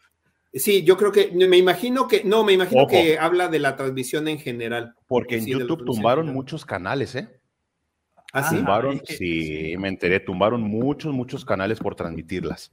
Sí, 0.54 0.82
yo 0.84 0.96
creo 0.96 1.12
que, 1.12 1.30
me 1.32 1.58
imagino 1.58 2.06
que, 2.06 2.22
no, 2.24 2.44
me 2.44 2.52
imagino 2.52 2.86
que 2.86 3.18
habla 3.18 3.48
de 3.48 3.58
la 3.58 3.76
transmisión 3.76 4.28
en 4.28 4.38
general. 4.38 4.94
Porque 5.08 5.36
en 5.36 5.46
YouTube 5.46 5.84
tumbaron 5.84 6.32
muchos 6.32 6.64
canales, 6.64 7.14
¿eh? 7.16 7.28
¿Ah, 8.32 8.48
sí? 8.48 8.56
Tumbaron, 8.56 8.94
es 8.94 9.02
que- 9.02 9.16
sí, 9.16 9.76
me 9.78 9.88
enteré, 9.88 10.20
tumbaron 10.20 10.62
muchos, 10.62 11.12
muchos 11.12 11.44
canales 11.44 11.80
por 11.80 11.96
transmitirlas. 11.96 12.70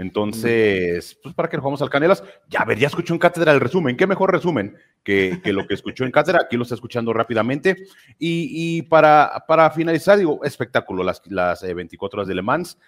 Entonces, 0.00 1.18
pues 1.22 1.34
para 1.34 1.46
que 1.50 1.58
nos 1.58 1.64
vamos 1.64 1.82
al 1.82 1.90
Canelas, 1.90 2.24
ya 2.48 2.60
a 2.60 2.64
ver, 2.64 2.78
ya 2.78 2.86
escuchó 2.86 3.12
en 3.12 3.18
cátedra 3.18 3.52
el 3.52 3.60
resumen. 3.60 3.98
¿Qué 3.98 4.06
mejor 4.06 4.32
resumen 4.32 4.74
que, 5.04 5.42
que 5.44 5.52
lo 5.52 5.66
que 5.66 5.74
escuchó 5.74 6.06
en 6.06 6.10
cátedra? 6.10 6.40
Aquí 6.42 6.56
lo 6.56 6.62
está 6.62 6.74
escuchando 6.74 7.12
rápidamente. 7.12 7.76
Y, 8.18 8.78
y 8.78 8.82
para, 8.82 9.44
para 9.46 9.70
finalizar, 9.70 10.16
digo, 10.16 10.42
espectáculo, 10.42 11.04
las, 11.04 11.20
las 11.26 11.62
eh, 11.64 11.74
24 11.74 12.20
horas 12.20 12.28
de 12.28 12.34
Le 12.34 12.40
Mans. 12.40 12.78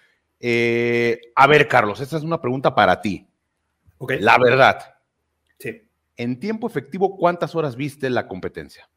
Eh, 0.40 1.20
a 1.36 1.46
ver, 1.46 1.68
Carlos, 1.68 2.00
esta 2.00 2.16
es 2.16 2.22
una 2.22 2.40
pregunta 2.40 2.74
para 2.74 2.98
ti. 3.02 3.28
Ok. 3.98 4.14
La 4.20 4.38
verdad, 4.38 4.94
Sí. 5.58 5.82
en 6.16 6.40
tiempo 6.40 6.66
efectivo, 6.66 7.18
¿cuántas 7.18 7.54
horas 7.54 7.76
viste 7.76 8.08
la 8.08 8.26
competencia? 8.26 8.88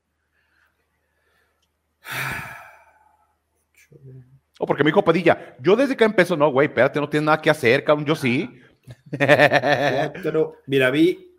O 4.60 4.66
porque 4.66 4.84
me 4.84 4.90
dijo 4.90 5.04
Padilla, 5.04 5.56
yo 5.60 5.76
desde 5.76 5.98
que 5.98 6.04
empezó, 6.06 6.38
no, 6.38 6.50
güey, 6.52 6.68
espérate, 6.68 7.00
no 7.00 7.10
tienes 7.10 7.26
nada 7.26 7.42
que 7.42 7.50
hacer, 7.50 7.84
cabrón, 7.84 8.06
yo 8.06 8.16
sí. 8.16 8.50
Cuatro, 9.18 10.58
mira, 10.68 10.90
vi 10.92 11.34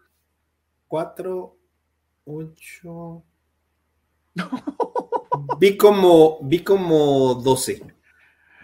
cuatro, 0.89 1.57
ocho. 2.25 3.23
Vi 5.59 5.77
como, 5.77 6.39
vi 6.43 6.61
como 6.61 7.35
12. 7.35 7.83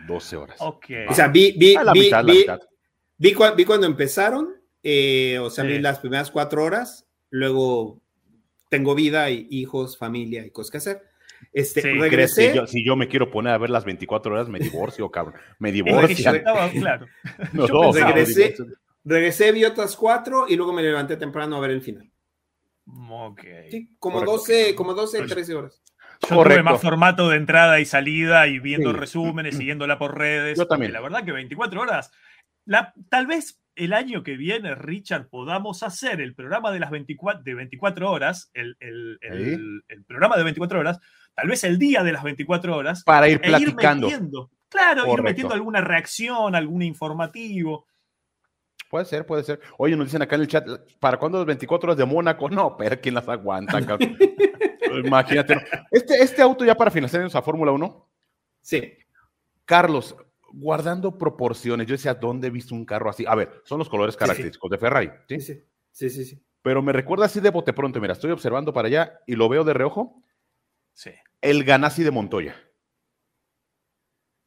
12 0.07 0.37
horas. 0.37 0.57
Ok. 0.61 0.87
O 1.09 1.15
sea, 1.15 1.29
vi, 1.29 1.53
vi, 1.53 1.75
Ah, 1.77 1.85
la 1.85 1.93
vi, 1.93 2.01
mitad, 2.01 2.25
vi- 2.25 2.47
vi 3.19 3.35
cua- 3.35 3.55
vi 3.55 3.65
cuando 3.65 3.87
empezaron, 3.87 4.55
eh, 4.83 5.39
o 5.39 5.49
sea, 5.51 5.65
Sí. 5.65 5.71
vi 5.71 5.79
las 5.79 5.99
primeras 6.01 6.31
cuatro 6.31 6.65
horas, 6.65 7.07
luego 7.31 8.01
tengo 8.69 8.95
vida 8.95 9.31
y 9.31 9.47
hijos, 9.51 9.97
familia 9.99 10.45
y 10.45 10.51
cosas 10.51 10.71
que 10.71 10.79
hacer. 10.79 11.03
Este, 11.53 11.83
Sí. 11.83 11.89
¿Crees 11.89 11.97
que 11.97 12.09
regresé. 12.09 12.55
yo- 12.55 12.67
si 12.67 12.85
yo 12.85 12.97
me 12.97 13.09
quiero 13.09 13.31
poner 13.31 13.53
a 13.53 13.59
ver 13.59 13.71
las 13.71 13.85
24 13.85 14.33
horas, 14.33 14.49
me 14.49 14.59
divorcio, 14.59 15.11
cabrón. 15.11 15.35
Me 15.59 15.69
estaba- 16.41 16.71
claro. 16.71 17.07
No, 17.53 17.67
yo 17.69 17.93
Regresé. 17.93 18.55
Regresé, 19.05 19.53
vi 19.53 19.65
otras 19.65 19.97
cuatro 19.97 20.47
y 20.49 20.57
luego 20.57 20.73
me 20.73 20.83
levanté 20.83 21.17
temprano 21.17 21.57
a 21.57 21.61
ver 21.61 21.73
el 21.73 21.83
final. 21.83 22.11
Ok. 23.11 23.41
Sí, 23.71 23.91
como 23.99 24.17
Correcto. 24.19 24.33
12, 24.39 24.75
como 24.75 24.95
12, 24.95 25.19
Pues- 25.19 25.31
13 25.31 25.55
horas. 25.55 25.83
Yo 26.23 26.29
tuve 26.29 26.37
Correcto. 26.37 26.65
más 26.65 26.81
formato 26.81 27.29
de 27.29 27.37
entrada 27.37 27.81
y 27.81 27.85
salida 27.85 28.47
y 28.47 28.61
viendo 28.61 28.93
Sí. 28.93 28.97
resúmenes, 28.97 29.57
siguiéndola 29.57 29.99
por 29.99 30.17
redes. 30.17 30.57
Yo 30.57 30.67
también. 30.69 30.93
La 30.93 31.01
verdad 31.01 31.25
que 31.25 31.33
24 31.33 31.81
horas. 31.81 32.13
La, 32.65 32.95
tal 33.09 33.27
vez 33.27 33.61
el 33.75 33.93
año 33.93 34.23
que 34.23 34.37
viene, 34.37 34.75
Richard, 34.77 35.29
podamos 35.29 35.83
hacer 35.83 36.21
el 36.21 36.35
programa 36.37 36.71
de 36.71 36.79
las 36.79 36.91
24, 36.93 37.43
de 37.43 37.55
24 37.55 38.09
horas, 38.11 38.51
el, 38.55 38.77
el- 38.79 39.19
el- 39.23 39.83
el 39.89 40.05
programa 40.05 40.37
de 40.37 40.45
24 40.45 40.79
horas, 40.79 41.01
tal 41.35 41.49
vez 41.49 41.65
el 41.65 41.79
día 41.79 42.03
de 42.03 42.13
las 42.13 42.23
24 42.23 42.77
horas, 42.77 43.03
Para 43.05 43.29
ir 43.29 43.41
e 43.43 43.49
ir 43.51 43.75
platicando. 43.75 44.07
metiendo, 44.09 44.51
claro, 44.69 45.13
ir 45.13 45.23
metiendo 45.23 45.55
alguna 45.55 45.81
reacción, 45.81 46.55
algún 46.55 46.83
informativo. 46.83 47.87
Puede 48.91 49.07
ser, 49.07 49.25
puede 49.25 49.43
ser. 49.43 49.61
Oye, 49.79 49.97
nos 49.97 50.07
dicen 50.07 50.21
acá 50.21 50.35
en 50.35 50.43
el 50.43 50.49
chat, 50.49 50.67
¿para 51.01 51.19
cuándo 51.19 51.39
las 51.39 51.47
24 51.47 51.89
horas 51.89 51.97
de 51.97 52.05
Mónaco? 52.05 52.51
No, 52.51 52.77
pero 52.77 53.01
¿quién 53.01 53.15
las 53.15 53.27
aguanta? 53.29 53.79
Imagínate. 55.05 55.55
¿no? 55.55 55.61
Este, 55.91 56.23
este 56.23 56.43
auto 56.43 56.65
ya 56.65 56.75
para 56.75 56.91
finalizar 56.91 57.25
a 57.33 57.43
Fórmula 57.43 57.73
1, 57.73 58.09
Sí. 58.61 58.93
Carlos, 59.65 60.15
guardando 60.53 61.17
proporciones, 61.19 61.87
yo 61.87 61.95
decía, 61.95 62.15
¿dónde 62.15 62.49
he 62.49 62.51
visto 62.51 62.75
un 62.75 62.85
carro 62.85 63.11
así? 63.11 63.25
A 63.27 63.35
ver, 63.35 63.63
son 63.65 63.79
los 63.79 63.89
colores 63.89 64.15
sí. 64.15 64.19
característicos 64.19 64.71
de 64.71 64.79
Ferrari, 64.79 65.11
¿sí? 65.29 65.41
Sí, 65.41 65.55
sí, 65.55 65.63
sí, 65.91 66.11
sí, 66.11 66.25
sí. 66.25 66.45
Pero 66.63 66.83
me 66.83 66.93
recuerda 66.93 67.25
así 67.25 67.41
de 67.41 67.51
bote 67.51 67.73
pronto, 67.73 68.01
mira, 68.01 68.13
estoy 68.13 68.31
observando 68.31 68.73
para 68.73 68.89
allá 68.89 69.21
y 69.27 69.35
lo 69.35 69.49
veo 69.49 69.65
de 69.65 69.75
reojo, 69.75 70.23
Sí. 70.95 71.11
el 71.41 71.65
Ganassi 71.65 72.03
de 72.03 72.11
Montoya. 72.11 72.55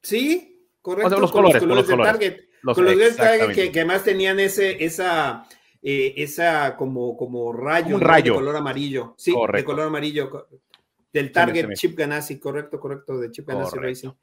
Sí, 0.02 0.70
correcto. 0.82 1.08
O 1.08 1.10
sea, 1.10 1.20
los 1.20 1.32
con 1.32 1.42
colores, 1.44 1.62
con 1.62 1.70
los 1.70 1.88
de 1.88 1.94
colores. 1.94 2.12
Target. 2.14 2.40
Los- 2.62 2.76
con 2.76 2.86
los 2.86 2.98
de 2.98 3.12
Target 3.14 3.56
que, 3.56 3.72
que 3.72 3.80
además 3.80 4.04
tenían 4.04 4.40
ese, 4.40 4.84
esa, 4.84 5.48
eh, 5.82 6.14
esa 6.18 6.76
como, 6.78 7.16
como 7.18 7.54
rayo, 7.54 7.96
un 7.96 8.02
¿no? 8.02 8.08
rayo. 8.08 8.34
de 8.34 8.40
color 8.40 8.56
amarillo. 8.56 9.16
Sí, 9.18 9.32
de 9.32 9.38
Correcto. 9.38 9.66
color 9.72 9.88
amarillo. 9.88 10.48
Del 11.12 11.32
Target 11.32 11.74
Chip 11.76 11.98
Ganassi, 11.98 12.40
correcto, 12.40 12.80
correcto, 12.80 13.18
de 13.20 13.32
Chip 13.32 13.48
Ganassi 13.48 13.72
Correcto. 13.78 13.88
Racing. 14.10 14.20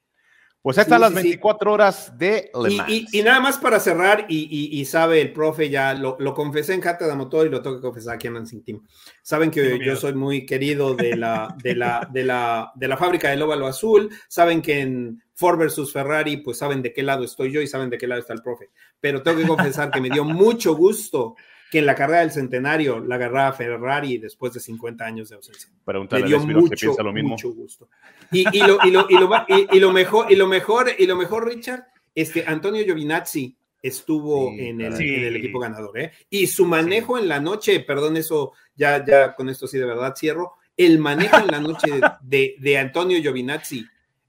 Pues 0.63 0.77
ahí 0.77 0.83
están 0.83 0.99
Sí, 0.99 1.01
las 1.01 1.11
sí, 1.11 1.17
sí. 1.17 1.23
24 1.23 1.73
horas 1.73 2.17
de 2.17 2.49
Le 2.63 2.71
Y, 2.73 2.77
Mans. 2.77 2.89
y- 2.89 3.05
y 3.19 3.21
nada 3.21 3.41
más 3.41 3.57
para 3.57 3.81
cerrar, 3.81 4.25
y, 4.29 4.47
y- 4.49 4.79
y 4.79 4.85
sabe 4.85 5.19
el 5.19 5.33
profe, 5.33 5.69
ya 5.69 5.93
lo, 5.93 6.15
lo 6.19 6.33
confesé 6.33 6.73
en 6.73 6.79
Cátedra 6.79 7.15
Motor 7.15 7.47
y 7.47 7.49
lo 7.49 7.61
tengo 7.61 7.75
que 7.75 7.81
confesar 7.81 8.15
aquí 8.15 8.27
en 8.27 8.35
Racing 8.35 8.61
Team. 8.63 8.81
Saben 9.21 9.51
que 9.51 9.61
Tengo 9.61 9.75
yo 9.75 9.81
miedo. 9.81 9.95
soy 9.97 10.13
muy 10.13 10.45
querido 10.45 10.95
de 10.95 11.17
la, 11.17 11.53
de 11.61 11.75
la, 11.75 12.07
de 12.11 12.23
la, 12.23 12.71
de 12.75 12.87
la 12.87 12.95
fábrica 12.95 13.29
del 13.29 13.41
óvalo 13.41 13.67
azul. 13.67 14.09
Saben 14.29 14.61
que 14.61 14.79
en 14.79 15.21
Ford 15.35 15.59
versus 15.59 15.91
Ferrari, 15.91 16.37
pues 16.37 16.59
saben 16.59 16.81
de 16.81 16.93
qué 16.93 17.03
lado 17.03 17.25
estoy 17.25 17.51
yo 17.51 17.59
y 17.61 17.67
saben 17.67 17.89
de 17.89 17.97
qué 17.97 18.07
lado 18.07 18.21
está 18.21 18.31
el 18.33 18.41
profe. 18.41 18.69
Pero 19.01 19.21
tengo 19.21 19.39
que 19.41 19.47
confesar 19.47 19.91
que 19.91 19.99
me 19.99 20.09
dio 20.09 20.23
mucho 20.23 20.75
gusto 20.77 21.35
que 21.73 21.79
en 21.79 21.87
la 21.87 21.95
carrera 21.95 22.19
del 22.19 22.29
centenario 22.29 22.99
la 22.99 23.15
agarraba 23.15 23.51
Ferrari 23.51 24.19
después 24.19 24.53
de 24.53 24.59
50 24.59 25.03
años 25.03 25.29
de 25.29 25.37
ausencia. 25.37 25.71
Pregúntale 25.83 26.23
a 26.23 26.27
dio 26.27 26.39
que 26.39 26.53
mucho, 26.53 26.75
piensa 26.79 27.01
lo 27.01 27.11
mismo. 27.11 27.29
mucho 27.31 27.51
gusto. 27.51 27.89
Y, 28.31 28.45
y 28.55 28.59
lo, 28.61 28.77
y, 28.83 28.91
lo, 28.91 29.07
y, 29.09 29.17
lo, 29.17 29.27
va- 29.27 29.47
y- 29.49 29.75
y 29.75 29.79
lo 29.79 29.91
mejor, 29.91 30.31
y 30.31 30.35
lo 30.35 30.45
mejor, 30.47 30.91
y 30.99 31.07
lo 31.07 31.15
mejor, 31.15 31.47
Richard, 31.47 31.85
este 32.13 32.43
Antonio 32.45 32.83
Giovinazzi 32.83 33.57
estuvo 33.81 34.51
Sí, 34.51 34.67
en, 34.67 34.81
el, 34.81 34.91
caray. 34.93 35.15
en 35.15 35.23
el 35.23 35.35
equipo 35.37 35.57
ganador, 35.57 35.97
¿eh? 35.99 36.11
Y 36.29 36.45
su 36.45 36.67
manejo 36.67 37.17
en 37.17 37.27
la 37.27 37.39
noche, 37.39 37.79
perdón, 37.79 38.17
eso 38.17 38.51
ya, 38.75 39.03
ya 39.03 39.33
con 39.33 39.49
esto 39.49 39.65
sí 39.65 39.79
de 39.79 39.85
verdad 39.85 40.13
cierro. 40.15 40.53
El 40.77 40.99
manejo 40.99 41.39
en 41.39 41.47
la 41.47 41.59
noche 41.59 41.89
de, 41.91 42.01
de- 42.21 42.55
de 42.59 42.77
Antonio 42.77 43.19
Giovinazzi 43.19 43.83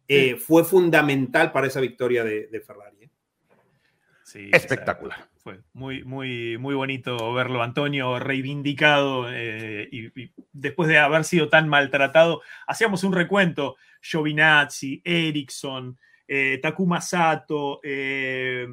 eh, 0.09 0.37
fue 0.37 0.65
fundamental 0.65 1.53
para 1.53 1.67
esa 1.67 1.81
victoria 1.81 2.25
de, 2.25 2.47
de 2.47 2.61
Ferrari. 2.63 2.94
Sí, 4.35 4.51
Espectacular. 4.53 5.17
exacto. 5.17 5.41
Fue 5.45 5.61
muy, 5.75 6.03
muy, 6.03 6.59
muy 6.59 6.75
bonito 6.75 7.33
verlo, 7.33 7.63
Antonio, 7.63 8.19
reivindicado 8.19 9.27
eh, 9.31 9.89
y, 9.93 10.07
y 10.21 10.33
después 10.53 10.89
de 10.89 10.99
haber 10.99 11.23
sido 11.23 11.49
tan 11.49 11.69
maltratado. 11.69 12.43
Hacíamos 12.67 13.05
un 13.05 13.13
recuento: 13.13 13.77
Giovinazzi, 14.03 15.01
Ericsson, 15.05 15.97
eh, 16.27 16.59
Takuma 16.61 17.01
Sato, 17.01 17.79
eh, 17.85 18.67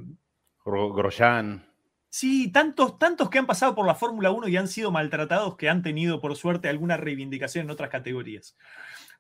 Gro- 0.65 0.95
Grosjean. 0.95 1.63
Sí, 2.09 2.51
tantos, 2.51 2.97
tantos 2.97 3.29
que 3.29 3.37
han 3.37 3.45
pasado 3.45 3.75
por 3.75 3.85
la 3.85 3.93
Fórmula 3.93 4.31
1 4.31 4.47
y 4.47 4.57
han 4.57 4.67
sido 4.67 4.89
maltratados 4.91 5.55
que 5.57 5.69
han 5.69 5.83
tenido, 5.83 6.19
por 6.19 6.35
suerte, 6.35 6.69
alguna 6.69 6.97
reivindicación 6.97 7.65
en 7.65 7.71
otras 7.71 7.91
categorías. 7.91 8.57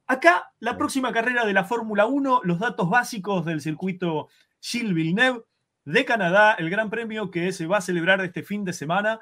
Acá, 0.07 0.51
la 0.59 0.75
próxima 0.75 1.11
carrera 1.13 1.45
de 1.45 1.53
la 1.53 1.65
Fórmula 1.65 2.07
1, 2.07 2.41
los 2.43 2.57
datos 2.57 2.89
básicos 2.89 3.45
del 3.45 3.61
circuito 3.61 4.27
Gilles 4.59 4.93
Villeneuve 4.93 5.43
de 5.85 6.05
Canadá, 6.05 6.55
el 6.59 6.69
gran 6.69 6.89
premio 6.89 7.31
que 7.31 7.51
se 7.51 7.65
va 7.67 7.77
a 7.77 7.81
celebrar 7.81 8.21
este 8.21 8.43
fin 8.43 8.63
de 8.65 8.73
semana 8.73 9.19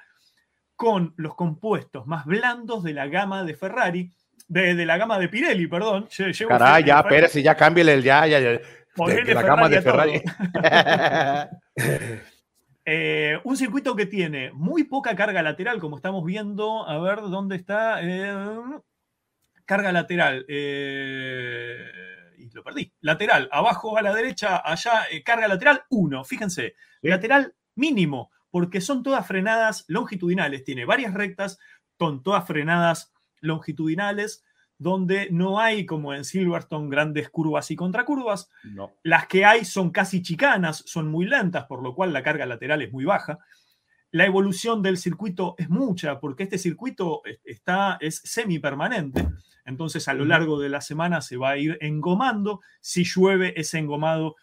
con 0.75 1.13
los 1.17 1.35
compuestos 1.35 2.07
más 2.07 2.25
blandos 2.25 2.83
de 2.83 2.93
la 2.93 3.07
gama 3.07 3.43
de 3.43 3.55
Ferrari, 3.55 4.11
de, 4.47 4.75
de 4.75 4.85
la 4.85 4.97
gama 4.97 5.19
de 5.19 5.29
Pirelli, 5.29 5.67
perdón. 5.67 6.07
Lle- 6.07 6.33
llevo 6.33 6.49
Caray, 6.49 6.83
ya, 6.83 7.03
Pérez, 7.03 7.33
ya 7.33 7.55
cámbiale 7.55 7.93
el 7.93 8.03
ya, 8.03 8.25
ya, 8.27 8.39
ya. 8.39 8.49
De, 8.51 8.61
que 9.25 9.33
la 9.33 9.41
gama 9.43 9.69
de 9.69 9.81
Ferrari. 9.81 10.21
Eh, 12.91 13.39
un 13.43 13.55
circuito 13.55 13.95
que 13.95 14.07
tiene 14.07 14.51
muy 14.51 14.83
poca 14.83 15.15
carga 15.15 15.43
lateral, 15.43 15.79
como 15.79 15.97
estamos 15.97 16.25
viendo. 16.25 16.87
A 16.89 16.97
ver 16.97 17.21
dónde 17.21 17.55
está. 17.55 17.99
eh, 18.01 18.33
carga 19.65 19.91
lateral. 19.91 20.45
eh, 20.47 21.77
lo 22.59 22.63
perdí. 22.63 22.91
Lateral, 23.01 23.49
abajo 23.51 23.97
a 23.97 24.01
la 24.01 24.13
derecha, 24.13 24.61
allá, 24.63 25.03
eh, 25.11 25.23
carga 25.23 25.47
lateral 25.47 25.83
1. 25.89 26.23
Fíjense, 26.23 26.75
Sí. 27.01 27.07
lateral 27.07 27.55
mínimo, 27.75 28.31
porque 28.51 28.81
son 28.81 29.03
todas 29.03 29.25
frenadas 29.27 29.85
longitudinales. 29.87 30.63
Tiene 30.63 30.85
varias 30.85 31.13
rectas, 31.13 31.57
son 31.97 32.23
todas 32.23 32.45
frenadas 32.45 33.11
longitudinales, 33.41 34.43
donde 34.77 35.27
no 35.31 35.59
hay, 35.59 35.85
como 35.85 36.13
en 36.13 36.23
Silverstone, 36.23 36.89
grandes 36.89 37.29
curvas 37.29 37.69
y 37.71 37.75
contracurvas. 37.75 38.49
no. 38.63 38.91
Las 39.03 39.27
que 39.27 39.43
hay 39.45 39.65
son 39.65 39.89
casi 39.91 40.21
chicanas, 40.21 40.83
son 40.85 41.09
muy 41.09 41.25
lentas, 41.25 41.65
por 41.65 41.83
lo 41.83 41.93
cual 41.93 42.13
la 42.13 42.23
carga 42.23 42.45
lateral 42.45 42.81
es 42.81 42.91
muy 42.91 43.03
baja. 43.05 43.39
La 44.11 44.25
evolución 44.25 44.81
del 44.81 44.97
circuito 44.97 45.55
es 45.57 45.69
mucha, 45.69 46.19
porque 46.19 46.43
este 46.43 46.57
circuito 46.57 47.21
es- 47.25 47.39
está, 47.43 47.97
es 48.01 48.21
semipermanente. 48.23 49.27
Entonces, 49.65 50.07
a 50.07 50.13
lo 50.13 50.25
largo 50.25 50.59
de 50.59 50.69
la 50.69 50.81
semana 50.81 51.21
se 51.21 51.37
va 51.37 51.51
a 51.51 51.57
ir 51.57 51.77
engomando. 51.81 52.61
Si 52.81 53.03
llueve, 53.03 53.53
ese 53.59 53.77
engomado 53.77 54.35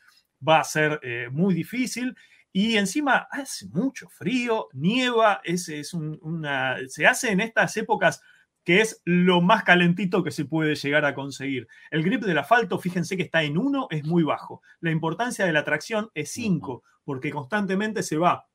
va 0.47 0.61
a 0.61 0.65
ser 0.65 1.01
eh, 1.03 1.29
muy 1.33 1.53
difícil. 1.55 2.15
Y 2.53 2.77
encima 2.77 3.27
hace 3.31 3.67
mucho 3.69 4.09
frío, 4.09 4.69
nieva, 4.73 5.41
es, 5.45 5.69
es 5.69 5.93
un- 5.95 6.19
una, 6.23 6.77
se 6.89 7.07
hace 7.07 7.33
en 7.33 7.41
estas 7.41 7.77
épocas 7.77 8.23
que 8.65 8.81
es 8.81 9.01
lo 9.05 9.41
más 9.43 9.63
calentito 9.63 10.25
que 10.25 10.31
se 10.33 10.45
puede 10.45 10.75
llegar 10.75 11.05
a 11.05 11.15
conseguir. 11.15 11.69
El 11.91 12.03
grip 12.03 12.23
del 12.25 12.39
asfalto, 12.39 12.79
fíjense 12.79 13.17
que 13.17 13.23
está 13.25 13.43
en 13.45 13.59
1, 13.59 13.87
es 13.91 14.05
muy 14.05 14.23
bajo. 14.25 14.61
La 14.81 14.91
importancia 14.91 15.45
de 15.45 15.53
la 15.53 15.65
tracción 15.65 16.11
es 16.15 16.31
5, 16.33 16.83
porque 17.05 17.31
constantemente 17.31 18.03
se 18.03 18.17
va, 18.17 18.47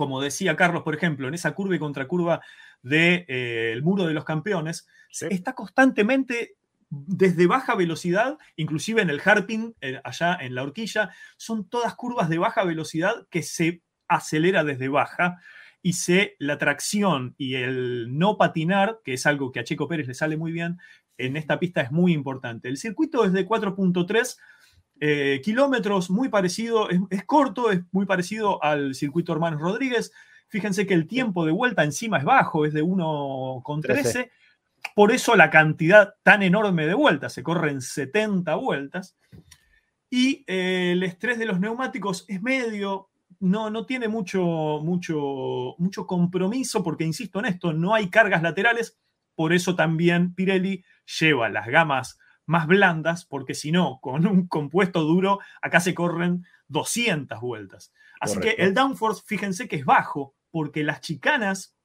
como 0.00 0.22
decía 0.22 0.56
Carlos, 0.56 0.82
por 0.82 0.94
ejemplo, 0.94 1.28
en 1.28 1.34
esa 1.34 1.52
curva 1.52 1.76
y 1.76 1.78
contracurva 1.78 2.40
del 2.80 3.26
de, 3.26 3.26
eh, 3.28 3.72
el 3.74 3.82
muro 3.82 4.06
de 4.06 4.14
los 4.14 4.24
campeones, 4.24 4.88
Sí. 5.10 5.26
está 5.30 5.52
constantemente 5.54 6.54
desde 6.88 7.46
baja 7.46 7.74
velocidad, 7.74 8.38
inclusive 8.56 9.02
en 9.02 9.10
el 9.10 9.20
Harpin, 9.22 9.74
eh, 9.82 10.00
allá 10.02 10.38
en 10.40 10.54
la 10.54 10.62
horquilla, 10.62 11.10
son 11.36 11.68
todas 11.68 11.94
curvas 11.96 12.30
de 12.30 12.38
baja 12.38 12.64
velocidad 12.64 13.26
que 13.28 13.42
se 13.42 13.82
acelera 14.08 14.64
desde 14.64 14.88
baja 14.88 15.38
y 15.82 15.92
se, 15.92 16.34
la 16.38 16.56
tracción 16.56 17.34
y 17.36 17.56
el 17.56 18.16
no 18.16 18.38
patinar, 18.38 19.00
que 19.04 19.12
es 19.12 19.26
algo 19.26 19.52
que 19.52 19.60
a 19.60 19.64
Checo 19.64 19.86
Pérez 19.86 20.08
le 20.08 20.14
sale 20.14 20.38
muy 20.38 20.50
bien, 20.50 20.78
en 21.18 21.36
esta 21.36 21.58
pista 21.58 21.82
es 21.82 21.92
muy 21.92 22.14
importante. 22.14 22.70
El 22.70 22.78
circuito 22.78 23.26
es 23.26 23.34
de 23.34 23.44
4.3 23.46 24.38
eh, 25.02 25.40
kilómetros, 25.42 26.10
muy 26.10 26.28
parecido, 26.28 26.88
es, 26.90 27.24
corto, 27.24 27.70
es 27.70 27.80
muy 27.90 28.04
parecido 28.04 28.62
al 28.62 28.94
circuito 28.94 29.32
Hermanos 29.32 29.60
Rodríguez. 29.60 30.12
Fíjense 30.48 30.86
que 30.86 30.92
el 30.92 31.06
tiempo 31.06 31.46
de 31.46 31.52
vuelta 31.52 31.84
encima 31.84 32.18
es 32.18 32.24
bajo, 32.24 32.66
es 32.66 32.74
de 32.74 32.84
1,13. 32.84 34.30
Por 34.94 35.10
eso 35.10 35.36
la 35.36 35.48
cantidad 35.48 36.14
tan 36.22 36.42
enorme 36.42 36.86
de 36.86 36.92
vueltas, 36.92 37.32
se 37.32 37.42
corren 37.42 37.80
70 37.80 38.54
vueltas. 38.56 39.16
Y 40.10 40.44
eh, 40.46 40.92
el 40.92 41.02
estrés 41.02 41.38
de 41.38 41.46
los 41.46 41.60
neumáticos 41.60 42.26
es 42.28 42.42
medio, 42.42 43.08
no, 43.38 43.70
no 43.70 43.86
tiene 43.86 44.06
mucho, 44.08 44.80
mucho, 44.82 45.76
mucho 45.78 46.06
compromiso, 46.06 46.82
porque 46.82 47.04
insisto 47.04 47.38
en 47.38 47.46
esto, 47.46 47.72
no 47.72 47.94
hay 47.94 48.10
cargas 48.10 48.42
laterales. 48.42 48.98
Por 49.34 49.54
eso 49.54 49.74
también 49.74 50.34
Pirelli 50.34 50.84
lleva 51.18 51.48
las 51.48 51.68
gamas 51.68 52.18
más 52.50 52.66
blandas, 52.66 53.24
porque 53.24 53.54
si 53.54 53.70
no, 53.70 54.00
con 54.02 54.26
un 54.26 54.48
compuesto 54.48 55.02
duro, 55.02 55.38
acá 55.62 55.78
se 55.78 55.94
corren 55.94 56.44
200 56.66 57.40
vueltas. 57.40 57.92
Así 58.20 58.40
que 58.40 58.56
el 58.58 58.74
downforce, 58.74 59.22
fíjense 59.24 59.68
que 59.68 59.76
es 59.76 59.84
bajo, 59.84 60.34
porque 60.50 60.82
las 60.82 61.00
chicanas 61.00 61.76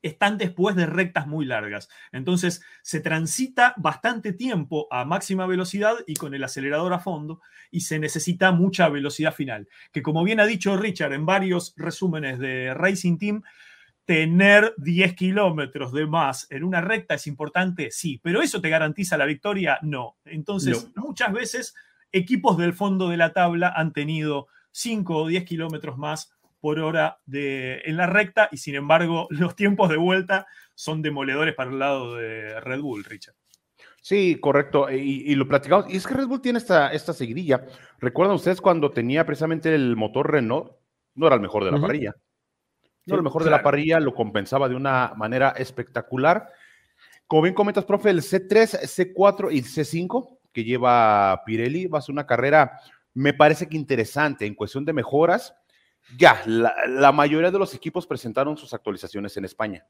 están 0.00 0.38
después 0.38 0.76
de 0.76 0.86
rectas 0.86 1.26
muy 1.26 1.44
largas. 1.44 1.90
Entonces 2.10 2.62
se 2.80 3.00
transita 3.00 3.74
bastante 3.76 4.32
tiempo 4.32 4.88
a 4.90 5.04
máxima 5.04 5.46
velocidad 5.46 5.96
y 6.06 6.14
con 6.14 6.32
el 6.32 6.42
acelerador 6.42 6.94
a 6.94 6.98
fondo 6.98 7.42
y 7.70 7.80
se 7.80 7.98
necesita 7.98 8.50
mucha 8.50 8.88
velocidad 8.88 9.34
final. 9.34 9.68
Que 9.92 10.02
como 10.02 10.24
bien 10.24 10.40
ha 10.40 10.46
dicho 10.46 10.74
Richard 10.78 11.12
en 11.12 11.26
varios 11.26 11.74
resúmenes 11.76 12.38
de 12.38 12.72
Racing 12.72 13.18
Team, 13.18 13.42
tener 14.04 14.74
10 14.78 15.14
kilómetros 15.14 15.92
de 15.92 16.06
más 16.06 16.46
en 16.50 16.64
una 16.64 16.80
recta 16.80 17.14
es 17.14 17.26
importante, 17.26 17.90
sí, 17.90 18.20
pero 18.22 18.42
eso 18.42 18.60
te 18.60 18.68
garantiza 18.68 19.16
la 19.16 19.26
victoria, 19.26 19.78
no. 19.82 20.16
Entonces, 20.24 20.90
muchas 20.96 21.32
veces 21.32 21.74
equipos 22.10 22.58
del 22.58 22.74
fondo 22.74 23.08
de 23.08 23.16
la 23.16 23.32
tabla 23.32 23.72
han 23.74 23.92
tenido 23.92 24.48
5 24.72 25.16
o 25.16 25.26
10 25.26 25.44
kilómetros 25.44 25.98
más 25.98 26.32
por 26.60 26.78
hora 26.78 27.18
de, 27.26 27.82
en 27.84 27.96
la 27.96 28.06
recta 28.06 28.48
y 28.52 28.56
sin 28.58 28.74
embargo 28.74 29.26
los 29.30 29.56
tiempos 29.56 29.88
de 29.88 29.96
vuelta 29.96 30.46
son 30.74 31.02
demoledores 31.02 31.54
para 31.54 31.70
el 31.70 31.78
lado 31.78 32.16
de 32.16 32.60
Red 32.60 32.80
Bull, 32.80 33.04
Richard. 33.04 33.34
Sí, 34.00 34.38
correcto. 34.40 34.90
Y, 34.90 35.32
lo 35.36 35.46
platicamos. 35.46 35.86
Y 35.88 35.96
es 35.96 36.08
que 36.08 36.14
Red 36.14 36.26
Bull 36.26 36.40
tiene 36.40 36.58
esta, 36.58 36.92
esta 36.92 37.12
seguidilla. 37.12 37.64
¿Recuerdan 38.00 38.34
ustedes 38.34 38.60
cuando 38.60 38.90
tenía 38.90 39.24
precisamente 39.24 39.72
el 39.72 39.94
motor 39.94 40.32
Renault? 40.32 40.72
No 41.14 41.28
era 41.28 41.36
el 41.36 41.40
mejor 41.40 41.64
de 41.64 41.70
la 41.70 41.80
parrilla. 41.80 42.16
No, 43.06 43.16
lo 43.16 43.22
mejor 43.22 43.44
de 43.44 43.50
la 43.50 43.62
parrilla 43.62 43.98
lo 44.00 44.14
compensaba 44.14 44.68
de 44.68 44.76
una 44.76 45.12
manera 45.16 45.50
espectacular. 45.50 46.52
Como 47.26 47.42
bien 47.42 47.54
comentas, 47.54 47.84
profe, 47.84 48.10
el 48.10 48.22
C3, 48.22 48.80
C4 48.82 49.52
y 49.52 49.62
C5 49.62 50.38
que 50.52 50.64
lleva 50.64 51.42
Pirelli 51.44 51.86
va 51.86 51.98
a 51.98 52.02
ser 52.02 52.12
una 52.12 52.26
carrera, 52.26 52.78
me 53.14 53.32
parece 53.32 53.68
que 53.68 53.76
interesante 53.76 54.46
en 54.46 54.54
cuestión 54.54 54.84
de 54.84 54.92
mejoras. 54.92 55.54
Ya, 56.18 56.42
la, 56.46 57.12
mayoría 57.12 57.50
de 57.50 57.58
los 57.58 57.74
equipos 57.74 58.06
presentaron 58.06 58.56
sus 58.56 58.74
actualizaciones 58.74 59.36
en 59.36 59.44
España, 59.44 59.86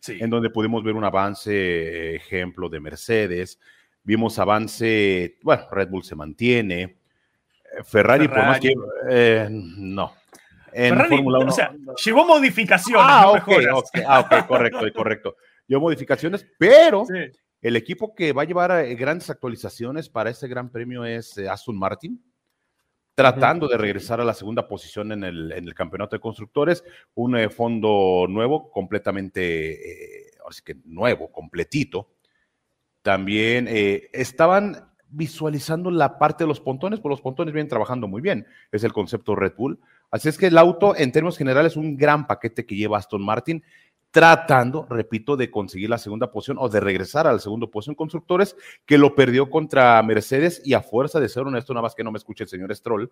sí. 0.00 0.18
en 0.20 0.28
donde 0.28 0.50
pudimos 0.50 0.82
ver 0.82 0.94
un 0.94 1.04
avance, 1.04 2.16
ejemplo, 2.16 2.68
de 2.68 2.80
Mercedes. 2.80 3.58
Vimos 4.02 4.38
avance, 4.38 5.38
bueno, 5.42 5.66
Red 5.70 5.88
Bull 5.88 6.04
se 6.04 6.16
mantiene. 6.16 6.82
Eh, 6.82 7.84
Ferrari, 7.84 8.26
Ferrari. 8.26 8.28
por 8.28 8.38
más 8.38 8.60
que. 8.60 8.74
Eh, 9.08 9.48
no, 9.50 10.12
en 10.74 10.98
Fórmula 11.08 11.38
1. 11.38 11.48
O 11.48 11.54
sea, 11.54 11.74
llevó 12.04 12.26
modificaciones. 12.26 13.06
Ah, 13.08 13.22
ah, 14.06 14.20
ok, 14.20 14.46
correcto, 14.46 14.80
correcto. 14.94 15.36
Llevó 15.66 15.82
modificaciones, 15.82 16.46
pero 16.58 17.04
el 17.64 17.76
equipo 17.76 18.14
que 18.14 18.32
va 18.32 18.42
a 18.42 18.44
llevar 18.44 18.70
eh, 18.72 18.94
grandes 18.94 19.30
actualizaciones 19.30 20.10
para 20.10 20.28
este 20.28 20.48
gran 20.48 20.70
premio 20.70 21.04
es 21.04 21.38
eh, 21.38 21.48
Aston 21.48 21.78
Martin, 21.78 22.22
tratando 23.14 23.68
de 23.68 23.78
regresar 23.78 24.20
a 24.20 24.24
la 24.24 24.34
segunda 24.34 24.68
posición 24.68 25.12
en 25.12 25.24
el, 25.24 25.52
en 25.52 25.66
el 25.66 25.74
campeonato 25.74 26.14
de 26.14 26.20
constructores. 26.20 26.84
Un 27.14 27.36
eh, 27.36 27.48
fondo 27.48 28.26
nuevo, 28.28 28.70
completamente, 28.70 30.30
ahora 30.42 30.52
sí 30.52 30.62
que 30.62 30.76
nuevo, 30.84 31.32
completito. 31.32 32.10
También 33.00 33.68
estaban 34.12 34.90
visualizando 35.08 35.90
la 35.90 36.18
parte 36.18 36.44
de 36.44 36.48
los 36.48 36.60
pontones, 36.60 37.00
porque 37.00 37.12
los 37.12 37.20
pontones 37.20 37.54
vienen 37.54 37.68
trabajando 37.68 38.08
muy 38.08 38.20
bien. 38.20 38.46
Es 38.72 38.82
el 38.84 38.92
concepto 38.92 39.36
Red 39.36 39.54
Bull. 39.56 39.78
Así 40.14 40.28
es 40.28 40.38
que 40.38 40.46
el 40.46 40.58
auto, 40.58 40.94
en 40.94 41.10
términos 41.10 41.36
generales, 41.36 41.72
es 41.72 41.76
un 41.76 41.96
gran 41.96 42.28
paquete 42.28 42.64
que 42.64 42.76
lleva 42.76 42.98
Aston 42.98 43.20
Martin, 43.20 43.64
tratando, 44.12 44.86
repito, 44.88 45.36
de 45.36 45.50
conseguir 45.50 45.90
la 45.90 45.98
segunda 45.98 46.30
posición 46.30 46.56
o 46.60 46.68
de 46.68 46.78
regresar 46.78 47.26
a 47.26 47.32
la 47.32 47.40
segunda 47.40 47.66
posición 47.66 47.96
constructores, 47.96 48.56
que 48.86 48.96
lo 48.96 49.16
perdió 49.16 49.50
contra 49.50 50.00
Mercedes 50.04 50.62
y 50.64 50.74
a 50.74 50.82
fuerza 50.82 51.18
de 51.18 51.28
ser 51.28 51.42
honesto, 51.42 51.74
nada 51.74 51.82
más 51.82 51.96
que 51.96 52.04
no 52.04 52.12
me 52.12 52.18
escuche 52.18 52.44
el 52.44 52.48
señor 52.48 52.72
Stroll, 52.76 53.10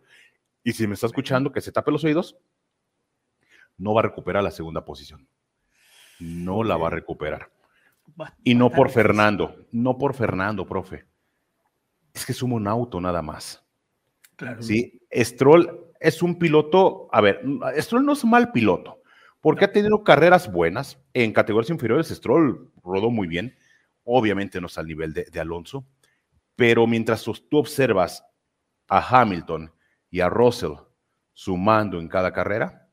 y 0.62 0.75
si 0.75 0.87
me 0.87 0.95
está 0.95 1.09
escuchando, 1.09 1.51
que 1.51 1.61
se 1.61 1.73
tape 1.73 1.91
los 1.91 2.05
oídos, 2.05 2.37
no 3.79 3.95
va 3.95 4.03
a 4.03 4.05
recuperar 4.05 4.45
la 4.45 4.53
segunda 4.53 4.85
posición. 4.85 5.27
No 6.21 6.62
la 6.62 6.77
va 6.77 6.87
a 6.87 6.91
recuperar. 6.91 7.51
Y 8.45 8.55
no 8.55 8.71
por 8.71 8.91
Fernando, 8.91 9.67
no 9.73 9.99
por 9.99 10.15
Fernando, 10.15 10.65
profe. 10.65 11.05
Es 12.15 12.25
que 12.25 12.33
suma 12.33 12.55
un 12.55 12.69
auto 12.69 13.01
nada 13.01 13.23
más. 13.23 13.61
Claro. 14.37 14.62
Sí, 14.62 15.03
Stroll 15.12 15.82
es 16.03 16.23
un 16.23 16.38
piloto, 16.38 17.09
a 17.12 17.21
ver, 17.21 17.41
Stroll 17.79 18.05
no 18.05 18.12
es 18.12 18.25
mal 18.25 18.51
piloto, 18.51 19.01
porque 19.41 19.65
ha 19.65 19.73
tenido 19.73 20.03
carreras 20.03 20.51
buenas 20.51 20.99
en 21.15 21.33
categorías 21.33 21.71
inferiores. 21.71 22.09
Stroll 22.09 22.71
rodó 22.83 23.11
muy 23.11 23.29
bien, 23.29 23.57
obviamente 24.05 24.61
no 24.61 24.67
está 24.67 24.81
al 24.81 24.88
nivel 24.88 25.12
de, 25.12 25.41
Alonso, 25.41 25.87
pero 26.57 26.87
mientras 26.87 27.25
tú 27.25 27.57
observas 27.57 28.25
a 28.88 29.21
Hamilton 29.21 29.73
y 30.11 30.21
a 30.21 30.29
Russell 30.29 30.73
sumando 31.33 32.01
en 32.01 32.09
cada 32.09 32.33
carrera, 32.33 32.88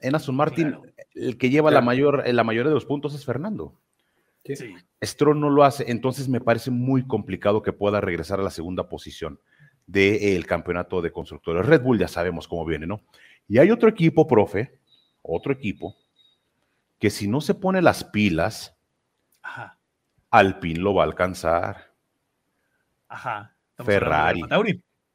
en 0.00 0.14
Aston 0.14 0.34
Martin 0.34 0.78
el 1.14 1.36
que 1.36 1.50
lleva 1.50 1.70
la, 1.70 1.82
mayor, 1.82 2.26
la 2.26 2.44
mayoría 2.44 2.70
de 2.70 2.74
los 2.74 2.86
puntos 2.86 3.14
es 3.14 3.24
Fernando. 3.24 3.78
Sí. 4.44 4.74
Stroll 5.04 5.38
no 5.38 5.50
lo 5.50 5.62
hace, 5.62 5.88
entonces 5.88 6.28
me 6.28 6.40
parece 6.40 6.70
muy 6.70 7.06
complicado 7.06 7.62
que 7.62 7.72
pueda 7.72 8.00
regresar 8.00 8.40
a 8.40 8.42
la 8.42 8.50
segunda 8.50 8.88
posición 8.88 9.38
del 9.86 10.46
campeonato 10.46 11.02
de 11.02 11.12
constructores. 11.12 11.66
Red 11.66 11.82
Bull 11.82 11.98
ya 11.98 12.08
sabemos 12.08 12.48
cómo 12.48 12.64
viene, 12.64 12.86
¿no? 12.86 13.02
Y 13.48 13.58
hay 13.58 13.70
otro 13.70 13.88
equipo, 13.88 14.26
profe, 14.26 14.78
otro 15.22 15.52
equipo, 15.52 15.96
que 16.98 17.10
si 17.10 17.28
no 17.28 17.40
se 17.40 17.54
pone 17.54 17.82
las 17.82 18.04
pilas, 18.04 18.76
Ajá. 19.42 19.78
Alpine 20.30 20.80
lo 20.80 20.94
va 20.94 21.02
a 21.02 21.06
alcanzar. 21.06 21.92
Ajá. 23.08 23.54
Ferrari. 23.84 24.42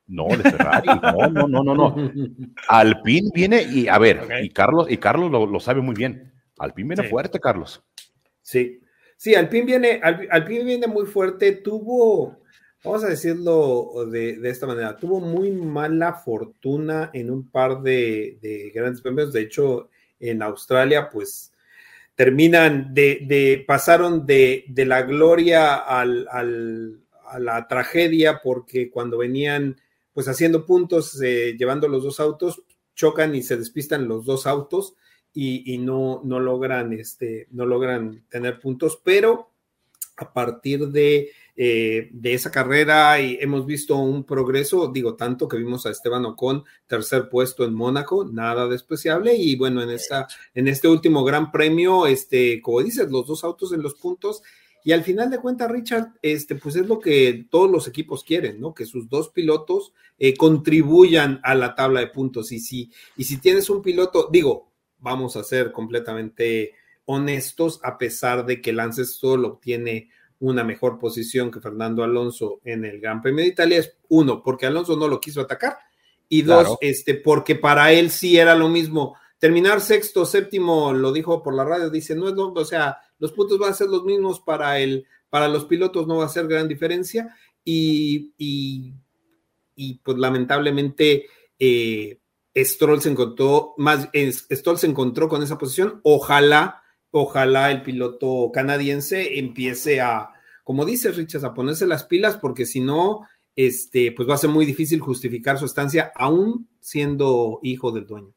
no, 0.08 0.28
de 0.28 0.44
Ferrari. 0.44 0.90
No, 1.02 1.28
no, 1.30 1.48
no, 1.48 1.64
no, 1.64 1.76
no. 1.76 1.96
Alpine 2.68 3.30
viene 3.34 3.62
y, 3.62 3.88
a 3.88 3.98
ver, 3.98 4.28
y 4.42 4.50
Carlos, 4.50 4.88
y 4.90 4.98
Carlos 4.98 5.32
lo, 5.32 5.60
sabe 5.60 5.82
muy 5.82 5.96
bien. 5.96 6.34
Alpine 6.60 6.96
viene 6.96 7.10
fuerte, 7.10 7.40
Carlos. 7.40 7.84
Sí, 8.42 8.80
sí, 9.16 9.36
Alpine 9.36 9.66
viene, 9.66 10.02
Alpine 10.04 10.64
viene 10.64 10.88
muy 10.88 11.06
fuerte. 11.06 11.54
Tuvo, 11.54 12.42
vamos 12.84 13.04
a 13.04 13.10
decirlo 13.10 14.06
de, 14.10 14.40
esta 14.50 14.68
manera, 14.68 14.98
tuvo 14.98 15.20
muy 15.20 15.52
mala 15.52 16.14
fortuna 16.14 17.10
en 17.14 17.30
un 17.32 17.50
par 17.50 17.82
de, 17.82 18.72
grandes 18.74 19.02
premios. 19.02 19.34
De 19.34 19.42
hecho, 19.42 19.90
en 20.20 20.42
Australia, 20.42 21.10
pues 21.10 21.54
terminan 22.16 22.94
de, 22.94 23.64
pasaron 23.68 24.26
de, 24.26 24.66
la 24.76 25.04
gloria 25.04 25.76
al, 25.76 26.28
a 27.28 27.40
la 27.40 27.68
tragedia 27.68 28.42
porque 28.44 28.90
cuando 28.90 29.18
venían 29.18 29.80
pues 30.14 30.28
haciendo 30.28 30.66
puntos, 30.66 31.22
eh, 31.22 31.56
llevando 31.60 31.88
los 31.88 32.04
dos 32.04 32.20
autos, 32.20 32.64
chocan 32.96 33.36
y 33.36 33.44
se 33.44 33.56
despistan 33.56 34.08
los 34.08 34.26
dos 34.26 34.48
autos 34.48 34.96
y, 35.32 35.72
y 35.72 35.78
no, 35.78 36.22
no, 36.24 36.40
logran, 36.40 36.92
este, 36.94 37.48
no 37.52 37.68
logran 37.68 38.24
tener 38.28 38.60
puntos, 38.60 39.00
pero 39.04 39.52
a 40.16 40.34
partir 40.34 40.88
de 40.88 41.30
eh, 41.60 42.10
de 42.12 42.36
esa 42.36 42.52
carrera 42.52 43.20
y 43.20 43.40
hemos 43.42 43.66
visto 43.66 43.96
un 43.96 44.24
progreso, 44.24 44.92
digo, 44.94 45.16
tanto 45.16 45.48
que 45.48 45.58
vimos 45.58 45.88
a 45.88 45.90
Esteban 45.90 46.24
Ocon, 46.26 46.64
tercer 46.86 47.30
puesto 47.30 47.66
en 47.66 47.74
Mónaco, 47.74 48.26
nada 48.26 48.68
despreciable, 48.68 49.36
y 49.36 49.56
bueno, 49.56 49.82
en, 49.82 49.90
esta, 49.90 50.28
en 50.54 50.68
este 50.68 50.88
último 50.88 51.24
gran 51.24 51.52
premio, 51.52 52.06
este, 52.06 52.62
como 52.62 52.84
dices, 52.84 53.10
los 53.10 53.26
dos 53.26 53.44
autos 53.44 53.74
en 53.74 53.82
los 53.82 53.96
puntos, 53.96 54.44
y 54.84 54.92
al 54.92 55.04
final 55.04 55.32
de 55.32 55.40
cuentas, 55.40 55.72
Richard, 55.72 56.14
este, 56.22 56.54
pues 56.54 56.76
es 56.76 56.86
lo 56.86 57.00
que 57.00 57.48
todos 57.50 57.72
los 57.72 57.88
equipos 57.88 58.24
quieren, 58.24 58.62
¿no? 58.62 58.76
Que 58.76 58.86
sus 58.86 59.10
dos 59.10 59.30
pilotos 59.30 59.94
eh, 60.20 60.36
contribuyan 60.36 61.42
a 61.44 61.56
la 61.56 61.74
tabla 61.74 62.02
de 62.02 62.08
puntos, 62.08 62.52
y 62.52 62.60
si, 62.60 62.92
y 63.16 63.24
si 63.24 63.42
tienes 63.42 63.68
un 63.72 63.82
piloto, 63.82 64.30
digo, 64.32 64.72
vamos 65.00 65.36
a 65.36 65.44
ser 65.44 65.72
completamente 65.72 66.76
honestos, 67.06 67.80
a 67.82 67.98
pesar 67.98 68.46
de 68.46 68.62
que 68.62 68.74
Lance 68.74 69.06
solo 69.06 69.48
obtiene 69.48 70.12
una 70.40 70.64
mejor 70.64 71.00
posición 71.00 71.52
que 71.52 71.62
Fernando 71.62 72.04
Alonso 72.04 72.60
en 72.64 72.86
el 72.86 73.00
Gran 73.00 73.22
Premio 73.22 73.44
de 73.44 73.50
Italia 73.50 73.80
es 73.80 73.96
uno, 74.10 74.44
porque 74.44 74.66
Alonso 74.66 74.96
no 74.96 75.08
lo 75.08 75.20
quiso 75.20 75.42
atacar 75.42 75.78
y 76.30 76.42
dos, 76.42 76.78
este, 76.82 77.16
porque 77.16 77.56
para 77.56 77.92
él 77.92 78.12
sí 78.12 78.38
era 78.38 78.56
lo 78.56 78.70
mismo. 78.70 79.16
Terminar 79.40 79.82
sexto, 79.82 80.26
séptimo, 80.26 80.94
lo 80.94 81.12
dijo 81.12 81.44
por 81.44 81.54
la 81.54 81.64
radio, 81.64 81.90
dice, 81.90 82.16
no 82.16 82.28
es 82.28 82.34
lo, 82.34 82.52
o 82.52 82.66
sea, 82.66 82.98
los 83.20 83.32
puntos 83.32 83.60
van 83.60 83.72
a 83.72 83.76
ser 83.76 83.88
los 83.88 84.04
mismos 84.04 84.40
para 84.40 84.80
el, 84.80 85.06
para 85.30 85.48
los 85.48 85.66
pilotos, 85.66 86.08
no 86.08 86.18
va 86.18 86.26
a 86.26 86.30
ser 86.30 86.48
gran 86.48 86.68
diferencia. 86.68 87.36
Y, 87.64 88.34
y, 88.38 88.94
pues 90.04 90.18
lamentablemente 90.18 91.28
eh, 91.60 92.20
Stroll 92.56 93.02
se 93.02 93.10
encontró, 93.10 93.74
más, 93.78 94.10
Stroll 94.52 94.78
se 94.78 94.88
encontró 94.88 95.30
con 95.30 95.44
esa 95.44 95.58
posición. 95.58 96.00
Ojalá, 96.04 96.82
ojalá 97.20 97.72
el 97.72 97.82
piloto 97.82 98.52
canadiense 98.54 99.40
empiece 99.40 100.02
a, 100.02 100.30
como 100.64 100.86
dice 100.86 101.12
Richard, 101.12 101.46
a 101.46 101.54
ponerse 101.54 101.88
las 101.88 102.04
pilas, 102.04 102.38
porque 102.38 102.66
si 102.66 102.80
no, 102.80 103.22
este, 103.56 104.12
pues 104.12 104.30
va 104.30 104.36
a 104.36 104.38
ser 104.38 104.50
muy 104.50 104.66
difícil 104.66 105.00
justificar 105.00 105.58
su 105.58 105.66
estancia, 105.66 106.12
aún 106.16 106.70
siendo 106.80 107.60
hijo 107.64 107.92
del 107.92 108.06
dueño. 108.06 108.34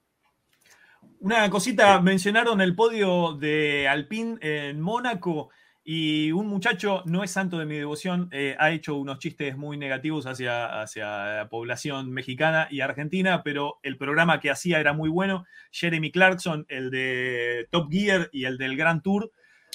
Una 1.20 1.50
cosita, 1.50 2.00
mencionaron 2.00 2.60
el 2.62 2.74
podio 2.74 3.34
de 3.34 3.86
Alpine 3.86 4.38
en 4.40 4.80
Mónaco 4.80 5.50
y 5.82 6.32
un 6.32 6.46
muchacho, 6.46 7.02
no 7.06 7.24
es 7.24 7.30
santo 7.30 7.58
de 7.58 7.66
mi 7.66 7.76
devoción, 7.76 8.28
eh, 8.32 8.54
ha 8.58 8.70
hecho 8.70 8.96
unos 8.96 9.18
chistes 9.18 9.56
muy 9.56 9.76
negativos 9.76 10.26
hacia, 10.26 10.80
hacia 10.82 11.36
la 11.36 11.48
población 11.48 12.10
mexicana 12.10 12.68
y 12.70 12.80
argentina, 12.80 13.42
pero 13.42 13.78
el 13.82 13.96
programa 13.96 14.40
que 14.40 14.50
hacía 14.50 14.78
era 14.80 14.92
muy 14.92 15.08
bueno. 15.08 15.44
Jeremy 15.72 16.12
Clarkson, 16.12 16.66
el 16.68 16.90
de 16.90 17.66
Top 17.70 17.90
Gear 17.90 18.28
y 18.32 18.44
el 18.44 18.58
del 18.58 18.76
Grand 18.76 19.02
Tour, 19.02 19.32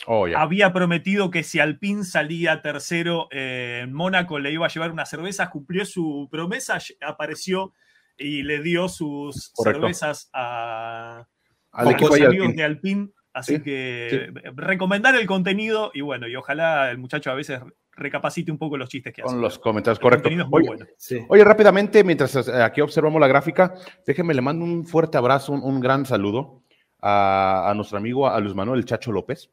Oh, 0.07 0.27
Había 0.35 0.71
prometido 0.73 1.31
que 1.31 1.43
si 1.43 1.59
Alpine 1.59 2.03
salía 2.03 2.61
tercero 2.61 3.27
en 3.31 3.93
Mónaco 3.93 4.39
le 4.39 4.51
iba 4.51 4.65
a 4.65 4.69
llevar 4.69 4.91
una 4.91 5.05
cerveza, 5.05 5.49
cumplió 5.49 5.85
su 5.85 6.27
promesa, 6.29 6.77
apareció 7.01 7.73
y 8.17 8.43
le 8.43 8.61
dio 8.61 8.87
sus 8.87 9.51
cervezas 9.55 10.29
a, 10.33 11.27
los 11.73 12.21
amigos 12.21 12.55
de 12.55 12.63
Alpine. 12.63 13.09
Así 13.35 13.61
que 13.61 14.31
recomendar 14.55 15.13
el 15.15 15.25
contenido 15.27 15.91
y 15.93 15.99
bueno, 15.99 16.25
y 16.25 16.37
ojalá 16.37 16.89
el 16.89 16.97
muchacho 16.97 17.31
a 17.31 17.33
veces 17.33 17.59
recapacite 17.91 18.49
un 18.49 18.57
poco 18.57 18.77
los 18.77 18.87
chistes 18.87 19.13
que 19.13 19.21
hace. 19.21 19.29
Con 19.29 19.41
los 19.41 19.59
comentarios, 19.59 19.99
correcto. 19.99 20.29
Oye, 21.27 21.43
rápidamente, 21.43 22.03
mientras 22.05 22.47
aquí 22.47 22.79
observamos 22.79 23.19
la 23.19 23.27
gráfica, 23.27 23.73
déjenme 24.05 24.33
le 24.33 24.41
mando 24.41 24.63
un 24.63 24.85
fuerte 24.85 25.17
abrazo, 25.17 25.51
un, 25.51 25.79
gran 25.81 26.05
saludo 26.05 26.63
a, 27.01 27.69
a, 27.69 27.73
nuestro 27.73 27.97
amigo, 27.97 28.25
a 28.25 28.39
Luis 28.39 28.55
Manuel 28.55 28.85
Chacho 28.85 29.11
López 29.11 29.49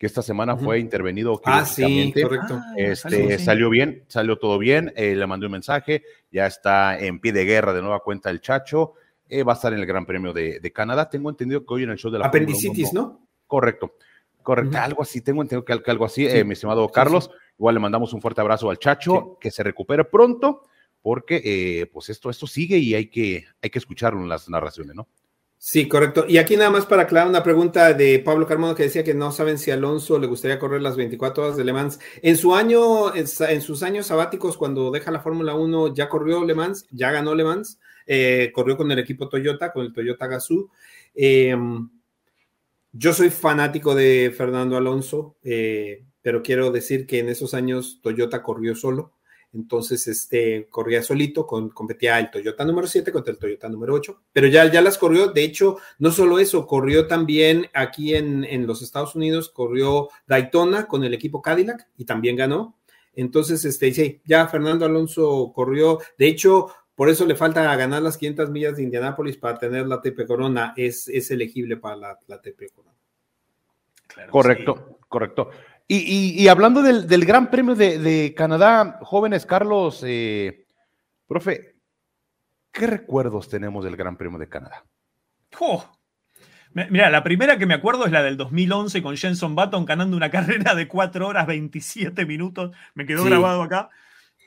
que 0.00 0.06
esta 0.06 0.22
semana 0.22 0.56
fue 0.56 0.78
intervenido. 0.78 1.42
Ah, 1.44 1.66
sí, 1.66 2.10
correcto. 2.20 2.58
Ah, 2.58 2.72
este, 2.74 3.38
Salió 3.38 3.68
bien, 3.68 4.02
salió 4.08 4.38
todo 4.38 4.56
bien, 4.56 4.94
eh, 4.96 5.14
le 5.14 5.26
mandé 5.26 5.44
un 5.44 5.52
mensaje, 5.52 6.02
ya 6.32 6.46
está 6.46 6.98
en 6.98 7.20
pie 7.20 7.34
de 7.34 7.44
guerra 7.44 7.74
de 7.74 7.82
nueva 7.82 8.00
cuenta 8.00 8.30
el 8.30 8.40
Chacho, 8.40 8.94
eh, 9.30 9.42
va 9.42 9.52
a 9.52 9.56
estar 9.56 9.72
en 9.72 9.78
el 9.78 9.86
Gran 9.86 10.04
Premio 10.04 10.32
de, 10.32 10.72
Canadá. 10.74 11.08
Tengo 11.08 11.30
entendido 11.30 11.64
que 11.64 11.74
hoy 11.74 11.84
en 11.84 11.90
el 11.90 11.98
show 11.98 12.10
de 12.10 12.18
la 12.18 12.26
Apendicitis, 12.26 12.92
¿no? 12.92 13.26
Correcto, 13.46 13.94
correcto, 14.42 14.78
algo 14.78 15.02
así, 15.02 15.20
tengo 15.20 15.42
entendido 15.42 15.64
que, 15.64 15.90
algo 15.90 16.04
así, 16.04 16.26
eh, 16.26 16.44
mi 16.44 16.52
estimado 16.52 16.88
Carlos. 16.88 17.30
Igual 17.58 17.74
le 17.74 17.80
mandamos 17.80 18.12
un 18.12 18.20
fuerte 18.20 18.40
abrazo 18.40 18.70
al 18.70 18.78
Chacho, 18.78 19.38
que 19.40 19.50
se 19.50 19.62
recupere 19.62 20.04
pronto, 20.04 20.62
porque 21.02 21.88
pues 21.92 22.08
esto, 22.10 22.30
esto 22.30 22.46
sigue 22.46 22.78
y 22.78 22.94
hay 22.94 23.08
que, 23.08 23.44
hay 23.62 23.70
que 23.70 23.78
escucharlo 23.78 24.20
en 24.20 24.28
las 24.28 24.48
narraciones, 24.48 24.94
¿no? 24.94 25.08
Sí, 25.62 25.88
correcto. 25.88 26.24
Y 26.26 26.38
aquí 26.38 26.56
nada 26.56 26.70
más 26.70 26.86
para 26.86 27.02
aclarar 27.02 27.28
una 27.28 27.42
pregunta 27.42 27.92
de 27.92 28.18
Pablo 28.18 28.46
Carmona 28.46 28.74
que 28.74 28.84
decía 28.84 29.04
que 29.04 29.12
no 29.12 29.30
saben 29.30 29.58
si 29.58 29.70
Alonso 29.70 30.18
le 30.18 30.26
gustaría 30.26 30.58
correr 30.58 30.80
las 30.80 30.96
24 30.96 31.44
horas 31.44 31.56
de 31.58 31.64
Le 31.64 31.74
Mans. 31.74 32.00
En 32.22 32.38
su 32.38 32.54
año, 32.54 33.14
en 33.14 33.60
sus 33.60 33.82
años 33.82 34.06
sabáticos, 34.06 34.56
cuando 34.56 34.90
deja 34.90 35.10
la 35.10 35.20
Fórmula 35.20 35.54
1, 35.54 35.92
ya 35.92 36.08
corrió 36.08 36.46
Le 36.46 36.54
Mans, 36.54 36.86
ya 36.90 37.10
ganó 37.10 37.34
Le 37.34 37.44
Mans, 37.44 37.78
eh, 38.12 38.50
corrió 38.52 38.76
con 38.76 38.90
el 38.90 38.98
equipo 38.98 39.28
Toyota, 39.28 39.72
con 39.72 39.86
el 39.86 39.92
Toyota 39.92 40.26
Gazoo. 40.26 40.68
Em, 41.14 41.88
yo 42.90 43.12
soy 43.12 43.30
fanático 43.30 43.94
de 43.94 44.34
Fernando 44.36 44.76
Alonso, 44.76 45.36
eh, 45.44 46.02
pero 46.20 46.42
quiero 46.42 46.72
decir 46.72 47.06
que 47.06 47.20
en 47.20 47.28
esos 47.28 47.54
años 47.54 48.00
Toyota 48.02 48.42
corrió 48.42 48.74
solo. 48.74 49.12
Entonces, 49.52 50.08
este, 50.08 50.66
corría 50.70 51.04
solito, 51.04 51.46
con, 51.46 51.70
competía 51.70 52.18
el 52.18 52.32
Toyota 52.32 52.64
número 52.64 52.88
7 52.88 53.12
contra 53.12 53.32
el 53.32 53.38
Toyota 53.38 53.68
número 53.68 53.94
8, 53.94 54.20
pero 54.32 54.48
ya, 54.48 54.68
ya 54.68 54.82
las 54.82 54.98
corrió. 54.98 55.28
De 55.28 55.44
hecho, 55.44 55.76
no 56.00 56.10
solo 56.10 56.40
eso, 56.40 56.66
corrió 56.66 57.06
también 57.06 57.68
aquí 57.74 58.16
en, 58.16 58.42
en 58.42 58.66
los 58.66 58.82
Estados 58.82 59.14
Unidos, 59.14 59.50
corrió 59.50 60.08
Daytona 60.26 60.88
con 60.88 61.04
el 61.04 61.14
equipo 61.14 61.42
Cadillac 61.42 61.86
y 61.96 62.06
también 62.06 62.34
ganó. 62.34 62.76
Entonces, 63.14 63.64
este, 63.64 64.20
ya 64.24 64.46
Fernando 64.48 64.84
Alonso 64.84 65.52
corrió. 65.54 65.98
De 66.16 66.26
hecho, 66.26 66.68
por 67.00 67.08
eso 67.08 67.24
le 67.24 67.34
falta 67.34 67.62
ganar 67.76 68.02
las 68.02 68.18
500 68.18 68.50
millas 68.50 68.76
de 68.76 68.82
Indianápolis 68.82 69.38
para 69.38 69.56
tener 69.56 69.86
la 69.86 70.02
TP 70.02 70.26
Corona. 70.26 70.74
Es, 70.76 71.08
es 71.08 71.30
elegible 71.30 71.78
para 71.78 71.96
la, 71.96 72.18
la 72.26 72.42
TP 72.42 72.70
Corona. 72.74 72.94
correcto, 74.28 74.98
correcto. 75.08 75.50
Y, 75.88 76.46
hablando 76.48 76.82
del, 76.82 77.24
Gran 77.24 77.50
Premio 77.50 77.74
de, 77.74 78.34
Canadá, 78.36 78.98
jóvenes, 79.00 79.46
Carlos, 79.46 80.04
eh, 80.06 80.66
profe, 81.26 81.74
¿qué 82.70 82.86
recuerdos 82.86 83.48
tenemos 83.48 83.82
del 83.82 83.96
Gran 83.96 84.18
Premio 84.18 84.38
de 84.38 84.50
Canadá? 84.50 84.84
Mira, 86.74 87.08
la 87.08 87.24
primera 87.24 87.56
que 87.56 87.64
me 87.64 87.72
acuerdo 87.72 88.04
es 88.04 88.12
la 88.12 88.22
del 88.22 88.36
2011 88.36 89.02
con 89.02 89.16
Jenson 89.16 89.54
Button 89.54 89.86
ganando 89.86 90.18
una 90.18 90.30
carrera 90.30 90.74
de 90.74 90.86
4 90.86 91.26
horas 91.26 91.46
27 91.46 92.26
minutos. 92.26 92.76
Me 92.92 93.06
quedó 93.06 93.24
grabado 93.24 93.62
acá. 93.62 93.88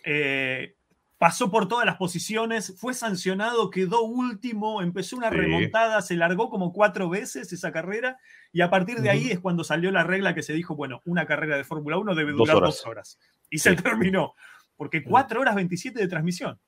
Eh, 0.05 0.75
pasó 1.23 1.49
por 1.49 1.69
todas 1.69 1.85
las 1.85 1.95
posiciones, 1.95 2.75
fue 2.77 2.93
sancionado, 2.93 3.69
quedó 3.69 4.01
último, 4.03 4.81
empezó 4.81 5.15
una 5.15 5.29
remontada, 5.29 6.01
se 6.01 6.17
largó 6.17 6.49
como 6.49 6.73
cuatro 6.73 7.07
veces 7.07 7.53
esa 7.53 7.71
carrera 7.71 8.19
y 8.51 8.59
a 8.59 8.69
partir 8.69 8.99
de 8.99 9.09
ahí 9.09 9.31
es 9.31 9.39
cuando 9.39 9.63
salió 9.63 9.89
la 9.89 10.03
regla 10.03 10.35
que 10.35 10.43
se 10.43 10.51
dijo, 10.51 10.75
bueno, 10.75 11.01
una 11.05 11.25
carrera 11.25 11.55
de 11.55 11.63
Fórmula 11.63 11.97
1 11.97 12.13
debe 12.15 12.33
durar 12.33 12.59
dos 12.59 12.85
horas. 12.85 13.17
Y 13.49 13.59
se 13.59 13.73
terminó, 13.73 14.35
porque 14.75 15.01
cuatro 15.01 15.39
horas 15.39 15.55
27 15.55 15.97
de 15.97 16.09
transmisión. 16.09 16.59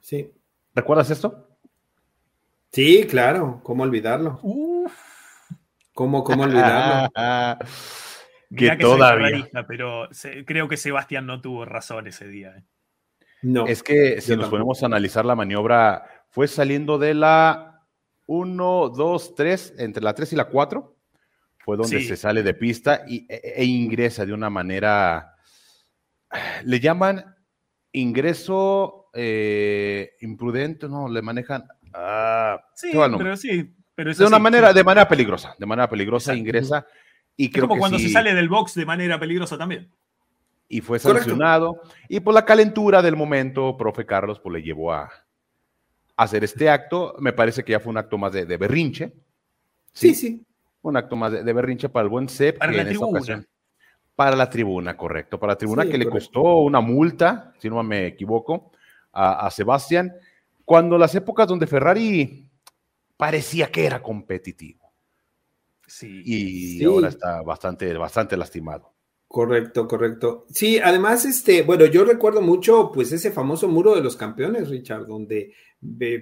Sí. 0.00 0.30
¿Recuerdas 0.76 1.10
esto? 1.10 1.48
Sí, 2.70 3.04
claro, 3.10 3.62
¿cómo 3.64 3.82
olvidarlo? 3.82 4.38
Uf. 4.44 4.92
¿Cómo, 5.92 6.22
cómo 6.22 6.44
olvidarlo? 6.44 7.10
que, 8.56 8.76
todavía. 8.76 9.48
pero 9.66 10.08
creo 10.46 10.68
que 10.68 10.76
Sebastián 10.76 11.26
no 11.26 11.40
tuvo 11.40 11.64
razón 11.64 12.06
ese 12.06 12.28
día. 12.28 12.54
¿eh? 12.56 12.62
No. 13.42 13.66
Es 13.66 13.82
que 13.82 14.20
si 14.20 14.36
nos 14.36 14.48
ponemos 14.48 14.82
a 14.82 14.86
analizar 14.86 15.24
la 15.24 15.34
maniobra, 15.34 16.04
fue 16.30 16.48
saliendo 16.48 16.98
de 16.98 17.14
la 17.14 17.84
1, 18.26 18.88
2, 18.90 19.34
3, 19.34 19.74
entre 19.78 20.02
la 20.02 20.14
3 20.14 20.32
y 20.32 20.36
la 20.36 20.44
4, 20.44 20.96
fue 21.58 21.76
donde 21.76 22.02
se 22.02 22.16
sale 22.16 22.42
de 22.42 22.54
pista 22.54 23.04
y, 23.06 23.26
e, 23.28 23.54
e, 23.56 23.64
ingresa 23.64 24.24
de 24.24 24.32
una 24.32 24.48
manera, 24.48 25.34
le 26.64 26.80
llaman 26.80 27.36
ingreso 27.92 29.10
eh, 29.12 30.12
imprudente, 30.20 30.88
no, 30.88 31.08
le 31.08 31.20
manejan... 31.20 31.66
Ah, 31.92 32.58
sí, 32.74 32.92
pero 33.18 33.36
sí. 33.36 33.74
Pero 33.94 34.14
de 34.14 34.24
una 34.24 34.38
manera, 34.38 34.72
de 34.72 34.82
manera 34.82 35.06
peligrosa, 35.06 35.54
de 35.58 35.66
manera 35.66 35.88
peligrosa 35.88 36.34
ingresa 36.34 36.86
y 37.36 37.50
creo 37.50 37.68
como 37.68 37.78
cuando 37.78 37.98
se 37.98 38.08
sale 38.08 38.34
del 38.34 38.48
box 38.48 38.74
de 38.74 38.86
manera 38.86 39.20
peligrosa 39.20 39.58
también 39.58 39.90
y 40.72 40.80
fue 40.80 40.98
sancionado. 40.98 41.82
Y 42.08 42.20
por 42.20 42.32
la 42.32 42.46
calentura 42.46 43.02
del 43.02 43.14
momento, 43.14 43.76
profe 43.76 44.06
Carlos, 44.06 44.40
pues 44.40 44.54
le 44.54 44.62
llevó 44.62 44.90
a, 44.90 45.12
hacer 46.16 46.44
este 46.44 46.70
acto. 46.70 47.14
Me 47.18 47.34
parece 47.34 47.62
que 47.62 47.72
ya 47.72 47.80
fue 47.80 47.90
un 47.90 47.98
acto 47.98 48.16
más 48.16 48.32
de, 48.32 48.56
berrinche. 48.56 49.12
Sí, 49.92 50.14
sí. 50.14 50.42
Un 50.80 50.96
acto 50.96 51.14
más 51.14 51.30
de, 51.30 51.52
berrinche 51.52 51.90
para 51.90 52.04
el 52.04 52.08
buen 52.08 52.26
CEP. 52.26 52.58
Para 52.58 52.72
la 52.72 52.86
tribuna. 52.86 53.44
para 54.16 54.34
la 54.34 54.48
tribuna, 54.48 54.96
correcto. 54.96 55.38
Para 55.38 55.52
la 55.52 55.58
tribuna 55.58 55.84
que 55.84 55.98
le 55.98 56.08
costó 56.08 56.40
una 56.62 56.80
multa, 56.80 57.52
si 57.58 57.68
no 57.68 57.82
me 57.82 58.06
equivoco, 58.06 58.72
a, 59.12 59.50
Sebastián, 59.50 60.10
cuando 60.64 60.96
las 60.96 61.14
épocas 61.14 61.46
donde 61.46 61.66
Ferrari 61.66 62.48
parecía 63.18 63.70
que 63.70 63.84
era 63.84 64.02
competitivo. 64.02 64.90
Sí. 65.86 66.22
Y 66.24 66.84
ahora 66.84 67.08
está 67.08 67.42
bastante, 67.42 67.92
bastante 67.92 68.38
lastimado. 68.38 68.91
Correcto, 69.32 69.88
correcto. 69.88 70.44
Sí, 70.52 70.78
además, 70.78 71.24
este, 71.24 71.62
bueno, 71.62 71.86
yo 71.86 72.04
recuerdo 72.04 72.42
mucho, 72.42 72.90
pues, 72.92 73.12
ese 73.12 73.32
famoso 73.32 73.66
muro 73.66 73.94
de 73.94 74.02
los 74.02 74.14
campeones, 74.14 74.68
Richard, 74.68 75.06
donde 75.06 75.54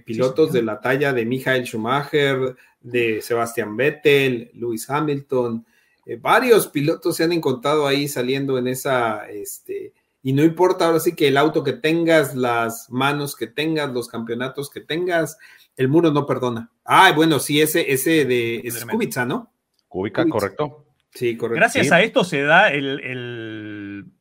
pilotos 0.06 0.52
de 0.52 0.62
la 0.62 0.80
talla 0.80 1.12
de 1.12 1.26
Michael 1.26 1.64
Schumacher, 1.64 2.54
de 2.80 3.20
Sebastian 3.20 3.76
Vettel, 3.76 4.52
Lewis 4.54 4.88
Hamilton, 4.88 5.66
eh, 6.06 6.18
varios 6.22 6.68
pilotos 6.68 7.16
se 7.16 7.24
han 7.24 7.32
encontrado 7.32 7.88
ahí 7.88 8.06
saliendo 8.06 8.58
en 8.58 8.68
esa, 8.68 9.28
este, 9.28 9.92
y 10.22 10.32
no 10.32 10.44
importa 10.44 10.86
ahora 10.86 11.00
sí 11.00 11.16
que 11.16 11.26
el 11.26 11.36
auto 11.36 11.64
que 11.64 11.72
tengas, 11.72 12.36
las 12.36 12.90
manos 12.90 13.34
que 13.34 13.48
tengas, 13.48 13.92
los 13.92 14.06
campeonatos 14.06 14.70
que 14.70 14.82
tengas, 14.82 15.36
el 15.76 15.88
muro 15.88 16.12
no 16.12 16.26
perdona. 16.26 16.70
Ah, 16.84 17.10
bueno, 17.16 17.40
sí, 17.40 17.60
ese, 17.60 17.92
ese 17.92 18.24
de 18.24 18.60
es 18.62 18.84
Kubica, 18.84 19.24
¿no? 19.24 19.50
Kubica, 19.88 20.24
correcto. 20.28 20.84
Sí, 21.12 21.36
correcto. 21.36 21.60
Gracias 21.60 21.92
a 21.92 22.02
esto 22.02 22.24
se 22.24 22.42
da 22.42 22.72
el, 22.72 24.12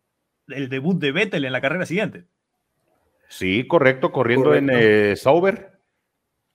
el 0.47 0.69
debut 0.69 0.99
de 0.99 1.11
Vettel 1.11 1.45
en 1.45 1.51
la 1.51 1.61
carrera 1.61 1.85
siguiente. 1.85 2.25
Sí, 3.29 3.67
correcto, 3.67 4.11
corriendo 4.11 4.55
en 4.55 4.69
eh, 4.73 5.15
Sauber, 5.15 5.79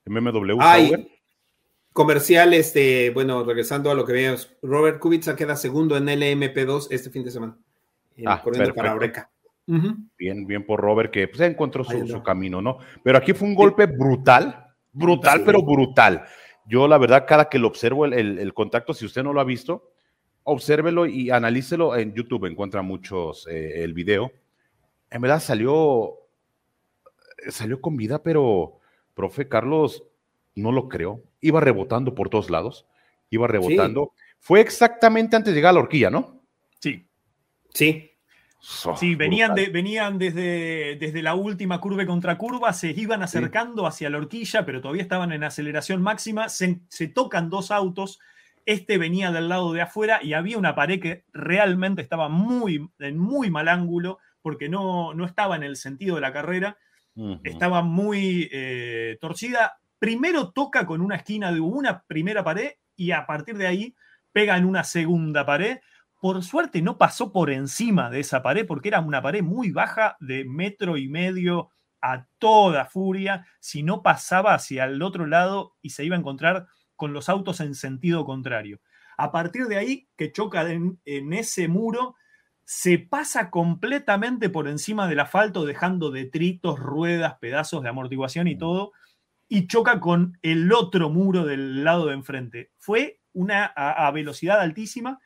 MMW 0.07 0.61
Sauber. 0.61 1.09
Comercial, 1.93 2.53
este, 2.55 3.11
bueno, 3.11 3.45
regresando 3.45 3.93
a 3.93 3.95
lo 3.95 4.05
que 4.05 4.12
veíamos, 4.12 4.53
Robert 4.61 4.99
Kubica 4.99 5.37
queda 5.37 5.55
segundo 5.55 5.97
en 5.97 6.07
LMP2 6.07 6.89
este 6.91 7.11
fin 7.11 7.22
de 7.22 7.30
semana, 7.30 7.57
ah, 8.26 8.43
corriendo 8.43 8.74
para 8.74 8.95
Oreca. 8.95 9.30
Bien, 10.18 10.45
bien 10.47 10.66
por 10.66 10.80
Robert, 10.80 11.12
que 11.12 11.28
pues, 11.28 11.41
encontró 11.43 11.85
su, 11.85 12.22
camino, 12.24 12.61
¿no? 12.61 12.78
Pero 13.05 13.18
aquí 13.18 13.32
fue 13.32 13.47
un 13.47 13.55
golpe 13.55 13.87
brutal, 13.87 14.74
brutal, 14.93 15.43
pero 15.47 15.62
brutal. 15.62 16.24
Yo, 16.66 16.89
la 16.89 16.99
verdad, 16.99 17.24
cada 17.26 17.49
que 17.49 17.61
lo 17.61 17.68
observo 17.68 18.07
el, 18.07 18.53
contacto, 18.53 18.93
si 18.93 19.07
usted 19.07 19.22
no 19.22 19.32
lo 19.32 19.41
ha 19.41 19.45
visto, 19.45 19.93
obsérvelo 20.45 21.07
y 21.07 21.30
analícelo 21.30 21.97
en 21.97 22.14
YouTube, 22.14 22.47
encuentra 22.47 22.82
muchos 22.82 23.47
eh, 23.49 23.82
el 23.82 23.95
video. 23.95 24.30
En 25.11 25.20
verdad 25.20 25.40
salió, 25.40 26.18
salió 27.49 27.80
con 27.80 27.97
vida, 27.97 28.22
pero, 28.22 28.78
profe 29.14 29.49
Carlos, 29.49 30.05
no 30.55 30.70
lo 30.70 30.88
creo. 30.88 31.22
Iba 31.40 31.61
rebotando 31.61 32.14
por 32.14 32.28
todos 32.28 32.51
lados, 32.51 32.86
iba 33.30 33.47
rebotando. 33.47 34.12
Fue 34.38 34.61
exactamente 34.61 35.36
antes 35.36 35.53
de 35.53 35.57
llegar 35.57 35.70
a 35.70 35.74
la 35.74 35.80
horquilla, 35.80 36.11
¿no? 36.11 36.42
Sí. 36.78 37.09
Sí. 37.72 38.11
sí, 38.61 39.14
venían, 39.14 39.55
de, 39.55 39.68
venían 39.68 40.18
desde, 40.18 40.97
desde 40.97 41.22
la 41.22 41.34
última 41.34 41.80
curva 41.80 42.07
contra 42.07 42.38
curva, 42.38 42.72
se 42.72 42.90
iban 42.90 43.22
acercando 43.22 43.86
hacia 43.86 44.11
la 44.11 44.18
horquilla, 44.18 44.64
pero 44.64 44.80
todavía 44.80 45.03
estaban 45.03 45.32
en 45.32 45.45
aceleración 45.45 46.03
máxima. 46.03 46.49
Se, 46.49 46.80
se, 46.88 47.09
tocan 47.09 47.51
dos 47.51 47.70
autos. 47.70 48.20
Este 48.66 48.98
venía 48.98 49.30
del 49.30 49.48
lado 49.48 49.72
de 49.72 49.82
afuera 49.82 50.20
y 50.22 50.32
había 50.32 50.58
una 50.58 50.74
pared 50.74 51.00
que 51.00 51.24
realmente 51.32 52.02
estaba 52.02 52.28
muy, 52.28 52.88
en 52.98 53.18
muy 53.18 53.50
mal 53.50 53.68
ángulo 53.68 54.18
porque 54.42 54.68
no, 54.68 55.14
no 55.14 55.24
estaba 55.24 55.56
en 55.56 55.62
el 55.62 55.76
sentido 55.76 56.14
de 56.16 56.20
la 56.20 56.32
carrera. 56.32 56.78
Estaba 57.44 57.82
muy 57.82 58.48
eh, 58.50 59.18
torcida 59.20 59.78
primero 60.04 60.50
toca 60.50 60.84
con 60.84 61.00
una 61.00 61.16
esquina 61.16 61.50
de 61.50 61.60
una 61.60 62.02
primera 62.02 62.44
pared 62.44 62.72
y 62.94 63.12
a 63.12 63.24
partir 63.24 63.56
de 63.56 63.66
ahí 63.66 63.94
pega 64.32 64.54
en 64.58 64.66
una 64.66 64.84
segunda 64.84 65.46
pared. 65.46 65.78
Por 66.20 66.42
suerte 66.42 66.82
no 66.82 66.98
pasó 66.98 67.32
por 67.32 67.48
encima 67.48 68.10
de 68.10 68.20
esa 68.20 68.42
pared 68.42 68.66
porque 68.66 68.88
era 68.88 69.00
una 69.00 69.22
pared 69.22 69.42
muy 69.42 69.70
baja 69.70 70.18
de 70.20 70.44
metro 70.44 70.98
y 70.98 71.08
medio 71.08 71.70
a 72.02 72.26
toda 72.38 72.84
furia. 72.84 73.46
Si 73.60 73.82
no 73.82 74.02
pasaba 74.02 74.52
hacia 74.52 74.84
el 74.84 75.00
otro 75.00 75.26
lado 75.26 75.74
y 75.80 75.88
se 75.88 76.04
iba 76.04 76.16
a 76.16 76.18
encontrar 76.18 76.66
con 77.05 77.12
los 77.12 77.28
autos 77.28 77.61
en 77.61 77.74
sentido 77.74 78.24
contrario. 78.24 78.80
A 79.18 79.30
partir 79.30 79.66
de 79.66 79.76
ahí, 79.76 80.09
que 80.16 80.32
choca 80.32 80.72
en, 80.72 80.98
en 81.05 81.34
ese 81.34 81.68
muro, 81.68 82.16
se 82.64 82.98
pasa 82.98 83.50
completamente 83.50 84.48
por 84.48 84.68
encima 84.68 85.07
del 85.07 85.20
asfalto, 85.20 85.66
dejando 85.66 86.11
detritos, 86.11 86.78
ruedas, 86.78 87.36
pedazos 87.40 87.82
de 87.82 87.90
amortiguación 87.90 88.48
y 88.48 88.55
mm. 88.55 88.59
todo 88.59 88.92
y 89.48 89.66
choca 89.66 90.00
con 90.00 90.38
el 90.40 90.72
otro 90.72 91.11
muro 91.11 91.44
del 91.44 91.84
lado 91.84 92.07
de 92.07 92.14
enfrente. 92.14 92.70
Fue 92.78 93.20
una 93.34 93.66
a, 93.66 94.11
velocidad 94.12 94.62
altísima 94.62 95.20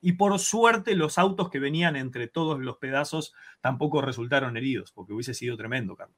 y 0.00 0.12
por 0.12 0.38
suerte 0.38 0.94
los 0.94 1.18
autos 1.18 1.50
que 1.50 1.58
venían 1.58 1.94
entre 1.94 2.26
todos 2.26 2.58
los 2.58 2.78
pedazos 2.78 3.34
tampoco 3.60 4.00
resultaron 4.00 4.56
heridos, 4.56 4.92
porque 4.92 5.12
hubiese 5.12 5.34
sido 5.34 5.58
tremendo, 5.58 5.94
Carlos. 5.94 6.16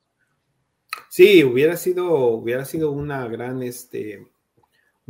Sí, 1.09 1.43
hubiera 1.43 1.77
sido, 1.77 2.15
hubiera 2.29 2.65
sido 2.65 2.93
una 2.93 3.27
gran, 3.27 3.61
este, 3.65 4.29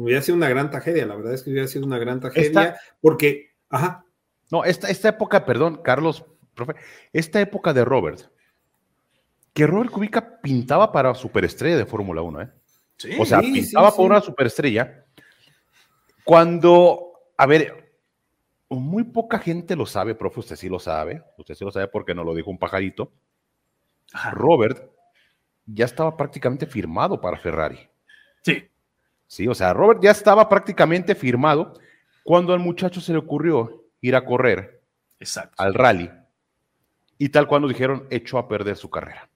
hubiera 0.05 0.23
sido 0.23 0.37
una 0.37 0.49
gran 0.49 0.71
tragedia, 0.71 1.07
la 1.07 1.17
verdad 1.17 1.35
es 1.35 1.43
que 1.43 1.51
hubiera 1.51 1.67
sido 1.67 1.85
una 1.85 1.99
gran 1.99 2.21
tragedia, 2.21 2.77
porque, 3.01 3.53
ajá. 3.69 4.05
No, 4.51 4.65
esta, 4.65 4.89
esta 4.89 5.09
época, 5.09 5.45
perdón, 5.45 5.81
Carlos, 5.83 6.25
profe, 6.55 6.75
esta 7.13 7.41
época 7.41 7.73
de 7.73 7.85
Robert, 7.85 8.31
que 9.53 9.67
Robert 9.67 9.91
Kubica 9.91 10.41
pintaba 10.41 10.93
para 10.93 11.15
superestrella 11.15 11.77
de 11.77 11.87
Fórmula 11.87 12.23
1, 12.23 12.43
¿eh? 12.43 12.51
Sí, 12.97 13.11
o 13.19 13.25
sea, 13.25 13.41
pintaba 13.41 13.91
para 13.91 14.03
una 14.03 14.21
superestrella. 14.21 15.05
Cuando, 16.25 17.13
a 17.37 17.47
ver, 17.47 17.93
muy 18.69 19.05
poca 19.05 19.39
gente 19.39 19.77
lo 19.77 19.87
sabe, 19.87 20.15
profe, 20.15 20.41
usted 20.41 20.57
sí 20.57 20.69
lo 20.69 20.79
sabe, 20.79 21.23
usted 21.37 21.55
sí 21.55 21.65
lo 21.65 21.71
sabe 21.71 21.89
porque 21.89 22.15
nos 22.15 22.25
lo 22.25 22.35
dijo 22.35 22.51
un 22.51 22.59
pajarito. 22.59 23.13
Robert 24.33 24.91
ya 25.67 25.85
estaba 25.85 26.17
prácticamente 26.17 26.67
firmado 26.67 27.21
para 27.21 27.39
Ferrari. 27.39 27.79
Sí. 28.43 28.69
Sí, 29.29 29.47
o 29.47 29.55
sea, 29.55 29.75
Robert 29.75 30.03
ya 30.03 30.11
estaba 30.11 30.49
prácticamente 30.49 31.15
firmado 31.15 31.75
cuando 32.25 32.55
al 32.55 32.61
muchacho 32.61 33.01
se 33.01 33.13
le 33.13 33.19
ocurrió 33.19 33.85
ir 34.01 34.17
a 34.17 34.25
correr 34.25 34.83
al 35.57 35.75
rally. 35.75 36.11
Y 37.19 37.29
tal 37.29 37.47
cuando 37.47 37.69
dijeron, 37.69 38.07
echó 38.11 38.39
a 38.39 38.49
perder 38.49 38.77
su 38.77 38.91
carrera. 38.91 39.29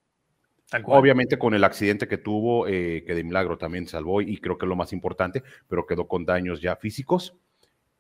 Obviamente 0.86 1.38
con 1.38 1.52
el 1.52 1.64
accidente 1.64 2.08
que 2.08 2.16
tuvo, 2.16 2.66
eh, 2.66 3.04
que 3.06 3.14
de 3.14 3.22
milagro 3.22 3.58
también 3.58 3.86
salvó 3.86 4.22
y 4.22 4.38
creo 4.38 4.56
que 4.56 4.64
es 4.64 4.68
lo 4.68 4.76
más 4.76 4.94
importante, 4.94 5.42
pero 5.68 5.86
quedó 5.86 6.08
con 6.08 6.24
daños 6.24 6.62
ya 6.62 6.76
físicos. 6.76 7.36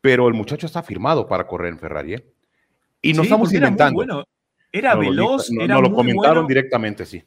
Pero 0.00 0.26
el 0.28 0.34
muchacho 0.34 0.66
está 0.66 0.82
firmado 0.82 1.28
para 1.28 1.46
correr 1.46 1.72
en 1.72 1.78
Ferrari. 1.78 2.14
¿eh? 2.14 2.26
Y 3.02 3.12
no 3.12 3.22
estamos 3.22 3.52
inventando. 3.52 4.02
Era, 4.02 4.14
bueno. 4.14 4.28
era 4.72 4.94
veloz, 4.94 5.50
no, 5.50 5.62
era 5.62 5.78
lo 5.78 5.92
comentaron 5.92 6.46
directamente, 6.46 7.04
sí. 7.04 7.22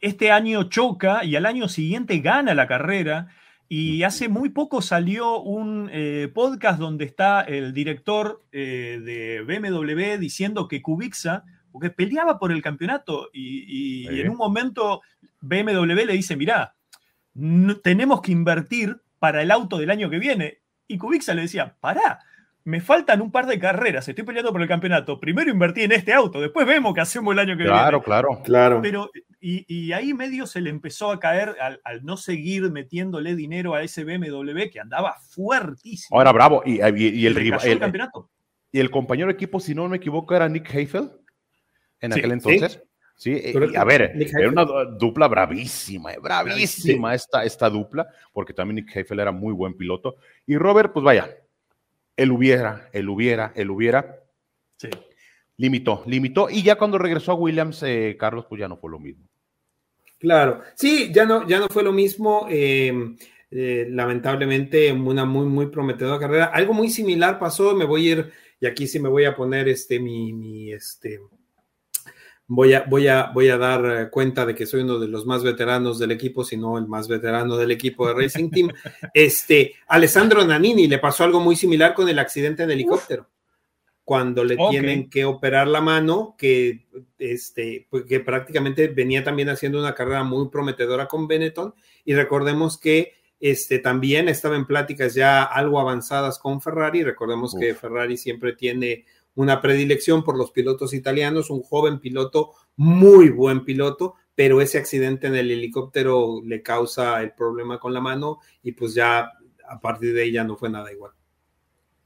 Este 0.00 0.30
año 0.30 0.64
choca 0.64 1.24
y 1.24 1.36
al 1.36 1.44
año 1.44 1.68
siguiente 1.68 2.18
gana 2.18 2.54
la 2.54 2.66
carrera. 2.66 3.28
Y 3.76 4.04
hace 4.04 4.28
muy 4.28 4.50
poco 4.50 4.82
salió 4.82 5.40
un 5.40 5.90
eh, 5.92 6.30
podcast 6.32 6.78
donde 6.78 7.04
está 7.04 7.40
el 7.40 7.72
director 7.72 8.44
de 8.52 9.42
BMW 9.44 10.20
diciendo 10.20 10.68
que 10.68 10.80
Kubica 10.80 11.44
porque 11.74 11.90
peleaba 11.90 12.38
por 12.38 12.52
el 12.52 12.62
campeonato 12.62 13.30
y, 13.32 14.06
en 14.06 14.30
un 14.30 14.36
momento 14.36 15.02
BMW 15.40 16.04
le 16.06 16.12
dice, 16.12 16.36
mirá, 16.36 16.76
tenemos 17.82 18.20
que 18.20 18.30
invertir 18.30 19.02
para 19.18 19.42
el 19.42 19.50
auto 19.50 19.78
del 19.78 19.90
año 19.90 20.08
que 20.08 20.20
viene. 20.20 20.58
Y 20.86 20.98
Kubica 20.98 21.34
le 21.34 21.42
decía, 21.42 21.74
pará, 21.80 22.20
me 22.64 22.80
faltan 22.80 23.20
un 23.20 23.30
par 23.30 23.46
de 23.46 23.58
carreras, 23.58 24.08
estoy 24.08 24.24
peleando 24.24 24.50
por 24.50 24.62
el 24.62 24.68
campeonato. 24.68 25.20
Primero 25.20 25.50
invertí 25.50 25.82
en 25.82 25.92
este 25.92 26.14
auto, 26.14 26.40
después 26.40 26.66
vemos 26.66 26.94
qué 26.94 27.02
hacemos 27.02 27.32
el 27.32 27.38
año 27.38 27.56
que 27.56 27.64
viene. 27.64 27.78
Claro, 27.78 28.02
claro, 28.02 28.40
claro. 28.42 28.80
Pero, 28.82 29.10
y, 29.38 29.92
ahí 29.92 30.14
medio 30.14 30.46
se 30.46 30.62
le 30.62 30.70
empezó 30.70 31.10
a 31.10 31.20
caer 31.20 31.56
al, 31.60 32.04
no 32.04 32.16
seguir 32.16 32.70
metiéndole 32.70 33.36
dinero 33.36 33.74
a 33.74 33.82
ese 33.82 34.04
BMW 34.04 34.70
que 34.72 34.80
andaba 34.80 35.16
fuertísimo. 35.28 36.16
Ahora, 36.16 36.32
bravo. 36.32 36.62
Y, 36.64 36.80
el, 36.80 37.36
el, 37.36 37.78
campeonato. 37.78 38.30
Y 38.72 38.80
el 38.80 38.90
compañero 38.90 39.28
de 39.28 39.34
equipo, 39.34 39.60
si 39.60 39.74
no 39.74 39.86
me 39.86 39.98
equivoco, 39.98 40.34
era 40.34 40.48
Nick 40.48 40.74
Heifel 40.74 41.10
en 42.00 42.12
aquel 42.14 42.32
entonces. 42.32 42.82
Sí, 43.16 43.40
y 43.44 43.76
a 43.76 43.84
ver, 43.84 44.12
era 44.36 44.48
una 44.48 44.64
dupla 44.64 45.28
bravísima, 45.28 46.12
eh, 46.12 46.18
bravísima 46.20 47.14
esta, 47.14 47.44
esta 47.44 47.70
dupla, 47.70 48.08
porque 48.32 48.52
también 48.52 48.76
Nick 48.76 48.96
Heifel 48.96 49.20
era 49.20 49.30
muy 49.30 49.52
buen 49.52 49.76
piloto. 49.76 50.16
Y 50.46 50.56
Robert, 50.56 50.92
pues 50.92 51.04
vaya, 51.04 51.30
él 52.16 52.32
hubiera, 52.32 52.88
él 52.92 53.08
hubiera, 53.08 53.52
él 53.54 53.70
hubiera. 53.70 54.20
Sí. 54.76 54.88
Limitó, 55.56 56.02
limitó. 56.06 56.48
Y 56.50 56.62
ya 56.62 56.76
cuando 56.76 56.98
regresó 56.98 57.32
a 57.32 57.36
Williams, 57.36 57.82
eh, 57.82 58.16
Carlos, 58.18 58.46
pues 58.48 58.60
ya 58.60 58.68
no 58.68 58.76
fue 58.76 58.90
lo 58.90 58.98
mismo. 58.98 59.28
Claro, 60.18 60.62
sí, 60.74 61.12
ya 61.12 61.24
no, 61.24 61.46
ya 61.46 61.60
no 61.60 61.68
fue 61.68 61.82
lo 61.82 61.92
mismo. 61.92 62.46
Em, 62.48 63.16
eh, 63.50 63.86
lamentablemente, 63.90 64.92
una 64.92 65.24
muy, 65.24 65.46
muy 65.46 65.66
prometedora 65.66 66.18
carrera. 66.18 66.46
Algo 66.46 66.72
muy 66.72 66.90
similar 66.90 67.38
pasó, 67.38 67.74
me 67.74 67.84
voy 67.84 68.08
a 68.08 68.12
ir, 68.12 68.32
y 68.58 68.66
aquí 68.66 68.86
sí 68.86 68.98
me 68.98 69.08
voy 69.08 69.26
a 69.26 69.36
poner 69.36 69.68
este, 69.68 70.00
mi, 70.00 70.32
mi 70.32 70.72
este, 70.72 71.20
voy 72.46 72.74
a, 72.74 72.82
voy 72.82 73.08
a, 73.08 73.30
voy 73.32 73.48
a 73.48 73.58
dar 73.58 73.84
eh, 73.84 74.10
cuenta 74.10 74.44
de 74.44 74.54
que 74.54 74.66
soy 74.66 74.82
uno 74.82 74.98
de 74.98 75.08
los 75.08 75.26
más 75.26 75.42
veteranos 75.42 75.98
del 75.98 76.12
equipo, 76.12 76.44
si 76.44 76.56
no 76.56 76.78
el 76.78 76.86
más 76.86 77.08
veterano 77.08 77.56
del 77.56 77.70
equipo 77.70 78.06
de 78.06 78.14
Racing 78.14 78.50
Team. 78.50 78.68
Este, 79.14 79.74
Alessandro 79.88 80.44
Nanini 80.44 80.86
le 80.86 80.98
pasó 80.98 81.24
algo 81.24 81.40
muy 81.40 81.56
similar 81.56 81.94
con 81.94 82.08
el 82.08 82.18
accidente 82.18 82.62
en 82.62 82.70
helicóptero. 82.70 83.28
Cuando 84.04 84.44
le 84.44 84.58
tienen 84.68 85.08
que 85.08 85.24
operar 85.24 85.66
la 85.66 85.80
mano, 85.80 86.34
que, 86.36 86.86
este, 87.18 87.86
pues, 87.88 88.04
que 88.04 88.20
prácticamente 88.20 88.88
venía 88.88 89.24
también 89.24 89.48
haciendo 89.48 89.78
una 89.78 89.94
carrera 89.94 90.22
muy 90.24 90.48
prometedora 90.50 91.08
con 91.08 91.26
Benetton. 91.26 91.74
Y 92.04 92.12
recordemos 92.12 92.76
que 92.76 93.14
este, 93.40 93.78
también 93.78 94.28
estaba 94.28 94.56
en 94.56 94.66
pláticas 94.66 95.14
ya 95.14 95.42
algo 95.42 95.80
avanzadas 95.80 96.38
con 96.38 96.60
Ferrari. 96.60 97.02
Recordemos 97.02 97.54
que 97.58 97.74
Ferrari 97.74 98.18
siempre 98.18 98.52
tiene 98.52 99.06
una 99.34 99.60
predilección 99.60 100.22
por 100.22 100.36
los 100.36 100.50
pilotos 100.50 100.94
italianos, 100.94 101.50
un 101.50 101.62
joven 101.62 101.98
piloto, 101.98 102.52
muy 102.76 103.30
buen 103.30 103.64
piloto, 103.64 104.14
pero 104.34 104.60
ese 104.60 104.78
accidente 104.78 105.26
en 105.26 105.36
el 105.36 105.50
helicóptero 105.50 106.40
le 106.44 106.62
causa 106.62 107.22
el 107.22 107.32
problema 107.32 107.78
con 107.78 107.94
la 107.94 108.00
mano 108.00 108.38
y 108.62 108.72
pues 108.72 108.94
ya 108.94 109.32
a 109.68 109.80
partir 109.80 110.12
de 110.12 110.22
ahí 110.22 110.32
ya 110.32 110.44
no 110.44 110.56
fue 110.56 110.70
nada 110.70 110.92
igual. 110.92 111.12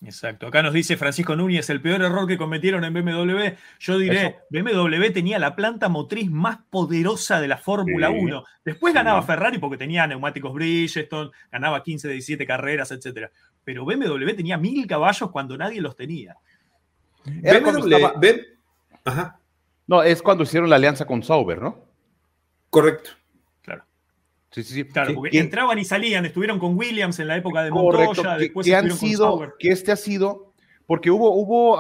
Exacto. 0.00 0.46
Acá 0.46 0.62
nos 0.62 0.72
dice 0.72 0.96
Francisco 0.96 1.34
Núñez, 1.34 1.68
el 1.70 1.80
peor 1.80 2.02
error 2.02 2.26
que 2.28 2.38
cometieron 2.38 2.84
en 2.84 2.94
BMW. 2.94 3.56
Yo 3.80 3.98
diré, 3.98 4.36
BMW 4.50 5.10
tenía 5.12 5.40
la 5.40 5.56
planta 5.56 5.88
motriz 5.88 6.30
más 6.30 6.58
poderosa 6.70 7.40
de 7.40 7.48
la 7.48 7.58
Fórmula 7.58 8.10
1. 8.10 8.44
Después 8.64 8.94
ganaba 8.94 9.22
Ferrari 9.22 9.58
porque 9.58 9.76
tenía 9.76 10.06
neumáticos 10.06 10.52
Bridgestone, 10.52 11.30
ganaba 11.50 11.82
15 11.82 12.06
de 12.08 12.14
17 12.14 12.46
carreras, 12.46 12.92
etc. 12.92 13.30
Pero 13.64 13.84
BMW 13.84 14.36
tenía 14.36 14.56
mil 14.56 14.86
caballos 14.86 15.30
cuando 15.32 15.58
nadie 15.58 15.80
los 15.80 15.96
tenía. 15.96 16.36
BMW, 17.28 18.26
Ajá. 19.04 19.38
No, 19.86 20.02
es 20.02 20.20
cuando 20.22 20.44
hicieron 20.44 20.68
la 20.68 20.76
alianza 20.76 21.06
con 21.06 21.22
Sauber, 21.22 21.62
¿no? 21.62 21.84
Correcto. 22.70 23.10
Claro. 23.62 23.84
Sí, 24.50 24.62
sí, 24.62 24.74
sí. 24.74 24.84
Claro, 24.84 25.14
porque 25.14 25.30
que- 25.30 25.38
entraban 25.40 25.78
y 25.78 25.84
salían, 25.84 26.26
estuvieron 26.26 26.58
con 26.58 26.76
Williams 26.76 27.18
en 27.20 27.28
la 27.28 27.36
época 27.36 27.62
de 27.62 27.70
Correcto, 27.70 28.06
Montoya, 28.16 28.36
que, 28.36 28.42
después 28.42 28.66
que 28.66 28.74
han 28.74 28.88
con 28.88 28.98
sido, 28.98 29.24
Sauber. 29.24 29.54
que 29.58 29.68
este 29.70 29.90
ha 29.92 29.96
sido, 29.96 30.52
porque 30.86 31.10
hubo, 31.10 31.30
hubo 31.34 31.78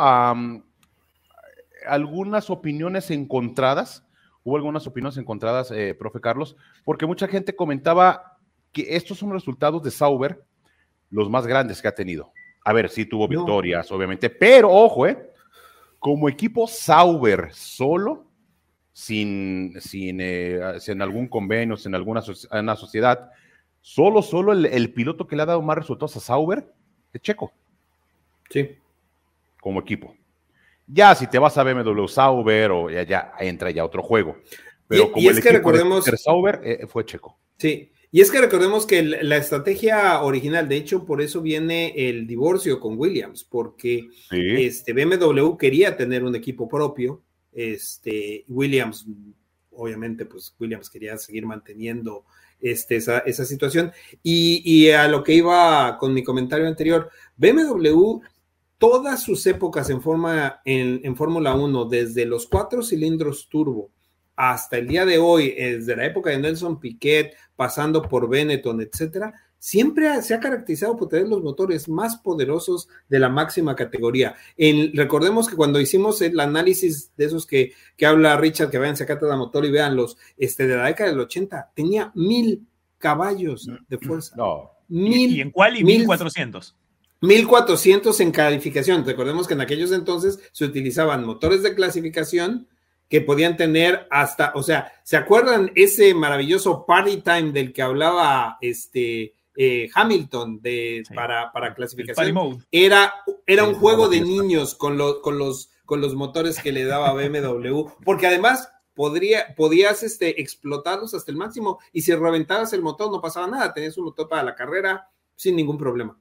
algunas 1.86 2.50
opiniones 2.50 3.10
encontradas, 3.10 4.04
hubo 4.42 4.56
algunas 4.56 4.86
opiniones 4.86 5.16
encontradas, 5.18 5.70
eh, 5.70 5.94
profe 5.98 6.20
Carlos, 6.20 6.56
porque 6.84 7.06
mucha 7.06 7.28
gente 7.28 7.54
comentaba 7.54 8.38
que 8.72 8.96
estos 8.96 9.18
son 9.18 9.32
resultados 9.32 9.82
de 9.82 9.90
Sauber, 9.90 10.42
los 11.10 11.30
más 11.30 11.46
grandes 11.46 11.80
que 11.80 11.88
ha 11.88 11.94
tenido. 11.94 12.32
A 12.64 12.72
ver, 12.72 12.90
sí 12.90 13.06
tuvo 13.06 13.24
No. 13.28 13.28
victorias, 13.40 13.90
obviamente, 13.92 14.28
pero 14.30 14.70
ojo, 14.70 15.06
eh, 15.06 15.27
como 15.98 16.28
equipo 16.28 16.66
Sauber 16.66 17.48
solo, 17.52 18.24
sin, 18.92 19.74
sin, 19.80 20.18
eh, 20.20 20.60
sin 20.80 21.00
algún 21.02 21.28
convenio, 21.28 21.76
sin 21.76 21.94
alguna 21.94 22.22
una 22.50 22.76
sociedad, 22.76 23.30
solo, 23.80 24.22
solo 24.22 24.52
el, 24.52 24.66
el 24.66 24.92
piloto 24.92 25.26
que 25.26 25.36
le 25.36 25.42
ha 25.42 25.46
dado 25.46 25.62
más 25.62 25.78
resultados 25.78 26.16
a 26.16 26.20
Sauber 26.20 26.72
es 27.12 27.20
Checo, 27.22 27.52
Sí. 28.50 28.76
como 29.60 29.80
equipo. 29.80 30.14
Ya 30.86 31.14
si 31.14 31.26
te 31.26 31.38
vas 31.38 31.56
a 31.58 31.62
BMW 31.64 32.06
Sauber 32.08 32.70
o 32.70 32.90
ya, 32.90 33.02
ya 33.02 33.32
entra 33.40 33.70
ya 33.70 33.84
otro 33.84 34.02
juego. 34.02 34.36
Pero 34.86 35.04
Y- 35.04 35.10
como 35.10 35.22
y 35.22 35.26
el 35.28 35.36
es 35.38 35.42
que 35.42 35.50
equipo 35.50 35.70
recordemos- 35.70 36.04
Sauber 36.16 36.60
eh, 36.64 36.86
fue 36.86 37.04
Checo. 37.04 37.36
Sí, 37.58 37.92
y 38.10 38.20
es 38.20 38.30
que 38.30 38.40
recordemos 38.40 38.86
que 38.86 39.02
la 39.02 39.36
estrategia 39.36 40.22
original, 40.22 40.68
de 40.68 40.76
hecho, 40.76 41.04
por 41.04 41.20
eso 41.20 41.42
viene 41.42 41.92
el 41.96 42.26
divorcio 42.26 42.80
con 42.80 42.98
Williams, 42.98 43.44
porque 43.44 44.08
Sí. 44.30 44.40
este, 44.64 44.92
BMW 44.92 45.56
quería 45.56 45.96
tener 45.96 46.24
un 46.24 46.34
equipo 46.34 46.68
propio, 46.68 47.22
este, 47.52 48.44
Williams, 48.48 49.06
obviamente, 49.72 50.24
pues 50.26 50.54
Williams 50.58 50.88
quería 50.90 51.16
seguir 51.18 51.44
manteniendo 51.46 52.24
este, 52.60 52.96
esa, 52.96 53.18
esa 53.20 53.44
situación. 53.44 53.92
Y, 54.22 54.62
y 54.64 54.90
a 54.90 55.06
lo 55.08 55.22
que 55.22 55.34
iba 55.34 55.96
con 55.98 56.12
mi 56.14 56.24
comentario 56.24 56.66
anterior, 56.66 57.10
BMW, 57.36 58.20
todas 58.78 59.22
sus 59.22 59.46
épocas 59.46 59.90
en, 59.90 60.00
forma, 60.00 60.60
en, 60.64 61.00
en 61.04 61.14
Fórmula 61.16 61.54
1, 61.54 61.84
desde 61.86 62.24
los 62.24 62.46
cuatro 62.46 62.82
cilindros 62.82 63.48
turbo 63.48 63.90
hasta 64.40 64.78
el 64.78 64.86
día 64.86 65.04
de 65.04 65.18
hoy, 65.18 65.50
desde 65.56 65.96
la 65.96 66.06
época 66.06 66.30
de 66.30 66.38
Nelson 66.38 66.78
Piquet, 66.78 67.34
pasando 67.56 68.02
por 68.02 68.28
Benetton, 68.28 68.80
etcétera, 68.80 69.34
siempre 69.58 70.08
ha- 70.08 70.22
se 70.22 70.32
ha 70.34 70.38
caracterizado 70.38 70.96
por 70.96 71.08
tener 71.08 71.26
los 71.26 71.42
motores 71.42 71.88
más 71.88 72.16
poderosos 72.18 72.88
de 73.08 73.18
la 73.18 73.28
máxima 73.28 73.74
categoría. 73.74 74.36
En- 74.56 74.96
recordemos 74.96 75.48
que 75.48 75.56
cuando 75.56 75.80
hicimos 75.80 76.22
el 76.22 76.38
análisis 76.38 77.10
de 77.16 77.24
esos 77.24 77.46
que, 77.46 77.72
que 77.96 78.06
habla 78.06 78.36
Richard, 78.36 78.70
que 78.70 78.78
vayan 78.78 78.94
a 78.94 79.06
cada 79.06 79.36
motor 79.36 79.64
y 79.64 79.72
vean 79.72 79.96
los 79.96 80.16
este, 80.36 80.68
de 80.68 80.76
la 80.76 80.86
década 80.86 81.10
del 81.10 81.18
80, 81.18 81.72
tenía 81.74 82.12
mil 82.14 82.64
caballos 82.98 83.68
de 83.88 83.98
fuerza. 83.98 84.36
No. 84.36 84.70
Mil, 84.86 85.36
¿Y 85.36 85.40
en 85.40 85.50
cuál? 85.50 85.76
Y 85.78 85.82
mil- 85.84 85.98
1400. 85.98 86.76
1400 87.20 88.20
en 88.20 88.30
calificación. 88.30 89.04
Recordemos 89.04 89.48
que 89.48 89.54
en 89.54 89.60
aquellos 89.60 89.90
entonces 89.92 90.38
se 90.52 90.64
utilizaban 90.64 91.24
motores 91.26 91.62
de 91.64 91.74
clasificación 91.74 92.68
que 93.08 93.20
podían 93.20 93.56
tener 93.56 94.06
hasta, 94.10 94.52
o 94.54 94.62
sea, 94.62 94.92
¿se 95.02 95.16
acuerdan 95.16 95.72
ese 95.74 96.14
maravilloso 96.14 96.84
party 96.84 97.18
time 97.18 97.52
del 97.52 97.72
que 97.72 97.82
hablaba 97.82 98.58
este 98.60 99.34
eh, 99.56 99.88
Hamilton 99.94 100.60
de, 100.60 101.02
Sí. 101.06 101.14
para, 101.14 101.50
para 101.52 101.74
clasificación? 101.74 102.64
Era, 102.70 103.14
era 103.46 103.64
un 103.64 103.74
juego 103.74 104.08
de 104.08 104.20
niños 104.20 104.74
con, 104.74 104.98
los 104.98 105.20
con, 105.20 105.38
los, 105.38 105.70
con 105.84 106.00
los 106.00 106.14
motores 106.14 106.60
que 106.60 106.72
le 106.72 106.84
daba 106.84 107.14
BMW, 107.14 107.88
porque 108.04 108.26
además 108.26 108.70
podría, 108.94 109.54
podías 109.56 110.02
este, 110.02 110.40
explotarlos 110.40 111.14
hasta 111.14 111.30
el 111.30 111.38
máximo 111.38 111.78
y 111.92 112.02
si 112.02 112.14
reventabas 112.14 112.72
el 112.72 112.82
motor 112.82 113.10
no 113.10 113.20
pasaba 113.20 113.46
nada, 113.46 113.72
tenías 113.72 113.96
un 113.96 114.04
motor 114.04 114.28
para 114.28 114.42
la 114.42 114.54
carrera 114.54 115.08
sin 115.34 115.56
ningún 115.56 115.78
problema. 115.78 116.18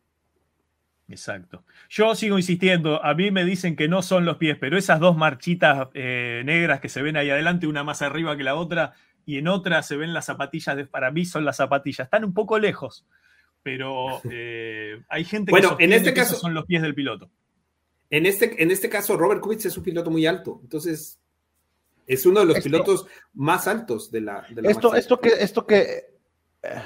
Exacto. 1.10 1.64
Yo 1.90 2.14
sigo 2.16 2.38
insistiendo, 2.38 3.04
a 3.04 3.14
mí 3.14 3.32
me 3.32 3.46
dicen 3.46 3.76
que 3.76 3.88
no 3.88 4.02
son 4.02 4.26
los 4.26 4.38
pies, 4.38 4.58
pero 4.60 4.78
esas 4.78 5.00
dos 5.00 5.16
marchitas 5.16 5.88
eh, 5.94 6.42
negras 6.46 6.82
que 6.82 6.90
se 6.90 7.02
ven 7.02 7.16
ahí 7.16 7.30
adelante, 7.30 7.66
una 7.68 7.84
más 7.84 8.02
arriba 8.02 8.36
que 8.36 8.44
la 8.44 8.56
otra, 8.56 8.94
y 9.26 9.38
en 9.38 9.48
otra 9.48 9.84
se 9.84 9.96
ven 9.96 10.14
las 10.14 10.26
zapatillas, 10.26 10.76
de, 10.76 10.86
para 10.86 11.12
mí 11.12 11.24
son 11.26 11.46
las 11.46 11.58
zapatillas, 11.58 12.06
están 12.08 12.26
un 12.26 12.34
poco 12.34 12.60
lejos, 12.60 13.06
pero 13.64 14.22
eh, 14.32 15.02
hay 15.08 15.24
gente 15.24 15.52
Bueno, 15.52 15.78
que 15.78 15.86
en 15.86 15.94
este 15.94 16.14
que 16.14 16.20
esos 16.22 16.34
caso- 16.34 16.42
son 16.42 16.54
los 16.54 16.66
pies 16.66 16.82
del 16.82 16.94
piloto. 16.96 17.30
En 18.10 18.26
este, 18.26 18.62
en 18.62 18.72
este 18.72 18.90
caso, 18.90 19.16
Robert 19.18 19.42
Kubica 19.42 19.68
es 19.68 19.78
un 19.78 19.84
piloto 19.84 20.10
muy 20.10 20.26
alto, 20.26 20.60
entonces 20.64 21.20
es 22.06 22.26
uno 22.26 22.40
de 22.42 22.46
los 22.48 22.58
Esto- 22.58 22.70
pilotos 22.70 23.08
más 23.34 23.68
altos 23.68 24.12
de 24.12 24.22
la. 24.22 24.46
de 24.50 24.62
la 24.62 24.72
Esto, 24.72 24.96
esto 24.96 25.20
que, 25.20 25.30
esto 25.40 25.66
que, 25.68 25.82
eh, 26.64 26.82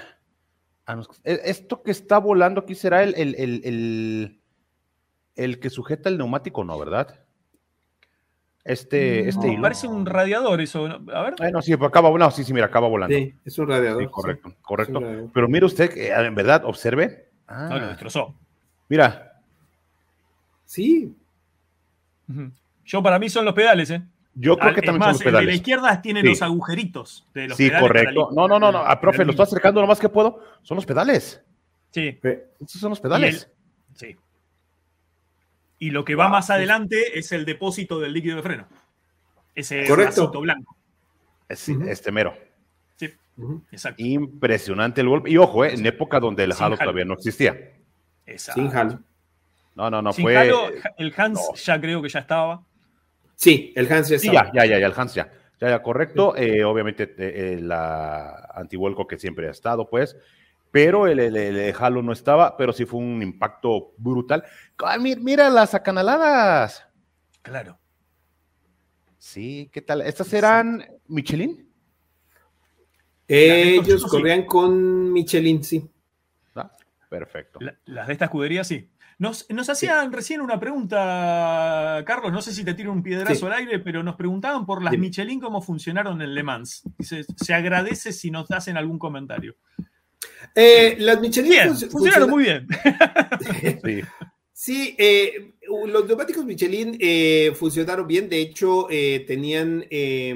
esto 1.23 1.83
que 1.83 1.91
está 1.91 2.17
volando 2.19 2.61
aquí 2.61 2.75
será 2.75 3.03
el, 3.03 3.13
el, 3.15 3.35
el, 3.35 3.61
el, 3.65 4.41
el 5.35 5.59
que 5.59 5.69
sujeta 5.69 6.09
el 6.09 6.17
neumático, 6.17 6.63
¿no? 6.63 6.77
¿Verdad? 6.79 7.19
Este, 8.63 9.27
este 9.27 9.47
No, 9.47 9.53
hilo. 9.53 9.61
parece 9.63 9.87
un 9.87 10.05
radiador 10.05 10.61
eso. 10.61 10.87
¿no? 10.87 11.11
A 11.13 11.23
ver. 11.23 11.35
Ay, 11.39 11.51
no, 11.51 11.61
sí, 11.61 11.75
pues 11.75 11.89
acaba, 11.89 12.15
no, 12.15 12.29
sí, 12.31 12.43
sí, 12.43 12.53
mira, 12.53 12.67
acaba 12.67 12.87
volando. 12.87 13.15
Sí, 13.15 13.33
es 13.43 13.57
un 13.57 13.67
radiador. 13.69 14.11
correcto, 14.11 14.49
sí, 14.49 14.55
correcto. 14.61 14.99
radiador. 14.99 15.29
Pero 15.33 15.47
mire 15.47 15.65
usted, 15.65 15.91
que, 15.91 16.11
en 16.11 16.35
verdad, 16.35 16.63
observe. 16.65 17.29
Ah, 17.47 17.67
No, 17.69 17.79
lo 17.79 17.87
destrozó. 17.87 18.35
mira, 18.87 19.27
Sí. 20.65 21.13
Yo 22.85 23.03
para 23.03 23.19
mí 23.19 23.29
son 23.29 23.43
los 23.45 23.53
pedales, 23.53 23.89
¿eh? 23.89 24.01
Yo 24.34 24.57
creo 24.57 24.73
que 24.73 24.79
es 24.82 24.86
también 24.86 24.99
más, 24.99 25.07
son 25.07 25.13
los 25.13 25.21
el 25.21 25.25
de 25.25 25.32
la 25.32 25.39
pedales. 25.39 25.55
izquierda 25.55 26.01
tiene 26.01 26.21
Sí. 26.21 26.27
los 26.27 26.41
agujeritos 26.41 27.27
de 27.34 27.47
los 27.49 27.57
Sí, 27.57 27.67
pedales 27.67 27.88
correcto. 27.88 28.29
No, 28.34 28.47
no, 28.47 28.59
no, 28.59 28.71
no. 28.71 28.79
A 28.79 28.99
profe, 28.99 29.17
para 29.17 29.25
lo 29.25 29.32
estoy 29.32 29.43
acercando 29.43 29.82
lo 29.82 29.88
más 29.88 29.99
que 29.99 30.09
puedo. 30.09 30.41
Son 30.61 30.75
los 30.75 30.86
pedales. 30.86 31.43
Sí, 31.91 32.17
Estos 32.21 32.79
son 32.79 32.89
los 32.91 32.99
pedales. 32.99 33.49
sí. 33.95 34.15
Y 35.79 35.89
lo 35.89 36.05
que 36.05 36.13
va 36.15 36.29
más 36.29 36.49
adelante 36.51 37.17
es 37.17 37.32
el 37.32 37.43
depósito 37.43 37.99
del 37.99 38.13
líquido 38.13 38.36
de 38.38 38.43
freno. 38.43 38.67
Ese 39.55 39.84
Correcto. 39.88 40.29
blanco. 40.39 40.77
Sí, 41.49 41.71
Ujú. 41.73 41.89
este 41.89 42.11
mero. 42.11 42.38
Sí, 42.97 43.11
exacto. 43.71 44.01
Impresionante 44.05 45.01
el 45.01 45.09
golpe. 45.09 45.32
Y 45.32 45.38
ojo, 45.38 45.65
eh, 45.65 45.73
en 45.73 45.84
época 45.86 46.19
donde 46.19 46.43
el 46.43 46.51
halo 46.51 46.65
halo. 46.65 46.77
todavía 46.77 47.03
no 47.05 47.15
existía. 47.15 47.71
exacto. 48.27 48.61
sin 48.61 48.77
halo. 48.77 48.99
No, 49.75 49.89
no, 49.89 50.01
no, 50.01 50.13
Sin 50.13 50.23
fue. 50.23 50.38
halo, 50.38 50.69
el 50.97 51.13
Hans 51.17 51.39
no. 51.49 51.55
ya 51.55 51.82
creo 51.82 52.01
que 52.01 52.09
ya 52.09 52.19
estaba. 52.19 52.63
Sí, 53.41 53.73
el 53.75 53.91
Hans 53.91 54.07
ya 54.07 54.19
Sí, 54.19 54.27
ya, 54.31 54.51
ya, 54.53 54.65
ya, 54.67 54.77
ya, 54.77 54.85
el 54.85 54.93
Hans 54.95 55.15
ya. 55.15 55.31
Ya, 55.59 55.69
ya, 55.69 55.81
correcto. 55.81 56.35
Eh, 56.37 56.63
obviamente 56.63 57.03
eh, 57.17 57.55
eh, 57.55 57.59
la 57.59 58.35
antivuelco 58.53 59.07
que 59.07 59.17
siempre 59.17 59.47
ha 59.47 59.51
estado, 59.51 59.89
pues. 59.89 60.15
Pero 60.69 61.07
el, 61.07 61.19
el, 61.19 61.35
el 61.35 61.75
halo 61.79 62.03
no 62.03 62.11
estaba, 62.13 62.55
pero 62.55 62.71
sí 62.71 62.85
fue 62.85 62.99
un 62.99 63.19
impacto 63.23 63.93
brutal. 63.97 64.43
Ah, 64.77 64.99
mi- 64.99 65.15
mira 65.15 65.49
las 65.49 65.73
acanaladas. 65.73 66.85
Claro. 67.41 67.79
Sí, 69.17 69.71
¿qué 69.73 69.81
tal? 69.81 70.01
¿Estas 70.01 70.31
eran 70.33 70.85
Michelin? 71.07 71.67
Eh, 73.27 73.77
ellos 73.81 74.03
sí. 74.03 74.07
corrían 74.07 74.45
con 74.45 75.11
Michelin, 75.13 75.63
sí. 75.63 75.89
Ah, 76.55 76.71
perfecto. 77.09 77.59
La- 77.59 77.75
las 77.85 78.05
de 78.05 78.13
esta 78.13 78.25
escudería 78.25 78.63
sí. 78.63 78.87
Nos, 79.22 79.45
nos 79.51 79.69
hacían 79.69 80.11
recién 80.11 80.41
una 80.41 80.59
pregunta, 80.59 82.03
Carlos, 82.07 82.32
no 82.32 82.41
sé 82.41 82.51
si 82.53 82.63
te 82.65 82.74
tiro 82.74 82.91
un 82.91 83.03
piedrazo 83.03 83.36
Sí. 83.36 83.45
al 83.45 83.53
aire, 83.53 83.78
pero 83.78 84.01
nos 84.01 84.15
preguntaban 84.15 84.65
por 84.65 84.82
las. 84.84 84.97
Michelin 84.97 85.39
cómo 85.39 85.61
funcionaron 85.61 86.19
en 86.24 86.34
Le 86.34 86.41
Mans. 86.41 86.82
Se 86.99 87.53
agradece 87.53 88.13
si 88.13 88.32
nos 88.32 88.49
hacen 88.49 88.78
algún 88.78 88.97
comentario. 88.97 89.57
Eh, 90.55 90.95
las 90.97 91.22
Michelin 91.22 91.51
Bien, 91.51 91.69
func- 91.69 91.89
funcionaron 91.91 92.30
funciona- 92.30 92.34
muy 92.34 92.43
bien. 92.45 92.67
Sí. 94.53 94.95
Eh, 94.97 95.53
los 95.88 96.07
neumáticos 96.07 96.43
Michelin 96.43 96.97
eh, 96.99 97.51
funcionaron 97.55 98.07
bien. 98.07 98.28
De 98.28 98.39
hecho, 98.41 98.88
eh, 98.89 99.24
tenían, 99.28 99.86
eh, 99.89 100.36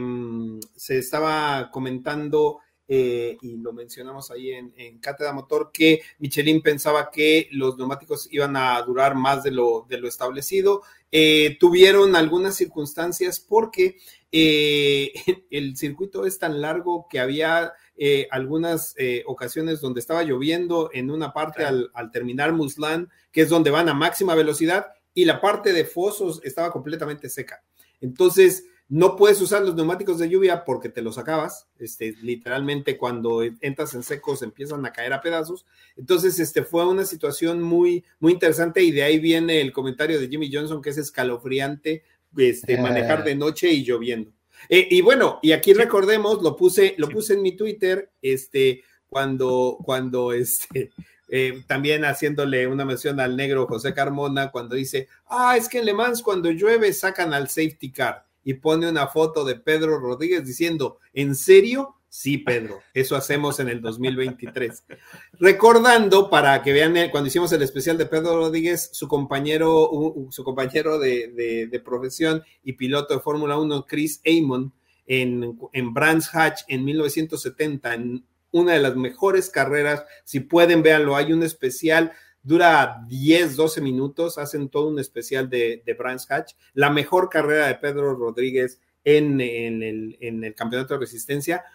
se 0.75 0.99
estaba 0.99 1.69
comentando 1.71 2.59
eh, 2.87 3.37
y 3.41 3.57
lo 3.57 3.73
mencionamos 3.73 4.29
ahí 4.31 4.51
en, 4.51 4.73
en 4.77 4.99
Cátedra 4.99 5.33
Motor 5.33 5.71
que 5.73 6.01
Michelin 6.19 6.61
pensaba 6.61 7.09
que 7.09 7.49
los 7.51 7.77
neumáticos 7.77 8.27
iban 8.31 8.55
a 8.55 8.81
durar 8.83 9.15
más 9.15 9.43
de 9.43 9.51
lo, 9.51 9.85
de 9.89 9.97
lo 9.97 10.07
establecido. 10.07 10.83
Eh, 11.11 11.57
tuvieron 11.59 12.15
algunas 12.15 12.55
circunstancias 12.55 13.39
porque 13.39 13.97
eh, 14.31 15.13
el 15.49 15.77
circuito 15.77 16.25
es 16.25 16.37
tan 16.37 16.61
largo 16.61 17.07
que 17.09 17.19
había 17.19 17.73
eh, 17.97 18.27
algunas 18.29 18.93
eh, 18.97 19.23
ocasiones 19.25 19.79
donde 19.79 20.01
estaba 20.01 20.23
lloviendo 20.23 20.89
en 20.93 21.09
una 21.09 21.31
parte 21.33 21.59
Claro. 21.59 21.77
al, 21.77 21.91
al 21.93 22.11
terminar 22.11 22.51
Muslan, 22.51 23.09
que 23.31 23.41
es 23.41 23.49
donde 23.49 23.71
van 23.71 23.89
a 23.89 23.93
máxima 23.93 24.35
velocidad, 24.35 24.87
y 25.13 25.23
la 25.25 25.39
parte 25.39 25.71
de 25.71 25.85
fosos 25.85 26.41
estaba 26.43 26.71
completamente 26.71 27.29
seca. 27.29 27.63
Entonces, 28.01 28.65
no 28.87 29.15
puedes 29.15 29.41
usar 29.41 29.63
los 29.63 29.75
neumáticos 29.75 30.19
de 30.19 30.29
lluvia 30.29 30.63
porque 30.63 30.89
te 30.89 31.01
los 31.01 31.17
acabas. 31.17 31.67
Este, 31.79 32.15
literalmente, 32.21 32.97
cuando 32.97 33.41
entras 33.41 33.95
en 33.95 34.03
secos 34.03 34.43
empiezan 34.43 34.85
a 34.85 34.93
caer 34.93 35.13
a 35.13 35.21
pedazos. 35.21 35.65
Entonces, 35.95 36.39
este 36.39 36.63
fue 36.63 36.85
una 36.85 37.05
situación 37.05 37.61
muy, 37.61 38.03
muy 38.19 38.33
interesante, 38.33 38.83
y 38.83 38.91
de 38.91 39.03
ahí 39.03 39.19
viene 39.19 39.59
el 39.61 39.73
comentario 39.73 40.19
de 40.19 40.27
Jimmy 40.27 40.53
Johnson, 40.53 40.81
que 40.81 40.91
es 40.91 40.97
escalofriante 40.97 42.03
este, 42.37 42.77
manejar 42.77 43.23
de 43.23 43.35
noche 43.35 43.71
y 43.71 43.83
lloviendo. 43.83 44.31
Eh, 44.69 44.87
y 44.89 45.01
bueno, 45.01 45.39
y 45.41 45.51
aquí 45.51 45.73
recordemos, 45.73 46.41
lo 46.43 46.55
puse, 46.55 46.95
lo 46.97 47.09
puse 47.09 47.33
en 47.33 47.41
mi 47.41 47.55
Twitter, 47.55 48.11
este, 48.21 48.83
cuando, 49.07 49.77
cuando 49.83 50.31
este, 50.31 50.91
eh, 51.27 51.63
también 51.65 52.05
haciéndole 52.05 52.67
una 52.67 52.85
mención 52.85 53.19
al 53.19 53.35
negro 53.35 53.65
José 53.65 53.95
Carmona, 53.95 54.51
cuando 54.51 54.75
dice, 54.75 55.07
ah, 55.27 55.57
es 55.57 55.67
que 55.67 55.79
en 55.79 55.85
Le 55.85 55.93
Mans 55.93 56.21
cuando 56.21 56.51
llueve 56.51 56.93
sacan 56.93 57.33
al 57.33 57.47
safety 57.47 57.91
car 57.91 58.24
y 58.45 58.53
pone 58.53 58.87
una 58.87 59.07
foto 59.07 59.43
de 59.43 59.55
Pedro 59.55 59.99
Rodríguez 59.99 60.45
diciendo, 60.45 60.99
¿en 61.13 61.35
serio? 61.35 61.95
Sí, 62.07 62.37
Pedro, 62.37 62.79
eso 62.93 63.17
hacemos 63.17 63.59
en 63.59 63.67
el 63.67 63.81
2023. 63.81 64.85
Recordando, 65.33 66.29
para 66.29 66.61
que 66.61 66.71
vean, 66.71 66.95
eh, 66.95 67.11
cuando 67.11 67.27
hicimos 67.27 67.51
el 67.51 67.63
especial 67.63 67.97
de 67.97 68.05
Pedro 68.05 68.37
Rodríguez, 68.37 68.89
su 68.93 69.09
compañero, 69.09 69.89
su 70.29 70.43
compañero 70.45 70.97
de, 70.97 71.81
profesión 71.83 72.41
y 72.63 72.73
piloto 72.73 73.15
de 73.15 73.19
Fórmula 73.19 73.57
1, 73.57 73.85
Chris 73.85 74.21
Amon, 74.25 74.71
en, 75.07 75.59
en 75.73 75.93
Brands 75.93 76.33
Hatch 76.33 76.61
en 76.69 76.85
1970, 76.85 77.93
en 77.95 78.25
una 78.51 78.73
de 78.73 78.79
las 78.79 78.95
mejores 78.95 79.49
carreras. 79.49 80.05
Si 80.23 80.39
pueden, 80.39 80.83
véanlo, 80.83 81.17
hay 81.17 81.33
un 81.33 81.43
especial, 81.43 82.13
dura 82.45 83.01
10, 83.07 83.55
12 83.55 83.81
minutos, 83.81 84.37
hacen 84.37 84.69
todo 84.69 84.87
un 84.87 84.99
especial 84.99 85.49
de, 85.49 85.81
de 85.85 85.93
Brands 85.95 86.29
Hatch. 86.29 86.53
La 86.73 86.89
mejor 86.89 87.27
carrera 87.27 87.67
de 87.67 87.75
Pedro 87.75 88.15
Rodríguez 88.15 88.79
en, 89.03 89.41
el, 89.41 90.17
en 90.21 90.43
el 90.43 90.55
campeonato 90.55 90.93
de 90.93 91.01
resistencia. 91.01 91.65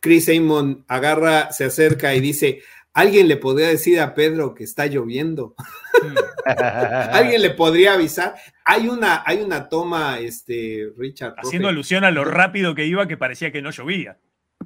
Chris 0.00 0.28
Amon 0.28 0.84
agarra, 0.88 1.52
se 1.52 1.64
acerca 1.64 2.14
y 2.14 2.20
dice, 2.20 2.62
alguien 2.92 3.28
le 3.28 3.36
podría 3.36 3.68
decir 3.68 4.00
a 4.00 4.14
Pedro 4.14 4.54
que 4.54 4.64
está 4.64 4.86
lloviendo. 4.86 5.54
alguien 6.44 7.42
le 7.42 7.50
podría 7.50 7.94
avisar. 7.94 8.34
Hay 8.64 8.88
una, 8.88 9.22
hay 9.24 9.38
una 9.38 9.68
toma, 9.68 10.18
este, 10.18 10.88
Richard. 10.96 11.34
Haciendo 11.38 11.68
alusión 11.68 12.04
a 12.04 12.10
lo 12.10 12.24
rápido 12.24 12.74
que 12.74 12.86
iba, 12.86 13.06
que 13.06 13.16
parecía 13.16 13.52
que 13.52 13.62
no 13.62 13.70
llovía. 13.70 14.18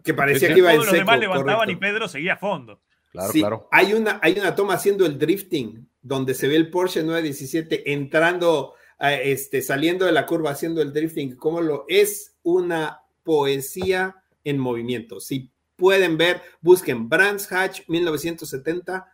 Que 0.03 0.15
parecía 0.15 0.49
que 0.49 0.59
iba 0.59 0.73
en 0.73 0.81
seco. 0.81 0.93
Los 0.93 1.01
demás 1.01 1.21
levantaban 1.21 1.71
y 1.71 1.77
Pedro 1.77 2.09
seguía 2.09 2.35
a 2.35 2.39
fondo. 2.39 2.81
Claro, 3.11 3.33
claro. 3.33 3.69
Hay 3.73 3.93
una, 3.93 4.21
hay 4.23 4.39
una 4.39 4.55
toma 4.55 4.75
haciendo 4.75 5.05
el 5.05 5.19
drifting, 5.19 5.89
donde 6.03 6.35
se 6.35 6.49
ve 6.49 6.57
el 6.57 6.71
Porsche 6.71 7.03
917 7.03 7.93
entrando, 7.93 8.75
este, 8.99 9.63
saliendo 9.63 10.07
de 10.07 10.13
la 10.13 10.27
curva 10.27 10.51
haciendo 10.51 10.81
el 10.81 10.93
drifting. 10.93 11.37
Como 11.37 11.61
lo 11.61 11.85
es 11.89 12.37
una 12.43 13.03
poesía 13.25 14.23
en 14.45 14.59
movimiento. 14.59 15.21
Si 15.21 15.51
pueden 15.77 16.17
ver, 16.17 16.43
busquen 16.61 17.09
Brands 17.09 17.51
Hatch 17.51 17.83
1970. 17.89 19.13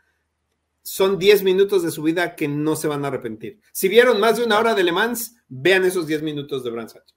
Son 0.82 1.18
10 1.18 1.42
minutos 1.42 1.82
de 1.82 1.90
su 1.90 2.02
vida 2.02 2.36
que 2.36 2.46
no 2.46 2.76
se 2.76 2.88
van 2.88 3.04
a 3.04 3.08
arrepentir. 3.08 3.60
Si 3.72 3.88
vieron 3.88 4.20
más 4.20 4.36
de 4.36 4.44
una 4.44 4.58
hora 4.58 4.74
de 4.74 4.84
Le 4.84 4.92
Mans, 4.92 5.36
vean 5.48 5.84
esos 5.84 6.06
10 6.06 6.22
minutos 6.22 6.62
de 6.62 6.70
Brands 6.70 6.94
Hatch. 6.94 7.15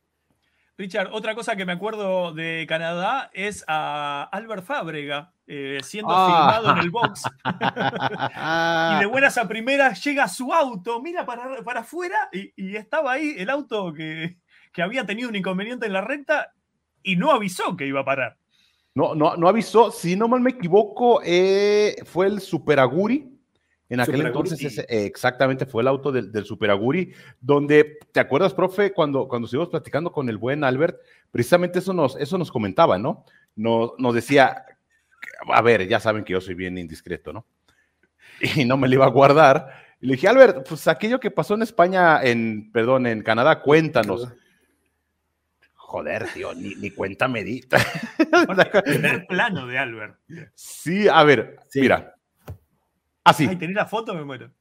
Richard, 0.80 1.10
otra 1.12 1.36
cosa 1.36 1.58
que 1.58 1.66
me 1.66 1.74
acuerdo 1.74 2.32
de 2.32 2.66
Canadá 2.66 3.30
es 3.34 3.66
a 3.68 4.30
Albert 4.32 4.64
Fábrega 4.64 5.34
eh, 5.46 5.80
siendo 5.84 6.14
ah. 6.14 6.26
filmado 6.26 6.72
en 6.72 6.78
el 6.78 6.90
box. 6.90 7.24
y 8.96 9.00
de 9.02 9.06
buenas 9.06 9.38
a 9.38 9.46
primeras 9.46 10.02
llega 10.02 10.30
su 10.30 10.54
auto, 10.54 11.02
mira 11.02 11.26
para, 11.26 11.62
para 11.64 11.82
afuera 11.82 12.30
y, 12.32 12.78
estaba 12.78 13.12
ahí 13.12 13.36
el 13.38 13.50
auto 13.50 13.94
que, 13.94 14.38
que, 14.72 14.82
había 14.82 15.06
tenido 15.06 15.28
un 15.28 15.36
inconveniente 15.36 15.86
en 15.86 15.92
la 15.92 16.00
recta 16.00 16.54
y 17.04 17.18
no 17.18 17.32
avisó 17.32 17.76
que 17.76 17.86
iba 17.86 18.00
a 18.00 18.06
parar. 18.06 18.38
No, 18.96 19.16
no, 19.16 19.36
no 19.36 19.50
avisó. 19.50 19.92
Si 19.92 20.16
no 20.16 20.30
mal 20.30 20.40
me 20.40 20.52
equivoco, 20.52 21.20
eh, 21.26 21.98
fue 22.06 22.28
el 22.28 22.40
Super 22.40 22.80
Aguri. 22.80 23.39
En 23.90 24.00
aquel 24.00 24.22
entonces, 24.22 24.86
exactamente, 24.88 25.66
fue 25.66 25.82
el 25.82 25.88
auto 25.88 26.12
del, 26.12 26.32
del 26.32 26.46
Super 26.46 26.70
Aguri, 26.70 27.12
donde, 27.42 27.98
¿te 28.12 28.20
acuerdas, 28.20 28.54
profe, 28.54 28.94
cuando, 28.94 29.28
cuando 29.28 29.48
estuvimos 29.48 29.70
platicando 29.70 30.12
con 30.12 30.30
el 30.30 30.38
buen 30.38 30.64
Albert? 30.64 31.00
Precisamente 31.32 31.80
eso 31.80 31.92
nos, 31.92 32.16
eso 32.16 32.38
nos 32.38 32.52
comentaba, 32.52 33.00
¿no? 33.00 33.26
Nos, 33.56 33.94
nos 33.98 34.14
decía, 34.14 34.64
a 35.52 35.62
ver, 35.64 35.88
ya 35.88 36.00
saben 36.00 36.24
que 36.24 36.34
yo 36.34 36.42
soy 36.42 36.54
bien 36.54 36.78
indiscreto, 36.78 37.34
¿no? 37.34 37.46
Y 38.56 38.64
no 38.64 38.78
me 38.78 38.88
lo 38.88 38.94
iba 38.94 39.06
a 39.06 39.10
guardar. 39.10 39.74
Y 40.00 40.06
le 40.06 40.14
dije, 40.14 40.28
Albert, 40.28 40.68
pues 40.68 40.88
aquello 40.88 41.20
que 41.20 41.32
pasó 41.32 41.56
en 41.56 41.64
España, 41.64 42.22
en, 42.22 42.72
perdón, 42.72 43.08
en 43.08 43.24
Canadá, 43.24 43.62
cuéntanos. 43.62 44.32
Joder, 45.74 46.28
tío, 46.32 46.54
ni, 46.54 46.76
ni 46.76 46.92
cuenta 46.92 47.28
me 47.28 47.44
di. 47.44 47.66
el 48.86 49.26
plano 49.26 49.66
de 49.66 49.78
Albert. 49.80 50.20
Sí, 50.54 51.08
a 51.08 51.24
ver, 51.24 51.58
mira, 51.74 52.16
Así. 53.30 53.48
Ay, 53.48 53.56
tenía 53.56 53.76
la 53.76 53.86
foto, 53.86 54.14
me 54.14 54.24
muero. 54.24 54.52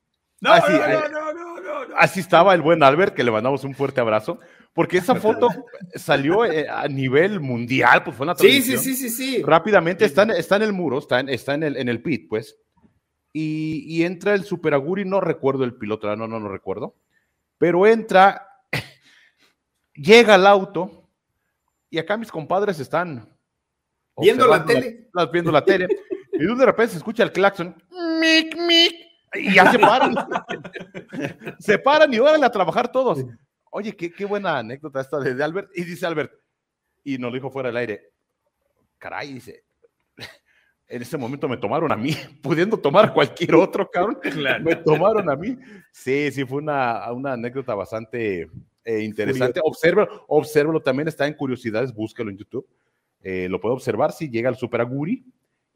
No, 0.41 0.57
no, 0.57 1.09
no, 1.09 1.33
no, 1.33 1.61
no, 1.89 1.97
Así 1.97 2.21
estaba 2.21 2.55
el 2.55 2.63
buen 2.63 2.83
Albert, 2.83 3.15
que 3.15 3.25
le 3.25 3.31
mandamos 3.31 3.65
un 3.65 3.75
fuerte 3.75 4.01
abrazo, 4.01 4.39
porque 4.73 4.99
esa 4.99 5.17
foto 5.17 5.49
salió 5.97 6.45
eh, 6.45 6.69
a 6.69 6.87
nivel 6.87 7.41
mundial, 7.41 8.05
pues 8.05 8.17
fue 8.17 8.25
una 8.25 8.37
sí, 8.37 8.63
sí, 8.63 8.79
sí, 8.79 8.95
sí, 8.95 9.11
sí. 9.11 9.43
Rápidamente 9.43 10.05
está 10.05 10.23
en, 10.23 10.31
está 10.31 10.57
en 10.57 10.63
el 10.63 10.73
muro, 10.73 10.99
está 10.99 11.19
en, 11.19 11.29
está 11.29 11.55
en, 11.55 11.65
el, 11.65 11.77
en 11.77 11.89
el 11.89 12.03
pit, 12.03 12.29
pues. 12.29 12.57
Y, 13.33 13.85
y 13.89 14.05
entra 14.05 14.35
el 14.35 14.45
Super 14.45 14.75
Aguri, 14.75 15.05
no 15.05 15.21
recuerdo 15.21 15.65
el 15.65 15.75
piloto, 15.75 16.15
no, 16.15 16.29
no, 16.29 16.39
no 16.39 16.49
recuerdo. 16.49 16.95
Pero 17.59 17.87
entra, 17.87 18.49
llega 19.95 20.35
al 20.35 20.47
auto, 20.47 21.11
y 21.91 21.99
acá 21.99 22.17
mis 22.17 22.31
compadres 22.31 22.79
están 22.79 23.29
viendo 24.17 24.47
la 24.47 24.65
tele. 24.65 25.09
viendo 25.33 25.51
la 25.51 25.65
tele. 25.65 25.89
Y 26.39 26.47
de 26.57 26.67
repente 26.67 26.93
se 26.93 26.99
escucha 26.99 27.25
el 27.25 27.33
claxon 27.33 27.75
mic, 28.19 28.57
mic, 28.57 28.95
y 29.35 29.55
ya 29.55 29.71
se 29.71 29.79
paran. 29.79 30.15
se 31.59 31.79
paran 31.79 32.13
y 32.13 32.19
van 32.19 32.45
a 32.45 32.51
trabajar 32.51 32.91
todos. 32.91 33.25
Oye, 33.71 33.95
qué, 33.95 34.11
qué 34.13 34.25
buena 34.25 34.59
anécdota 34.59 35.01
esta 35.01 35.19
de, 35.19 35.43
Albert. 35.43 35.71
Y 35.75 35.85
dice 35.85 36.07
Albert, 36.07 36.33
y 37.05 37.19
nos 37.19 37.33
dijo 37.33 37.51
fuera 37.51 37.69
del 37.69 37.77
aire, 37.77 38.13
caray, 38.99 39.35
dice, 39.35 39.65
en 40.89 41.03
ese 41.03 41.17
momento 41.19 41.49
me 41.49 41.57
tomaron 41.57 41.93
a 41.93 41.97
mí, 41.97 42.15
pudiendo 42.43 42.79
tomar 42.79 43.07
a 43.07 43.13
cualquier 43.13 43.55
otro, 43.55 43.91
cabrón, 43.91 44.19
me 44.63 44.77
tomaron 44.77 45.29
a 45.31 45.37
mí. 45.37 45.57
Sí, 45.93 46.31
sí, 46.33 46.45
fue 46.45 46.59
una, 46.59 47.11
una 47.13 47.33
anécdota 47.33 47.75
bastante 47.75 48.49
eh, 48.85 49.03
interesante. 49.03 49.61
Obsérvalo, 49.63 50.25
obsérvalo, 50.29 50.81
también 50.81 51.09
está 51.09 51.27
en 51.27 51.35
Curiosidades, 51.35 51.93
búscalo 51.93 52.31
en 52.31 52.39
YouTube. 52.39 52.67
Eh, 53.21 53.49
lo 53.49 53.61
puede 53.61 53.75
observar 53.75 54.13
si 54.13 54.31
llega 54.31 54.49
al 54.49 54.57
Super 54.57 54.81
Aguri 54.81 55.25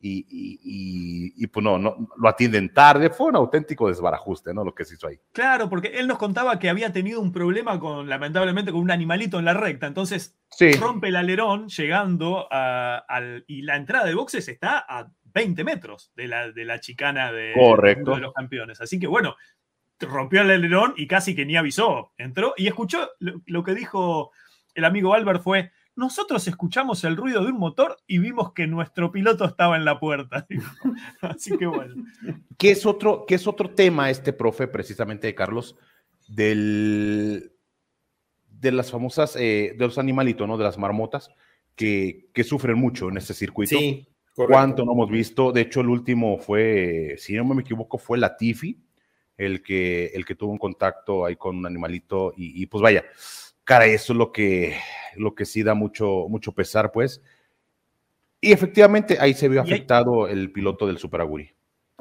y, 0.05 1.33
y, 1.37 1.47
pues 1.47 1.63
no, 1.63 1.79
no, 1.79 2.09
lo 2.17 2.29
atienden 2.29 2.75
tarde. 2.75 3.11
Fue 3.11 3.29
un 3.29 3.37
auténtico 3.37 3.89
desbarajuste, 3.89 4.53
¿no? 4.53 4.65
Lo 4.65 4.75
que 4.75 4.85
se 4.85 4.95
hizo 4.95 5.07
ahí. 5.07 5.19
Claro, 5.33 5.69
porque 5.69 5.93
él 5.95 6.09
nos 6.09 6.19
contaba 6.19 6.59
que 6.59 6.69
había 6.69 6.93
tenido 6.93 7.21
un 7.21 7.33
problema 7.33 7.79
con, 7.79 8.09
lamentablemente, 8.09 8.73
con 8.73 8.81
un 8.81 8.91
animalito 8.91 9.39
en 9.39 9.45
la 9.45 9.55
recta. 9.55 9.87
Entonces 9.87 10.37
rompe 10.81 11.09
el 11.09 11.17
alerón 11.17 11.69
llegando 11.69 12.49
a, 12.51 12.97
al. 12.97 13.45
Y 13.47 13.63
la 13.63 13.77
entrada 13.77 14.07
de 14.07 14.15
boxes 14.15 14.49
está 14.49 14.85
a 14.89 15.09
20 15.35 15.63
metros 15.63 16.13
de 16.17 16.27
la, 16.27 16.51
de 16.51 16.65
la 16.65 16.81
chicana 16.81 17.31
de, 17.31 17.55
de 17.55 18.21
los 18.21 18.33
campeones. 18.33 18.81
Así 18.81 18.99
que 18.99 19.07
bueno, 19.07 19.37
rompió 20.01 20.43
el 20.43 20.51
alerón 20.51 20.95
y 20.97 21.07
casi 21.07 21.37
que 21.37 21.47
ni 21.47 21.57
avisó. 21.57 22.13
Entró 22.19 22.55
y 22.57 22.67
escuchó 22.67 23.11
lo 23.21 23.63
que 23.63 23.75
dijo 23.75 24.33
el 24.75 24.85
amigo 24.85 25.15
Albert 25.15 25.43
fue 25.43 25.71
nosotros 25.95 26.47
escuchamos 26.49 27.05
el 27.05 27.17
ruido 27.17 27.45
de 27.45 27.51
un 27.51 27.59
motor 27.59 27.97
y 28.07 28.19
vimos 28.19 28.53
que 28.53 28.67
nuestro 28.67 29.13
piloto 29.13 29.45
estaba 29.45 29.77
en 29.77 29.85
la 29.85 30.01
puerta. 30.01 30.47
Así 31.21 31.57
que 31.57 31.67
bueno. 31.67 32.05
¿Qué 32.59 32.71
es 32.71 32.87
otro, 32.87 33.25
qué 33.27 33.35
es 33.35 33.47
otro 33.47 33.71
tema 33.71 34.11
este 34.11 34.33
profe, 34.33 34.69
precisamente 34.69 35.27
de 35.27 35.35
Carlos, 35.35 35.77
del, 36.29 37.53
de 38.49 38.73
las 38.73 38.91
famosas, 38.91 39.37
eh, 39.37 39.75
de 39.77 39.85
los 39.85 39.99
animalitos, 39.99 40.49
¿no? 40.49 40.57
De 40.57 40.65
las 40.65 40.79
marmotas, 40.79 41.31
que, 41.75 42.29
que 42.33 42.45
sufren 42.45 42.79
mucho 42.79 43.09
en 43.09 43.19
este 43.19 43.35
circuito. 43.35 43.79
Sí. 43.79 44.09
¿Cuánto 44.35 44.87
no 44.87 44.93
hemos 44.93 45.11
visto? 45.11 45.53
De 45.53 45.61
hecho, 45.61 45.83
el 45.83 45.89
último 45.89 46.39
fue, 46.39 47.17
si 47.19 47.35
no 47.35 47.45
me 47.45 47.61
equivoco, 47.61 47.99
fue 47.99 48.17
la 48.17 48.35
Tifi, 48.35 48.83
el 49.37 49.63
que, 49.63 50.07
el 50.15 50.25
que 50.25 50.35
tuvo 50.35 50.53
un 50.53 50.59
contacto 50.59 51.27
ahí 51.27 51.37
con 51.37 51.59
un 51.59 51.67
animalito 51.67 52.33
y, 52.35 52.63
y 52.63 52.67
pues 52.67 52.81
vaya, 52.81 53.05
cara, 53.65 53.87
eso 53.87 54.13
es 54.13 54.17
lo 54.19 54.33
que, 54.33 54.77
lo 55.17 55.35
que 55.35 55.45
sí 55.45 55.63
da 55.63 55.75
mucho, 55.75 56.27
mucho 56.29 56.53
pesar, 56.53 56.93
pues. 56.93 57.23
Y 58.41 58.53
efectivamente 58.53 59.19
ahí 59.21 59.35
se 59.35 59.49
vio 59.49 59.61
afectado 59.61 60.27
el 60.27 60.51
piloto 60.51 60.87
del 60.87 60.99
Super 60.99 61.21
Aguri. 61.21 61.55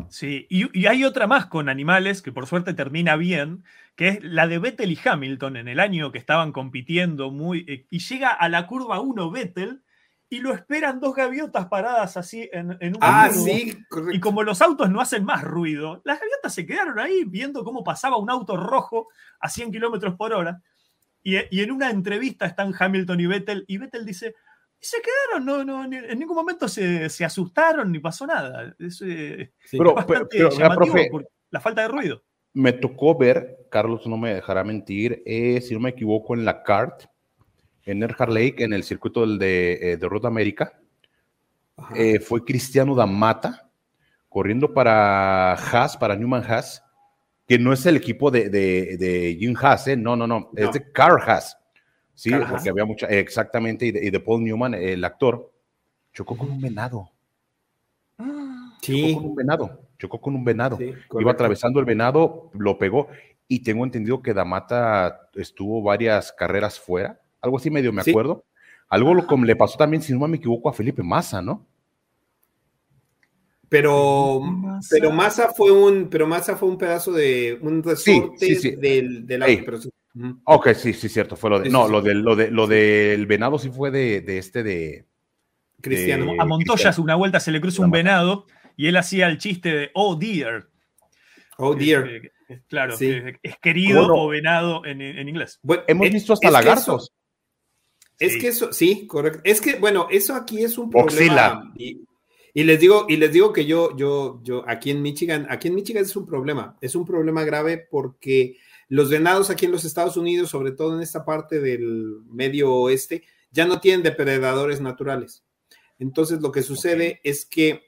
Sí, 0.10 0.48
y, 0.50 0.86
hay 0.88 1.04
otra 1.04 1.28
más 1.28 1.46
con 1.46 1.70
animales 1.70 2.22
que 2.22 2.32
por 2.32 2.48
suerte 2.48 2.74
termina 2.74 3.16
bien, 3.16 3.64
que 3.96 4.08
es 4.10 4.24
la 4.24 4.48
de 4.48 4.58
Vettel 4.58 4.92
y 4.92 5.00
Hamilton 5.04 5.58
en 5.58 5.68
el 5.68 5.80
año 5.80 6.12
que 6.12 6.18
estaban 6.18 6.52
compitiendo 6.52 7.32
muy. 7.32 7.66
Eh, 7.68 7.86
y 7.90 8.00
llega 8.00 8.30
a 8.30 8.50
la 8.50 8.68
curva 8.68 9.00
1 9.00 9.32
Vettel 9.32 9.84
y 10.30 10.40
lo 10.40 10.54
esperan 10.54 11.00
dos 11.00 11.14
gaviotas 11.14 11.68
paradas 11.68 12.18
así 12.18 12.50
en, 12.52 12.72
un. 12.72 12.98
Ah, 13.02 13.30
sí, 13.32 13.78
Y 14.12 14.20
como 14.20 14.44
los 14.44 14.62
autos 14.62 14.90
no 14.90 15.02
hacen 15.02 15.26
más 15.26 15.44
ruido, 15.44 16.02
las 16.06 16.20
gaviotas 16.20 16.54
se 16.54 16.66
quedaron 16.66 17.00
ahí 17.00 17.24
viendo 17.26 17.64
cómo 17.64 17.84
pasaba 17.84 18.18
un 18.18 18.32
auto 18.32 18.58
rojo 18.58 19.10
a 19.40 19.50
100 19.50 19.72
kilómetros 19.72 20.16
por 20.16 20.34
hora. 20.34 20.62
Y, 21.24 21.36
en 21.36 21.72
una 21.72 21.90
entrevista 21.90 22.46
están 22.46 22.74
Hamilton 22.78 23.20
y 23.20 23.26
Vettel, 23.28 23.66
y 23.68 23.78
Vettel 23.78 24.06
dice, 24.06 24.36
se 24.80 24.98
quedaron, 25.02 25.46
no, 25.46 25.64
no, 25.64 25.84
en 25.84 26.20
ningún 26.20 26.36
momento 26.36 26.68
se, 26.68 27.06
asustaron 27.24 27.92
ni 27.92 28.00
pasó 28.00 28.26
nada. 28.26 28.76
Es, 28.80 29.02
eh, 29.06 29.52
pero, 29.72 29.94
bastante 29.94 30.38
llamativo 30.50 30.96
por 31.12 31.30
la 31.52 31.60
falta 31.60 31.82
de 31.82 31.88
ruido. 31.90 32.24
me 32.54 32.74
tocó 32.74 33.18
ver, 33.18 33.68
Carlos 33.70 34.08
no 34.08 34.18
me 34.18 34.34
dejará 34.34 34.64
mentir, 34.64 35.22
eh, 35.26 35.62
si 35.62 35.74
no 35.74 35.80
me 35.80 35.92
equivoco, 35.92 36.34
en 36.34 36.46
la 36.46 36.64
CART, 36.64 37.06
en 37.86 38.04
Erhard 38.04 38.32
Lake, 38.32 38.64
en 38.64 38.74
el 38.74 38.84
circuito 38.84 39.22
del 39.22 39.38
de, 39.38 39.74
eh, 39.74 39.98
de 39.98 40.10
Road 40.10 40.26
América. 40.26 40.78
Eh, 41.96 42.20
fue 42.20 42.44
Cristiano 42.46 42.96
Damata 42.96 43.70
corriendo 44.30 44.74
para 44.74 45.54
Haas, 45.54 45.98
para 45.98 46.16
Newman 46.16 46.44
Haas, 46.44 46.84
que 47.52 47.60
no 47.60 47.74
es 47.74 47.86
el 47.86 47.98
equipo 47.98 48.32
de, 48.32 48.50
de, 48.50 48.96
de 48.96 49.36
Jim 49.38 49.54
Haas, 49.62 49.86
¿eh? 49.90 49.98
no, 49.98 50.16
no, 50.16 50.26
no, 50.26 50.52
es 50.56 50.72
de 50.72 50.90
Carl 50.94 51.20
Haas. 51.22 51.58
Sí, 52.14 52.30
Carl 52.30 52.48
porque 52.50 52.70
había 52.70 52.86
mucha, 52.86 53.08
exactamente, 53.08 53.86
y 53.88 53.92
de, 53.92 54.06
y 54.06 54.10
de 54.10 54.22
Paul 54.22 54.42
Newman, 54.42 54.74
el 54.74 55.04
actor, 55.04 55.52
chocó 56.14 56.38
con 56.38 56.50
un 56.50 56.62
venado. 56.62 57.12
Sí, 58.82 59.02
Chocó 59.12 59.22
con 59.22 59.30
un 59.32 59.36
venado, 59.36 59.82
chocó 60.00 60.22
con 60.22 60.36
un 60.36 60.46
venado. 60.46 60.78
sí, 60.78 60.94
Iba 61.20 61.34
atravesando 61.34 61.82
el 61.82 61.86
venado, 61.86 62.52
lo 62.54 62.78
pegó, 62.78 63.10
y 63.50 63.60
tengo 63.64 63.84
entendido 63.84 64.22
que 64.22 64.34
Damata 64.34 65.28
estuvo 65.36 65.82
varias 65.84 66.32
carreras 66.32 66.80
fuera, 66.80 67.20
algo 67.42 67.58
así 67.58 67.70
medio 67.70 67.92
me 67.92 68.02
Sí. 68.02 68.12
acuerdo. 68.12 68.46
Algo 68.88 69.14
lo, 69.14 69.28
como 69.28 69.44
le 69.44 69.58
pasó 69.58 69.78
también, 69.78 70.02
si 70.02 70.14
no 70.14 70.26
me 70.26 70.38
equivoco, 70.38 70.70
a 70.70 70.74
Felipe 70.74 71.04
Massa, 71.04 71.42
¿no? 71.42 71.68
Pero, 73.72 74.42
Massa. 74.42 74.88
pero 74.92 75.12
Massa 75.12 75.54
fue 75.54 75.72
un, 75.72 76.10
pero 76.10 76.28
Massa 76.28 76.58
fue 76.58 76.68
un 76.68 76.78
pedazo 76.78 77.14
de 77.14 77.58
un 77.62 77.82
resorte 77.82 78.46
sí, 78.46 78.56
sí. 78.58 78.72
del, 78.76 79.26
del 79.26 79.44
auto, 79.44 79.62
pero 79.64 79.82
sí. 79.82 79.90
Ok, 80.44 80.74
sí, 80.74 80.92
sí, 80.92 81.08
cierto, 81.08 81.38
fue 81.38 81.50
lo 81.52 81.60
de, 81.60 81.68
Sí, 81.68 81.72
no, 81.72 81.86
sí, 81.86 81.92
lo 81.94 82.02
sí. 82.02 82.08
del, 82.10 82.20
lo 82.20 82.36
de, 82.36 82.52
lo 82.52 82.68
del 82.68 83.26
venado 83.28 83.58
sí 83.58 83.70
fue 83.70 83.90
de, 83.90 84.20
de 84.20 84.38
este 84.40 84.62
de, 84.64 85.06
Cristiano. 85.80 86.34
A 86.38 86.44
Montoya 86.44 86.74
Cristiano. 86.84 87.04
una 87.06 87.16
vuelta 87.16 87.40
se 87.40 87.50
le 87.52 87.62
cruza 87.62 87.82
un 87.82 87.92
venado 87.92 88.46
y 88.76 88.88
él 88.88 88.98
hacía 88.98 89.28
el 89.28 89.38
chiste 89.38 89.70
de 89.74 89.92
oh 89.94 90.18
dear. 90.18 90.68
oh 91.58 91.74
dear. 91.74 92.08
Eh, 92.10 92.32
eh, 92.50 92.62
claro, 92.68 92.98
Sí. 92.98 93.08
eh, 93.10 93.40
es 93.42 93.58
querido 93.60 94.06
o 94.14 94.28
venado 94.28 94.86
en, 94.86 95.02
en 95.02 95.30
inglés. 95.30 95.60
Bueno, 95.64 95.84
hemos 95.88 96.08
es- 96.08 96.14
visto 96.14 96.34
hasta 96.34 96.46
es 96.48 96.52
que 96.52 96.60
lagartos. 96.60 97.04
eso- 97.04 97.14
Es 98.20 98.38
que 98.38 98.48
eso, 98.50 98.74
sí, 98.74 99.08
correcto. 99.08 99.40
Es 99.46 99.62
que, 99.62 99.76
bueno, 99.76 100.08
eso 100.12 100.36
aquí 100.36 100.62
es 100.62 100.78
un 100.78 100.90
problema. 100.90 101.06
Oxila. 101.06 101.72
Y, 101.78 102.02
y 102.54 102.64
les 102.64 102.80
digo, 102.80 103.06
y 103.08 103.18
les 103.18 103.32
digo 103.32 103.54
que 103.54 103.66
yo, 103.66 103.96
yo, 103.96 104.42
yo, 104.44 104.64
aquí 104.68 104.92
en 104.92 105.02
Michigan, 105.02 105.48
aquí 105.50 105.70
en 105.70 105.76
Michigan 105.76 106.04
es 106.04 106.16
un 106.16 106.26
problema. 106.26 106.78
Es 106.82 106.96
un 106.96 107.06
problema 107.06 107.44
grave 107.44 107.78
porque 107.78 108.58
los 108.90 109.10
venados 109.10 109.50
aquí 109.50 109.66
en 109.66 109.72
los 109.72 109.86
Estados 109.86 110.18
Unidos, 110.18 110.50
sobre 110.50 110.72
todo 110.72 110.96
en 110.96 111.02
esta 111.02 111.24
parte 111.24 111.62
del 111.62 112.20
medio 112.30 112.74
oeste, 112.74 113.24
ya 113.52 113.66
no 113.66 113.80
tienen 113.80 114.04
depredadores 114.04 114.82
naturales. 114.82 115.46
Entonces, 115.98 116.42
lo 116.42 116.52
que 116.52 116.64
sucede 116.64 117.22
es 117.24 117.46
que, 117.46 117.84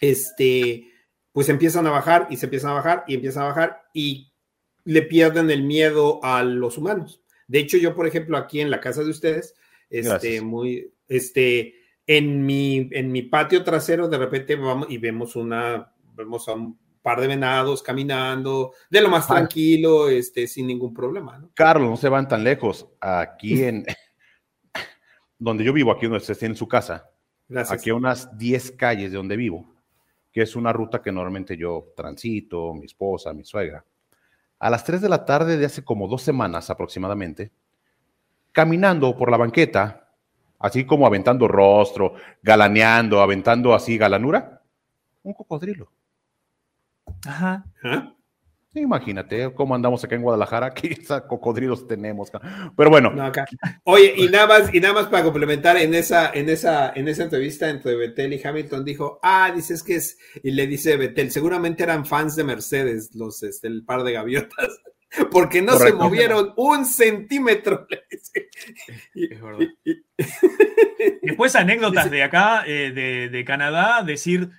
este, 0.00 0.90
pues 1.32 1.48
empiezan 1.48 1.86
a 1.86 1.90
bajar 1.90 2.26
y 2.30 2.36
se 2.36 2.46
empiezan 2.46 2.72
a 2.72 2.74
bajar 2.74 3.04
y 3.06 3.14
empiezan 3.14 3.44
a 3.44 3.48
bajar 3.48 3.82
y 3.94 4.32
le 4.84 5.02
pierden 5.02 5.50
el 5.50 5.62
miedo 5.62 6.20
a 6.22 6.42
los 6.42 6.76
humanos. 6.76 7.22
De 7.48 7.58
hecho, 7.58 7.78
yo, 7.78 7.94
por 7.94 8.06
ejemplo, 8.06 8.36
aquí 8.36 8.60
en 8.60 8.70
la 8.70 8.80
casa 8.80 9.02
de 9.02 9.10
ustedes, 9.10 9.54
este, 9.88 10.08
Gracias. 10.08 10.42
muy, 10.42 10.92
este, 11.08 11.74
en 12.06 12.46
mi, 12.46 12.88
en 12.92 13.10
mi 13.10 13.22
patio 13.22 13.64
trasero, 13.64 14.08
de 14.08 14.18
repente 14.18 14.54
vamos 14.56 14.86
y 14.90 14.98
vemos 14.98 15.34
una, 15.34 15.92
vemos 16.14 16.48
a 16.48 16.52
un 16.52 16.78
par 17.02 17.20
de 17.20 17.26
venados 17.26 17.82
caminando, 17.82 18.72
de 18.90 19.00
lo 19.00 19.08
más 19.08 19.26
tranquilo, 19.26 20.08
este, 20.08 20.46
sin 20.46 20.66
ningún 20.66 20.92
problema, 20.92 21.38
¿no? 21.38 21.50
Carlos, 21.54 21.88
no 21.88 21.96
se 21.96 22.08
van 22.08 22.28
tan 22.28 22.42
lejos. 22.42 22.88
Aquí 23.00 23.62
en 23.64 23.86
donde 25.38 25.64
yo 25.64 25.72
vivo, 25.72 25.92
aquí 25.92 26.06
donde 26.06 26.18
usted 26.18 26.32
está 26.32 26.46
en 26.46 26.56
su 26.56 26.66
casa, 26.66 27.10
Gracias. 27.48 27.78
aquí 27.78 27.90
a 27.90 27.94
unas 27.94 28.36
10 28.36 28.72
calles 28.72 29.10
de 29.10 29.16
donde 29.16 29.36
vivo, 29.36 29.66
que 30.32 30.42
es 30.42 30.56
una 30.56 30.72
ruta 30.72 31.02
que 31.02 31.12
normalmente 31.12 31.56
yo 31.56 31.92
transito, 31.96 32.74
mi 32.74 32.86
esposa, 32.86 33.32
mi 33.32 33.44
suegra. 33.44 33.84
A 34.58 34.70
las 34.70 34.84
3 34.84 35.00
de 35.00 35.08
la 35.08 35.24
tarde 35.24 35.56
de 35.58 35.66
hace 35.66 35.84
como 35.84 36.08
dos 36.08 36.22
semanas 36.22 36.70
aproximadamente, 36.70 37.52
caminando 38.52 39.16
por 39.16 39.30
la 39.30 39.36
banqueta, 39.36 40.05
así 40.58 40.84
como 40.84 41.06
aventando 41.06 41.48
rostro, 41.48 42.14
galaneando, 42.42 43.20
aventando 43.20 43.74
así 43.74 43.98
galanura, 43.98 44.62
un 45.22 45.34
cocodrilo. 45.34 45.90
Ajá. 47.24 47.64
Sí, 48.72 48.80
Imagínate 48.82 49.54
cómo 49.54 49.74
andamos 49.74 50.04
acá 50.04 50.16
en 50.16 50.22
Guadalajara, 50.22 50.70
que 50.74 50.98
cocodrilos 51.28 51.88
tenemos. 51.88 52.30
Pero 52.76 52.90
bueno, 52.90 53.10
No, 53.10 53.24
acá. 53.24 53.46
Oye, 53.84 54.12
y 54.16 54.28
nada 54.28 54.46
más, 54.46 54.74
y 54.74 54.80
nada 54.80 54.94
más 54.94 55.06
para 55.06 55.24
complementar, 55.24 55.78
en 55.78 55.94
esa, 55.94 56.30
en 56.32 56.48
esa, 56.48 56.92
en 56.94 57.08
esa 57.08 57.24
entrevista 57.24 57.70
entre 57.70 57.96
Betel 57.96 58.34
y 58.34 58.46
Hamilton 58.46 58.84
dijo, 58.84 59.18
ah, 59.22 59.50
dices 59.54 59.82
que 59.82 59.96
es, 59.96 60.18
y 60.42 60.50
le 60.50 60.66
dice 60.66 60.96
Betel, 60.96 61.30
seguramente 61.30 61.84
eran 61.84 62.04
fans 62.04 62.36
de 62.36 62.44
Mercedes, 62.44 63.14
los, 63.14 63.42
este, 63.42 63.68
el 63.68 63.84
par 63.84 64.02
de 64.04 64.12
gaviotas, 64.12 64.68
porque 65.30 65.62
no 65.62 65.72
Correcto. 65.72 65.98
se 65.98 66.04
movieron 66.04 66.52
un 66.56 66.84
centímetro. 66.84 67.86
Es 69.14 69.40
verdad. 69.40 69.66
Después 71.22 71.56
anécdotas 71.56 72.10
de 72.10 72.22
acá, 72.22 72.64
eh, 72.66 72.92
de, 72.92 73.28
de 73.28 73.44
Canadá, 73.44 74.02
decir 74.02 74.50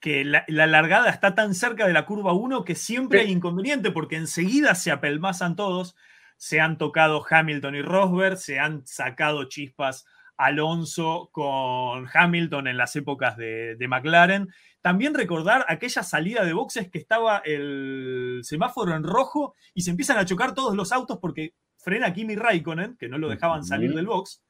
que 0.00 0.24
la, 0.24 0.44
la 0.48 0.66
largada 0.66 1.10
está 1.10 1.34
tan 1.34 1.54
cerca 1.54 1.86
de 1.86 1.92
la 1.92 2.06
curva 2.06 2.32
1 2.32 2.64
que 2.64 2.74
siempre 2.74 3.20
hay 3.20 3.30
inconveniente 3.32 3.90
porque 3.90 4.16
enseguida 4.16 4.74
se 4.74 4.90
apelmazan 4.90 5.56
todos. 5.56 5.96
Se 6.36 6.60
han 6.60 6.78
tocado 6.78 7.24
Hamilton 7.28 7.74
y 7.74 7.82
Rosberg, 7.82 8.36
se 8.36 8.58
han 8.60 8.86
sacado 8.86 9.48
chispas 9.48 10.06
Alonso 10.38 11.28
con 11.32 12.06
Hamilton 12.12 12.68
en 12.68 12.76
las 12.78 12.96
épocas 12.96 13.36
de, 13.36 13.76
de 13.76 13.88
McLaren. 13.88 14.48
También 14.80 15.12
recordar 15.14 15.66
aquella 15.68 16.02
salida 16.02 16.44
de 16.44 16.52
boxes 16.52 16.88
que 16.90 16.98
estaba 16.98 17.38
el 17.44 18.40
semáforo 18.44 18.94
en 18.94 19.02
rojo 19.02 19.54
y 19.74 19.82
se 19.82 19.90
empiezan 19.90 20.16
a 20.16 20.24
chocar 20.24 20.54
todos 20.54 20.74
los 20.74 20.92
autos 20.92 21.18
porque 21.20 21.52
frena 21.76 22.12
Kimi 22.12 22.36
Raikkonen, 22.36 22.96
que 22.96 23.08
no 23.08 23.18
lo 23.18 23.28
dejaban 23.28 23.64
salir 23.64 23.94
del 23.94 24.06
box. 24.06 24.42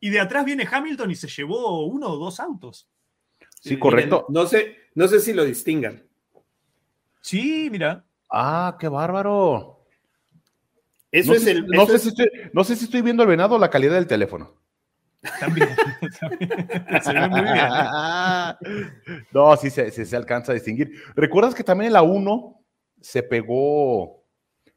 Y 0.00 0.10
de 0.10 0.20
atrás 0.20 0.44
viene 0.44 0.66
Hamilton 0.70 1.10
y 1.10 1.16
se 1.16 1.26
llevó 1.28 1.84
uno 1.86 2.08
o 2.10 2.16
dos 2.16 2.38
autos. 2.40 2.88
sí, 3.60 3.74
Eh, 3.74 3.78
correcto. 3.78 4.26
Miren, 4.28 4.42
no 4.42 4.48
sé, 4.48 4.76
no 4.94 5.08
sé 5.08 5.18
si 5.20 5.32
lo 5.34 5.44
distingan. 5.44 6.04
Sí, 7.20 7.68
mira. 7.70 8.04
Ah, 8.30 8.76
qué 8.78 8.86
bárbaro. 8.88 9.84
Eso 11.10 11.30
no, 11.32 11.36
es 11.36 11.42
sé, 11.44 11.50
el. 11.52 11.66
no 11.66 11.82
eso 11.82 11.86
sé 11.92 11.96
es- 11.96 12.02
si 12.02 12.08
estoy, 12.10 12.28
no 12.52 12.64
sé 12.64 12.76
si 12.76 12.84
estoy 12.84 13.02
viendo 13.02 13.22
el 13.24 13.28
venado 13.28 13.56
o 13.56 13.58
la 13.58 13.70
calidad 13.70 13.94
del 13.94 14.06
teléfono. 14.06 14.54
También. 15.40 15.68
también. 16.20 17.02
se 17.02 17.12
ve 17.12 17.28
muy 17.28 17.40
bien. 17.42 17.56
¿eh? 17.56 19.24
no, 19.32 19.56
sí 19.56 19.70
se, 19.70 19.90
se- 19.90 20.04
se 20.06 20.16
alcanza 20.16 20.52
a 20.52 20.54
distinguir. 20.54 20.92
¿Recuerdas 21.16 21.54
que 21.54 21.64
también 21.64 21.88
en 21.88 21.92
la 21.94 22.02
1 22.02 22.64
se 23.00 23.22
pegó 23.22 24.24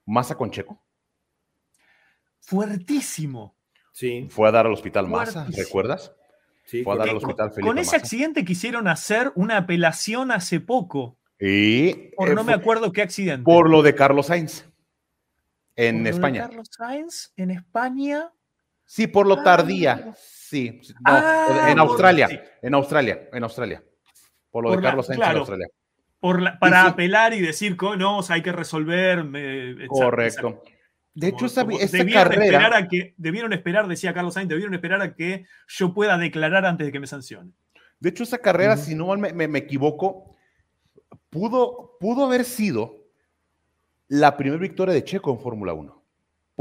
Massa 0.06 0.36
con 0.36 0.50
Checo? 0.52 0.82
Fuertísimo. 2.40 3.56
Sí, 3.92 4.28
Fue 4.30 4.48
a 4.48 4.52
dar 4.52 4.66
al 4.66 4.74
hospital 4.74 5.08
Massa, 5.08 5.42
Fuertísimo. 5.44 5.64
¿recuerdas? 5.66 6.14
sí. 6.66 6.84
Fue 6.84 6.94
a 6.96 6.98
dar 6.98 7.10
al 7.10 7.18
hospital 7.18 7.50
Felipe 7.52 7.68
Con 7.68 7.78
ese 7.78 7.88
Massa. 7.92 7.98
accidente 7.98 8.46
quisieron 8.46 8.88
hacer 8.88 9.32
una 9.36 9.58
apelación 9.58 10.32
hace 10.32 10.60
poco. 10.60 11.18
Y 11.40 11.94
Por 12.16 12.30
eh, 12.30 12.36
no 12.36 12.44
me 12.44 12.54
acuerdo 12.54 12.92
qué 12.92 13.02
accidente. 13.02 13.44
por 13.44 13.70
lo 13.70 13.82
de 13.82 13.94
Carlos 13.96 14.28
Sainz 14.28 14.66
en 15.76 15.96
¿Por 15.98 16.00
lo 16.00 16.04
de 16.04 16.10
España. 16.12 16.42
Carlos 16.48 16.68
Sainz 16.72 17.34
en 17.36 17.52
España. 17.52 18.32
Sí, 18.94 19.08
por 19.08 19.26
lo 19.26 19.36
Ah. 19.40 19.44
tardía. 19.46 20.14
Sí, 20.18 20.82
no, 20.96 21.00
Ah, 21.06 21.68
en 21.70 21.78
por- 21.78 21.88
Australia, 21.88 22.28
sí. 22.28 22.38
en 22.62 22.74
Australia, 22.74 23.30
en 23.32 23.44
Australia. 23.44 23.82
Por 24.52 24.64
lo 24.66 24.70
Por 24.72 24.78
de 24.80 24.84
la- 24.84 24.90
Carlos 24.90 25.06
Sainz 25.08 25.24
en. 25.26 25.38
Australia. 25.38 25.68
Por 26.20 26.42
la- 26.42 26.60
para 26.60 26.88
apelar 26.88 27.34
y 27.34 27.40
decir 27.40 27.78
que 27.78 27.96
no, 27.96 28.18
o 28.18 28.22
sea, 28.24 28.36
hay 28.36 28.42
que 28.42 28.52
resolver. 28.52 29.26
Correcto. 29.88 30.62
De 31.14 31.28
hecho, 31.30 31.38
Como- 31.38 31.48
esa, 31.48 31.62
como 31.64 31.80
esa 31.80 31.98
debieron 32.00 32.34
esperar 32.34 32.62
carrera, 32.72 32.78
a 32.80 32.88
que, 32.90 33.14
debieron 33.16 33.54
esperar, 33.54 33.88
decía 33.88 34.14
Carlos 34.14 34.34
Sainz, 34.34 34.50
debieron 34.50 34.74
esperar 34.74 35.02
a 35.02 35.16
que 35.16 35.46
yo 35.70 35.94
pueda 35.94 36.18
declarar 36.18 36.66
antes 36.66 36.86
de 36.86 36.92
que 36.92 37.00
me 37.00 37.08
sancione. 37.08 37.52
de 38.02 38.10
hecho, 38.10 38.24
esa 38.24 38.40
carrera, 38.40 38.76
si 38.76 38.94
no 38.94 39.06
mal 39.08 39.20
me, 39.20 39.32
me- 39.32 39.48
me 39.48 39.60
equivoco, 39.60 40.36
pudo, 41.30 41.98
pudo 42.00 42.26
haber 42.26 42.44
sido 42.44 43.06
la 44.10 44.36
primera 44.36 44.60
victoria 44.62 44.94
de 44.94 45.04
Checo 45.06 45.32
en 45.32 45.40
Fórmula 45.40 45.72
1. 45.74 46.01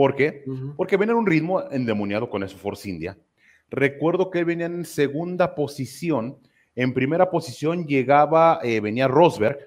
¿Por 0.00 0.16
qué? 0.16 0.44
Ujú. 0.46 0.76
Porque 0.78 0.96
venía 0.96 1.12
en 1.12 1.18
un 1.18 1.26
ritmo 1.26 1.62
endemoniado 1.70 2.30
con 2.30 2.42
eso 2.42 2.56
Force 2.56 2.88
India. 2.88 3.18
Recuerdo 3.68 4.30
que 4.30 4.44
venía 4.44 4.64
en 4.64 4.86
segunda 4.86 5.54
posición. 5.54 6.38
En 6.74 6.94
primera 6.94 7.30
posición 7.30 7.86
llegaba, 7.86 8.60
eh, 8.62 8.80
venía 8.80 9.08
Rosberg, 9.08 9.58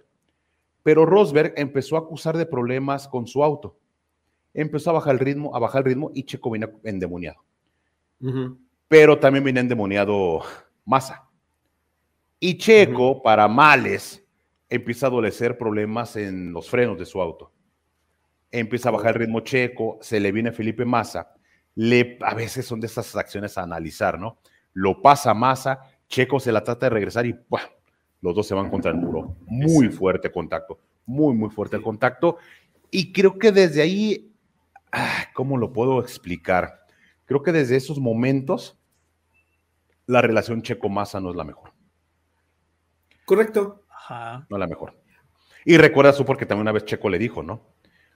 pero 0.82 1.06
Rosberg 1.06 1.54
empezó 1.56 1.98
a 1.98 2.00
acusar 2.00 2.36
de 2.36 2.48
problemas 2.48 3.08
con 3.08 3.28
su 3.28 3.44
auto. 3.44 3.78
Empezó 4.56 4.90
a 4.90 4.94
bajar 4.94 5.14
el 5.14 5.20
ritmo, 5.20 5.56
a 5.56 5.60
bajar 5.60 5.82
el 5.82 5.90
ritmo 5.90 6.10
y 6.16 6.24
Checo 6.24 6.50
venía 6.50 6.74
endemoniado. 6.84 7.44
Pero 8.88 9.20
también 9.20 9.44
venía 9.44 9.62
endemoniado 9.62 10.42
Massa. 10.84 11.30
Y 12.40 12.58
Checo, 12.58 13.22
para 13.22 13.48
males, 13.48 14.26
empieza 14.68 15.06
a 15.06 15.10
adolecer 15.10 15.60
problemas 15.60 16.16
en 16.16 16.52
los 16.52 16.68
frenos 16.68 16.98
de 16.98 17.06
su 17.06 17.22
auto. 17.22 17.52
Empieza 18.54 18.89
a 18.89 18.91
bajar 18.91 19.16
el 19.16 19.22
ritmo 19.22 19.39
Checo, 19.39 19.97
se 19.99 20.20
le 20.20 20.32
viene 20.32 20.51
Felipe 20.51 20.86
Massa. 20.86 21.34
Le, 21.74 22.20
a 22.22 22.36
veces 22.36 22.68
son 22.68 22.80
de 22.80 22.86
esas 22.86 23.16
acciones 23.16 23.58
a 23.58 23.64
analizar, 23.64 24.20
¿no? 24.20 24.38
Lo 24.74 25.01
pasa 25.01 25.34
Massa, 25.34 25.80
Checo 26.08 26.39
se 26.39 26.51
la 26.51 26.64
trata 26.64 26.86
de 26.86 26.91
regresar 26.91 27.26
y 27.26 27.36
¡buah! 27.49 27.64
los 28.22 28.36
dos 28.36 28.45
se 28.45 28.54
van 28.54 28.70
contra 28.70 28.91
el 28.91 28.97
muro. 28.97 29.36
Muy 29.47 29.89
fuerte 29.89 30.32
contacto, 30.32 30.80
muy, 31.06 31.34
muy 31.34 31.49
fuerte 31.49 31.78
el 31.78 31.82
contacto. 31.82 32.38
Y 32.91 33.12
creo 33.12 33.39
que 33.39 33.51
desde 33.51 33.82
ahí, 33.82 34.32
ah, 34.91 35.26
¿cómo 35.34 35.58
lo 35.58 35.74
puedo 35.74 35.99
explicar? 35.99 36.86
Creo 37.26 37.41
que 37.41 37.51
desde 37.51 37.76
esos 37.76 37.99
momentos 37.99 38.78
la 40.06 40.22
relación 40.22 40.62
Checo-Massa 40.62 41.20
no 41.20 41.32
es 41.32 41.36
la 41.36 41.43
mejor. 41.43 41.74
Correcto. 43.26 43.84
No 44.47 44.58
es 44.58 44.60
la 44.60 44.68
mejor. 44.68 44.95
Y 45.66 45.78
recuerda 45.78 46.16
tú 46.16 46.24
porque 46.24 46.45
también 46.45 46.62
una 46.62 46.72
vez 46.72 46.86
Checo 46.86 47.10
le 47.10 47.18
dijo, 47.18 47.41
¿no? 47.41 47.74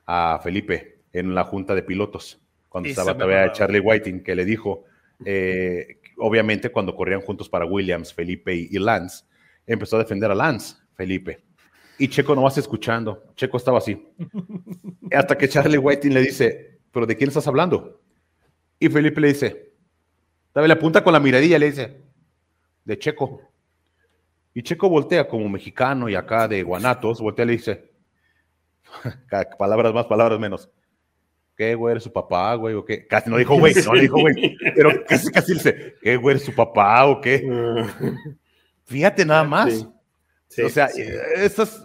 A 0.07 0.39
Felipe 0.41 1.01
en 1.13 1.35
la 1.35 1.43
junta 1.43 1.75
de 1.75 1.83
pilotos, 1.83 2.39
cuando 2.69 2.89
estaba 2.89 3.13
todavía 3.13 3.51
Charlie 3.51 3.79
Whiting, 3.79 4.23
que 4.23 4.35
le 4.35 4.45
dijo, 4.45 4.85
eh, 5.25 5.99
obviamente 6.17 6.69
cuando 6.69 6.95
corrían 6.95 7.21
juntos 7.21 7.49
para 7.49 7.65
Williams, 7.65 8.13
Felipe 8.13 8.53
y, 8.55 8.77
Lance, 8.79 9.25
empezó 9.65 9.95
a 9.95 9.99
defender 9.99 10.31
a 10.31 10.35
Lance, 10.35 10.75
Felipe. 10.95 11.43
Y 11.99 12.07
Checo 12.07 12.35
no 12.35 12.43
vas 12.43 12.57
escuchando. 12.57 13.23
Checo 13.35 13.57
estaba 13.57 13.79
así. 13.79 14.07
Hasta 15.11 15.37
que 15.37 15.49
Charlie 15.49 15.77
Whiting 15.77 16.13
le 16.13 16.21
dice, 16.21 16.79
¿pero 16.91 17.05
de 17.05 17.15
quién 17.15 17.29
estás 17.29 17.47
hablando? 17.47 17.99
Y 18.79 18.89
Felipe 18.89 19.19
le 19.19 19.29
dice, 19.29 19.73
dale 20.53 20.67
la 20.67 20.77
punta 20.77 21.03
con 21.03 21.13
la 21.13 21.19
miradilla, 21.19 21.57
le 21.57 21.67
dice, 21.67 22.01
de 22.85 22.99
Checo. 22.99 23.41
Y 24.53 24.61
Checo 24.61 24.89
voltea 24.89 25.27
como 25.27 25.49
mexicano 25.49 26.09
y 26.09 26.15
acá 26.15 26.47
de 26.47 26.61
Guanatos, 26.61 27.21
voltea 27.21 27.45
y 27.45 27.47
le 27.47 27.53
dice, 27.53 27.91
palabras 29.57 29.93
más, 29.93 30.05
palabras 30.05 30.39
menos. 30.39 30.69
¿Qué, 31.55 31.73
güey, 31.73 31.93
eres 31.93 32.03
su 32.03 32.13
papá, 32.13 32.53
güey? 32.53 32.75
¿O 32.75 32.85
qué? 32.85 33.07
Casi 33.07 33.29
no 33.29 33.37
dijo, 33.37 33.55
güey, 33.59 33.73
no 33.73 33.93
le 33.93 34.01
dijo, 34.01 34.19
güey. 34.19 34.55
Pero 34.75 35.03
casi, 35.05 35.31
casi 35.31 35.53
dice, 35.53 35.95
¿qué, 36.01 36.15
güey, 36.17 36.35
eres 36.35 36.45
su 36.45 36.53
papá 36.53 37.05
o 37.07 37.19
qué? 37.19 37.43
Fíjate 38.85 39.25
nada 39.25 39.43
más. 39.43 39.87
o 40.63 40.69
sea, 40.69 40.87
esas, 41.35 41.83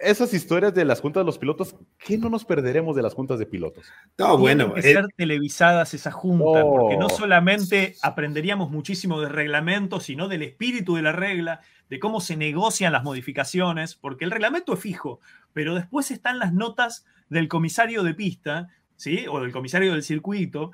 esas 0.00 0.32
historias 0.34 0.74
de 0.74 0.84
las 0.84 1.00
juntas 1.00 1.20
de 1.20 1.26
los 1.26 1.38
pilotos, 1.38 1.76
¿qué 1.98 2.16
no 2.16 2.28
nos 2.30 2.44
perderemos 2.44 2.96
de 2.96 3.02
las 3.02 3.14
juntas 3.14 3.38
de 3.38 3.46
pilotos? 3.46 3.86
No, 4.18 4.38
bueno. 4.38 4.72
que 4.72 4.82
ser 4.82 5.06
televisadas 5.16 5.94
esas 5.94 6.14
juntas, 6.14 6.64
porque 6.64 6.96
no 6.96 7.08
solamente 7.08 7.94
aprenderíamos 8.02 8.70
muchísimo 8.70 9.20
de 9.20 9.28
reglamento, 9.28 10.00
sino 10.00 10.28
del 10.28 10.42
espíritu 10.42 10.96
de 10.96 11.02
la 11.02 11.12
regla, 11.12 11.60
de 11.88 11.98
cómo 11.98 12.20
se 12.20 12.36
negocian 12.36 12.92
las 12.92 13.04
modificaciones, 13.04 13.94
porque 13.94 14.24
el 14.24 14.30
reglamento 14.30 14.74
es 14.74 14.80
fijo, 14.80 15.20
pero 15.52 15.74
después 15.74 16.10
están 16.10 16.38
las 16.38 16.52
notas 16.52 17.04
del 17.28 17.48
comisario 17.48 18.02
de 18.02 18.14
pista 18.14 18.68
¿sí? 18.96 19.26
o 19.28 19.40
del 19.40 19.52
comisario 19.52 19.92
del 19.92 20.02
circuito, 20.02 20.72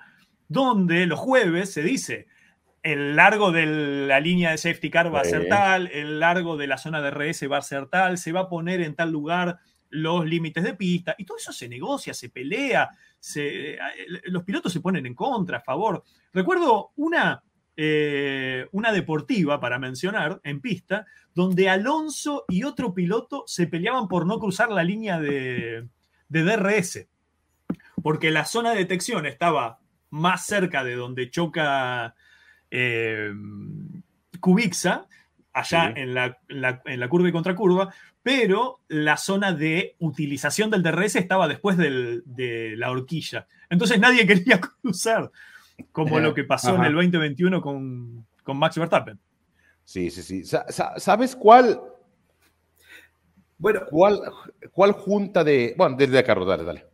donde 0.48 1.06
los 1.06 1.18
jueves 1.18 1.72
se 1.72 1.82
dice, 1.82 2.28
el 2.86 3.16
largo 3.16 3.50
de 3.50 3.66
la 3.66 4.20
línea 4.20 4.52
de 4.52 4.58
safety 4.58 4.90
car 4.90 5.14
va 5.14 5.20
a 5.20 5.24
ser 5.24 5.48
tal, 5.48 5.88
el 5.88 6.20
largo 6.20 6.56
de 6.56 6.66
la 6.66 6.78
zona 6.78 7.02
de 7.02 7.10
RS 7.10 7.50
va 7.50 7.58
a 7.58 7.62
ser 7.62 7.86
tal, 7.88 8.16
se 8.16 8.32
va 8.32 8.40
a 8.40 8.48
poner 8.48 8.80
en 8.80 8.94
tal 8.94 9.10
lugar 9.10 9.58
los 9.88 10.24
límites 10.24 10.62
de 10.62 10.74
pista, 10.74 11.14
y 11.18 11.24
todo 11.24 11.36
eso 11.36 11.52
se 11.52 11.68
negocia, 11.68 12.14
se 12.14 12.28
pelea, 12.28 12.90
se, 13.18 13.78
los 14.24 14.44
pilotos 14.44 14.72
se 14.72 14.80
ponen 14.80 15.06
en 15.06 15.14
contra, 15.14 15.58
a 15.58 15.62
favor. 15.62 16.04
Recuerdo 16.32 16.92
una, 16.96 17.42
eh, 17.76 18.66
una 18.72 18.92
deportiva, 18.92 19.58
para 19.58 19.78
mencionar, 19.78 20.40
en 20.44 20.60
pista, 20.60 21.06
donde 21.34 21.68
Alonso 21.68 22.44
y 22.48 22.64
otro 22.64 22.94
piloto 22.94 23.44
se 23.46 23.66
peleaban 23.66 24.06
por 24.06 24.26
no 24.26 24.38
cruzar 24.38 24.70
la 24.70 24.84
línea 24.84 25.18
de, 25.18 25.88
de 26.28 26.42
DRS 26.42 27.06
porque 28.02 28.30
la 28.30 28.44
zona 28.44 28.70
de 28.70 28.78
detección 28.78 29.26
estaba 29.26 29.80
más 30.10 30.46
cerca 30.46 30.84
de 30.84 30.94
donde 30.94 31.30
choca 31.30 32.14
eh, 32.70 33.32
Kubica, 34.40 35.06
allá 35.52 35.92
en, 35.96 36.14
la, 36.14 36.38
en, 36.48 37.00
la, 37.00 37.08
curva 37.08 37.28
y 37.28 37.32
contracurva, 37.32 37.92
pero 38.22 38.80
la 38.88 39.16
zona 39.16 39.52
de 39.52 39.96
utilización 39.98 40.70
del 40.70 40.82
DRS 40.82 41.16
estaba 41.16 41.48
después 41.48 41.76
de 41.78 42.74
la 42.76 42.90
horquilla. 42.90 43.46
Entonces 43.70 43.98
nadie 43.98 44.26
quería 44.26 44.60
cruzar, 44.60 45.30
como 45.92 46.20
lo 46.20 46.34
que 46.34 46.44
pasó 46.44 46.74
en 46.76 46.84
el 46.84 46.94
2021 46.94 47.60
con, 47.60 48.26
con 48.42 48.58
Max 48.58 48.78
Verstappen. 48.78 49.18
Sí, 49.84 50.10
sí, 50.10 50.22
sí. 50.22 50.42
¿Sabes 50.96 51.36
cuál? 51.36 51.80
Bueno, 53.58 53.82
¿cuál, 53.88 54.20
cuál 54.72 54.92
junta 54.92 55.42
de. 55.44 55.74
Bueno, 55.78 55.96
desde 55.96 56.18
acá, 56.18 56.34
dale, 56.34 56.64
dale. 56.64 56.86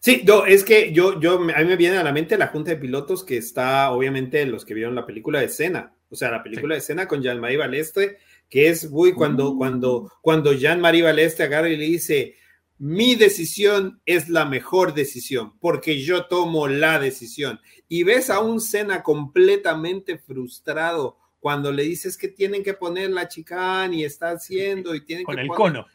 Sí, 0.00 0.22
no, 0.26 0.46
es 0.46 0.62
que 0.62 0.92
yo, 0.92 1.20
yo, 1.20 1.34
a 1.34 1.58
mí 1.58 1.64
me 1.64 1.76
viene 1.76 1.96
a 1.96 2.04
la 2.04 2.12
mente 2.12 2.38
la 2.38 2.48
junta 2.48 2.70
de 2.70 2.76
pilotos 2.76 3.24
que 3.24 3.36
está, 3.36 3.90
obviamente, 3.90 4.46
los 4.46 4.64
que 4.64 4.74
vieron 4.74 4.94
la 4.94 5.06
película 5.06 5.40
de 5.40 5.46
escena, 5.46 5.94
o 6.08 6.14
sea, 6.14 6.30
la 6.30 6.42
película 6.42 6.74
de 6.74 6.80
escena 6.80 7.08
con 7.08 7.22
Jean-Marie 7.22 7.56
Balestre, 7.56 8.18
que 8.48 8.68
es 8.68 8.90
muy 8.90 9.12
cuando, 9.12 9.54
mm. 9.54 9.58
cuando, 9.58 10.12
cuando 10.22 10.52
Jean-Marie 10.52 11.02
Balestre 11.02 11.46
agarra 11.46 11.68
y 11.68 11.76
le 11.76 11.86
dice, 11.86 12.36
mi 12.78 13.14
decisión 13.14 14.00
es 14.04 14.28
la 14.28 14.44
mejor 14.44 14.94
decisión, 14.94 15.58
porque 15.58 16.02
yo 16.02 16.26
tomo 16.26 16.68
la 16.68 16.98
decisión. 16.98 17.60
Y 17.88 18.02
ves 18.02 18.30
a 18.30 18.40
un 18.40 18.60
Senna 18.60 19.02
completamente 19.02 20.18
frustrado 20.18 21.18
cuando 21.40 21.72
le 21.72 21.84
dices 21.84 22.18
que 22.18 22.28
tienen 22.28 22.62
que 22.62 22.74
poner 22.74 23.10
la 23.10 23.28
chicane 23.28 23.96
y 23.96 24.04
está 24.04 24.30
haciendo 24.30 24.94
y 24.94 25.04
tienen 25.04 25.24
con 25.24 25.38
el 25.38 25.48
cono. 25.48 25.86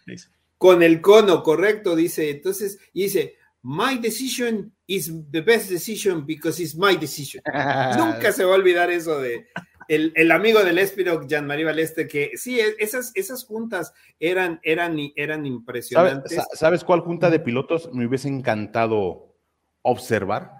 Con 0.57 0.83
el 0.83 1.01
cono, 1.01 1.43
correcto, 1.43 1.95
dice. 1.95 2.29
Entonces, 2.29 2.79
dice, 2.93 3.35
my 3.63 3.97
decision 3.97 4.71
is 4.87 5.11
the 5.31 5.41
best 5.41 5.69
decision 5.69 6.25
because 6.25 6.61
it's 6.61 6.75
my 6.75 6.95
decision. 6.95 7.41
Nunca 7.97 8.31
se 8.31 8.43
va 8.43 8.53
a 8.53 8.57
olvidar 8.57 8.89
eso 8.89 9.19
de 9.19 9.47
el, 9.87 10.31
amigo 10.31 10.63
del 10.63 10.77
Espiro, 10.77 11.27
Jean-Marie 11.27 11.65
Valeste, 11.65 12.07
que 12.07 12.31
sí, 12.35 12.59
e, 12.59 12.75
esas, 12.79 13.11
esas 13.13 13.45
juntas 13.45 13.93
eran, 14.19 14.59
eran, 14.63 14.97
eran 15.15 15.45
impresionantes. 15.45 16.41
¿Sabes, 16.53 16.83
cuál 16.83 17.01
junta 17.01 17.29
de 17.29 17.39
pilotos 17.39 17.89
me 17.93 18.05
hubiese 18.05 18.29
encantado 18.29 19.35
observar? 19.81 20.53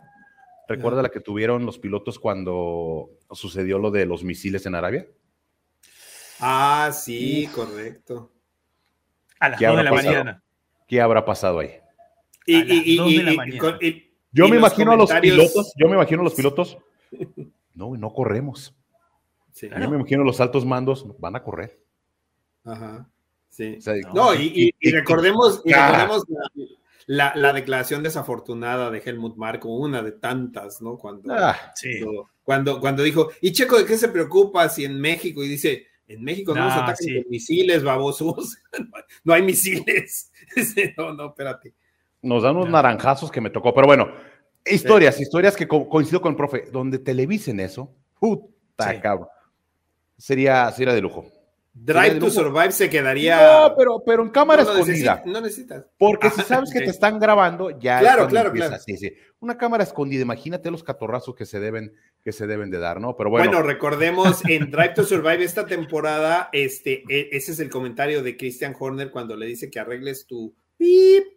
¿Recuerda 0.68 1.02
la 1.02 1.10
que 1.10 1.20
tuvieron 1.20 1.66
los 1.66 1.80
pilotos 1.80 2.20
cuando 2.20 3.10
sucedió 3.32 3.78
lo 3.78 3.92
de 3.92 4.06
los 4.06 4.24
misiles 4.24 4.66
en 4.66 4.76
Arabia? 4.76 5.08
Ah, 6.40 6.92
sí, 6.94 7.50
correcto. 7.54 8.32
A 9.40 9.50
las 9.50 9.60
2 9.60 9.78
de 9.78 9.84
la 9.84 9.92
mañana. 9.92 10.44
¿Qué 10.88 11.02
habrá 11.02 11.26
pasado 11.26 11.60
ahí? 11.60 11.81
Y, 12.46 12.98
yo 14.34 14.48
me 14.48 14.58
imagino 14.58 14.92
a 14.94 14.96
los 14.96 15.12
pilotos, 15.12 15.74
yo 15.76 15.88
me 15.88 15.96
imagino 15.96 16.22
a 16.22 16.24
los 16.24 16.34
pilotos, 16.34 16.78
no, 17.74 17.96
no 17.98 18.14
corremos. 18.14 18.74
Yo 19.62 19.90
me 19.90 19.98
imagino 19.98 20.24
los 20.24 20.40
altos 20.40 20.66
mandos, 20.66 21.06
van 21.20 21.36
a 21.36 21.44
correr. 21.44 21.80
Ajá. 22.64 23.10
Sí. 23.50 23.80
no, 24.14 24.34
y, 24.34 24.74
recordemos, 24.82 25.62
la, 27.06 27.54
declaración 27.54 28.02
desafortunada 28.02 28.90
de 28.90 29.00
Helmut 29.00 29.36
Marko, 29.36 29.76
una 29.76 30.02
de 30.02 30.14
tantas, 30.14 30.82
¿no? 30.82 30.98
Cuando, 30.98 31.34
ah, 31.34 31.74
cuando, 32.44 32.80
cuando, 32.80 33.04
dijo, 33.04 33.30
¿y 33.42 33.52
Checo 33.52 33.78
de 33.78 33.86
qué 33.86 33.98
se 33.98 34.08
preocupa 34.08 34.70
si 34.70 34.86
en 34.86 35.00
México? 35.00 35.44
Y 35.44 35.50
dice, 35.50 35.88
en 36.08 36.24
México 36.24 36.56
no, 36.56 36.64
nos 36.64 36.74
atacan 36.74 37.08
con 37.16 37.30
misiles, 37.30 37.84
babosos. 37.84 38.58
no 39.26 39.34
hay 39.34 39.42
misiles. 39.42 40.32
no, 40.98 41.14
no, 41.14 41.28
espérate 41.28 41.74
nos 42.22 42.44
dan 42.44 42.56
unos 42.56 42.70
naranjazos 42.70 43.32
que 43.32 43.42
me 43.42 43.50
tocó, 43.50 43.74
pero 43.74 43.88
bueno, 43.88 44.12
historias, 44.66 45.20
historias 45.20 45.56
que 45.56 45.68
coincido 45.68 46.22
con 46.22 46.32
el 46.32 46.38
profe, 46.38 46.68
donde 46.72 47.00
televisen 47.00 47.60
eso, 47.60 47.94
puta 48.20 49.00
cabrón, 49.02 49.28
sería, 50.18 50.72
sería 50.72 50.94
de 50.94 51.02
lujo. 51.02 51.26
Drive 51.74 52.20
to 52.20 52.30
Survive 52.30 52.74
se 52.74 52.90
quedaría. 52.90 53.38
No, 53.38 53.76
pero, 53.78 54.04
pero 54.06 54.24
en 54.24 54.30
cámara 54.30 54.64
escondida. 54.64 55.24
no 55.26 55.40
necesitas. 55.40 55.86
Porque 55.98 56.30
si 56.30 56.42
sabes 56.42 56.72
que 56.72 56.80
te 56.82 56.90
están 56.90 57.18
grabando, 57.18 57.80
ya. 57.80 58.00
Claro, 58.00 58.28
claro, 58.28 58.52
claro. 58.52 58.78
Sí, 58.86 58.98
sí. 58.98 59.14
Una 59.40 59.58
cámara 59.58 59.84
escondida, 59.84 60.22
imagínate 60.22 60.70
los 60.70 60.84
catorrazos 60.84 61.34
que 61.34 61.46
se 61.46 61.62
deben, 61.62 61.94
que 62.24 62.34
se 62.34 62.46
deben 62.46 62.70
de 62.72 62.78
dar, 62.78 63.00
¿no? 63.00 63.16
Pero 63.16 63.30
bueno. 63.30 63.46
Bueno, 63.46 63.64
recordemos 63.64 64.44
en 64.50 64.70
Drive 64.70 64.96
to 64.96 65.06
Survive 65.06 65.44
esta 65.46 65.66
temporada, 65.66 66.50
este, 66.52 67.04
e, 67.08 67.30
ese 67.32 67.54
es 67.54 67.60
el 67.62 67.70
comentario 67.70 68.22
de 68.22 68.36
Christian 68.36 68.76
Horner 68.78 69.10
cuando 69.10 69.38
le 69.38 69.46
dice 69.46 69.72
que 69.72 69.80
arregles 69.80 70.28
tu, 70.28 70.54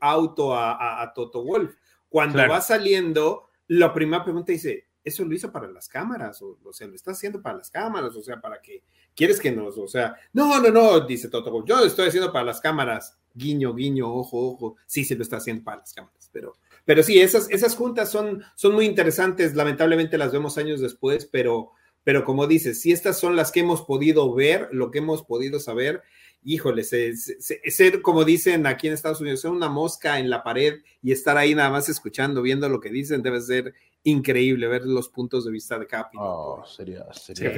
auto 0.00 0.54
a, 0.54 1.12
Toto 1.14 1.42
Wolf. 1.42 1.74
Cuando 2.08 2.38
va 2.48 2.60
saliendo, 2.60 3.50
la 3.68 3.92
primera 3.92 4.22
pregunta 4.22 4.52
dice, 4.52 4.86
eso 5.04 5.24
lo 5.24 5.34
hizo 5.34 5.52
para 5.52 5.68
las 5.68 5.88
cámaras, 5.88 6.40
o, 6.42 6.72
sea, 6.72 6.86
lo 6.86 6.94
está 6.94 7.10
haciendo 7.10 7.42
para 7.42 7.58
las 7.58 7.70
cámaras, 7.70 8.16
o 8.16 8.22
sea, 8.22 8.40
para 8.40 8.60
que 8.62 8.82
quieres 9.14 9.38
que 9.38 9.52
nos, 9.52 9.76
o 9.76 9.86
sea, 9.86 10.16
no, 10.32 10.60
no, 10.60 10.70
no, 10.70 11.00
dice 11.00 11.28
Toto 11.28 11.50
Wolf, 11.50 11.66
yo 11.68 11.76
lo 11.76 11.84
estoy 11.84 12.08
haciendo 12.08 12.32
para 12.32 12.46
las 12.46 12.60
cámaras, 12.60 13.18
guiño, 13.34 13.74
guiño, 13.74 14.12
ojo, 14.12 14.52
ojo, 14.52 14.76
sí 14.86 15.04
se 15.04 15.14
lo 15.14 15.22
está 15.22 15.36
haciendo 15.36 15.62
para 15.62 15.78
las 15.78 15.92
cámaras, 15.92 16.30
pero, 16.32 16.56
pero 16.86 17.02
sí, 17.02 17.20
esas, 17.20 17.50
esas 17.50 17.76
juntas 17.76 18.10
son, 18.10 18.42
son 18.54 18.72
muy 18.72 18.86
interesantes, 18.86 19.54
lamentablemente 19.54 20.16
las 20.16 20.32
vemos 20.32 20.56
años 20.56 20.80
después, 20.80 21.26
pero, 21.26 21.72
pero 22.02 22.24
como 22.24 22.46
dices, 22.46 22.80
si 22.80 22.90
estas 22.90 23.18
son 23.18 23.36
las 23.36 23.52
que 23.52 23.60
hemos 23.60 23.82
podido 23.82 24.32
ver, 24.32 24.68
lo 24.72 24.90
que 24.90 24.98
hemos 24.98 25.22
podido 25.22 25.60
saber, 25.60 26.02
híjole, 26.44 26.84
ser, 26.84 28.02
como 28.02 28.24
dicen 28.24 28.66
aquí 28.66 28.86
en 28.86 28.94
Estados 28.94 29.20
Unidos, 29.20 29.40
ser 29.40 29.50
una 29.50 29.68
mosca 29.68 30.18
en 30.18 30.30
la 30.30 30.42
pared 30.42 30.80
y 31.02 31.12
estar 31.12 31.36
ahí 31.36 31.54
nada 31.54 31.70
más 31.70 31.88
escuchando, 31.88 32.42
viendo 32.42 32.68
lo 32.68 32.80
que 32.80 32.90
dicen, 32.90 33.22
debe 33.22 33.40
ser 33.40 33.74
increíble 34.04 34.68
ver 34.68 34.84
los 34.84 35.08
puntos 35.08 35.44
de 35.44 35.50
vista 35.50 35.78
de 35.78 35.86
cada 35.86 36.10
oh, 36.18 36.62
sería, 36.66 37.04
sería, 37.12 37.50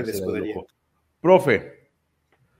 Profe, 1.21 1.91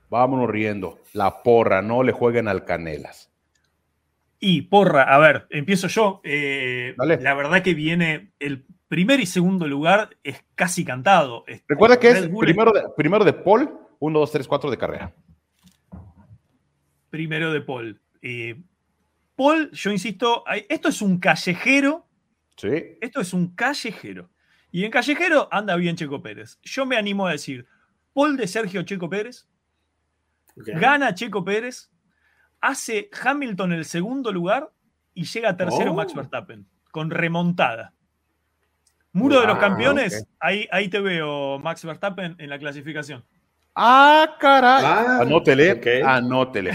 vámonos 0.09 0.49
riendo. 0.49 0.99
La 1.13 1.41
porra, 1.41 1.81
no 1.81 2.03
le 2.03 2.11
jueguen 2.11 2.47
al 2.47 2.65
Canelas. 2.65 3.31
Y 4.39 4.63
porra, 4.63 5.03
a 5.03 5.17
ver, 5.17 5.47
empiezo 5.49 5.87
yo. 5.87 6.21
Eh, 6.23 6.93
la 6.97 7.33
verdad 7.33 7.63
que 7.63 7.73
viene 7.73 8.33
el 8.39 8.65
primer 8.87 9.19
y 9.19 9.25
segundo 9.25 9.67
lugar 9.67 10.17
es 10.23 10.43
casi 10.55 10.85
cantado. 10.85 11.43
Recuerda 11.67 11.99
que 11.99 12.09
es 12.09 12.29
primero 12.39 12.71
de, 12.71 12.83
primero 12.95 13.25
de 13.25 13.33
Paul, 13.33 13.71
1, 13.99 14.19
2, 14.19 14.31
3, 14.31 14.47
4 14.47 14.71
de 14.71 14.77
carrera. 14.77 15.13
Primero 17.09 17.51
de 17.51 17.61
Paul. 17.61 18.01
Eh, 18.21 18.61
Paul, 19.35 19.71
yo 19.71 19.91
insisto, 19.91 20.43
esto 20.69 20.89
es 20.89 21.01
un 21.01 21.19
callejero. 21.19 22.07
Sí. 22.55 22.97
Esto 23.01 23.21
es 23.21 23.33
un 23.33 23.53
callejero. 23.55 24.29
Y 24.71 24.83
en 24.83 24.91
callejero 24.91 25.47
anda 25.51 25.75
bien 25.75 25.95
Checo 25.95 26.21
Pérez. 26.21 26.59
Yo 26.63 26.85
me 26.85 26.97
animo 26.97 27.27
a 27.27 27.31
decir, 27.31 27.67
Paul 28.13 28.35
de 28.35 28.47
Sergio 28.47 28.81
Checo 28.83 29.09
Pérez, 29.09 29.47
gana 30.55 31.13
Checo 31.13 31.45
Pérez, 31.45 31.91
hace 32.59 33.09
Hamilton 33.21 33.73
el 33.73 33.85
segundo 33.85 34.31
lugar 34.31 34.71
y 35.13 35.23
llega 35.23 35.55
tercero 35.55 35.93
Max 35.93 36.13
oh. 36.13 36.17
Verstappen, 36.17 36.67
con 36.91 37.11
remontada. 37.11 37.93
Muro 39.13 39.41
de 39.41 39.47
los 39.47 39.57
campeones, 39.57 40.27
ahí, 40.39 40.67
ahí 40.71 40.89
te 40.89 40.99
veo, 40.99 41.57
Max 41.59 41.83
Verstappen, 41.83 42.35
en 42.37 42.49
la 42.49 42.59
clasificación. 42.59 43.23
Ah, 43.79 44.35
caray. 44.39 44.83
Ah, 44.83 45.19
anótele, 45.21 46.01
anótele. 46.03 46.71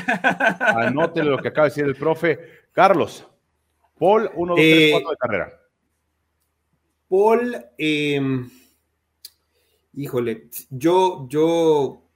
Anótele 0.60 1.30
lo 1.30 1.38
que 1.38 1.48
acaba 1.48 1.66
de 1.66 1.70
decir 1.70 1.84
el 1.84 1.96
profe. 1.96 2.38
Carlos, 2.70 3.26
Paul, 3.98 4.30
1, 4.36 4.54
2, 4.54 4.56
3, 4.56 4.92
4 4.92 5.10
de 5.10 5.16
carrera. 5.16 5.60
Paul, 7.08 7.56
em, 7.76 8.48
híjole, 9.94 10.48
yo, 10.70 11.26
yo, 11.28 12.08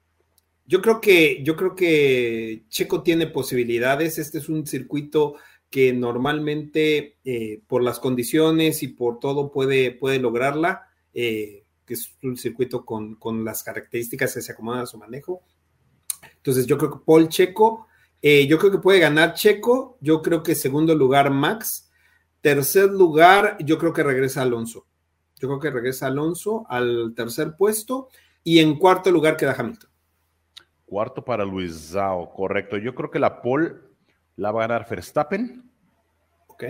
yo 0.64 0.80
creo 0.80 1.00
que, 1.00 1.42
yo 1.42 1.56
creo 1.56 1.74
que 1.74 2.62
Checo 2.68 3.02
tiene 3.02 3.26
posibilidades. 3.26 4.18
Este 4.18 4.38
es 4.38 4.48
un 4.48 4.68
circuito 4.68 5.34
que 5.68 5.92
normalmente 5.92 7.16
eh, 7.24 7.60
por 7.66 7.82
las 7.82 7.98
condiciones 7.98 8.84
y 8.84 8.88
por 8.88 9.18
todo 9.18 9.50
puede, 9.50 9.90
puede 9.90 10.20
lograrla, 10.20 10.88
eh, 11.12 11.65
que 11.86 11.94
es 11.94 12.14
un 12.22 12.36
circuito 12.36 12.84
con, 12.84 13.44
las 13.44 13.62
características 13.62 14.34
que 14.34 14.42
se 14.42 14.52
acomodan 14.52 14.82
a 14.82 14.86
su 14.86 14.98
manejo. 14.98 15.42
Entonces 16.36 16.66
yo 16.66 16.76
creo 16.76 16.90
que 16.90 17.04
Paul 17.04 17.28
Checo, 17.28 17.86
eh, 18.20 18.46
yo 18.46 18.58
creo 18.58 18.72
que 18.72 18.78
puede 18.78 18.98
ganar 18.98 19.34
Checo, 19.34 19.96
yo 20.00 20.20
creo 20.20 20.42
que 20.42 20.54
segundo 20.54 20.94
lugar 20.94 21.30
Max, 21.30 21.86
Tercer 22.46 22.90
lugar, 22.90 23.56
yo 23.58 23.76
creo 23.76 23.92
que 23.92 24.04
regresa 24.04 24.42
Alonso. 24.42 24.86
Yo 25.40 25.48
creo 25.48 25.58
que 25.58 25.68
regresa 25.68 26.06
Alonso 26.06 26.64
al 26.68 27.12
tercer 27.16 27.56
puesto 27.56 28.08
y 28.44 28.60
en 28.60 28.78
cuarto 28.78 29.10
lugar 29.10 29.36
queda 29.36 29.56
Hamilton. 29.58 29.90
Cuarto 30.84 31.24
para 31.24 31.44
Luisao, 31.44 32.32
correcto. 32.32 32.76
Yo 32.76 32.94
creo 32.94 33.10
que 33.10 33.18
la 33.18 33.42
pole 33.42 33.74
la 34.36 34.52
va 34.52 34.62
a 34.62 34.68
ganar 34.68 34.88
Verstappen. 34.88 35.68
Ok. 36.46 36.64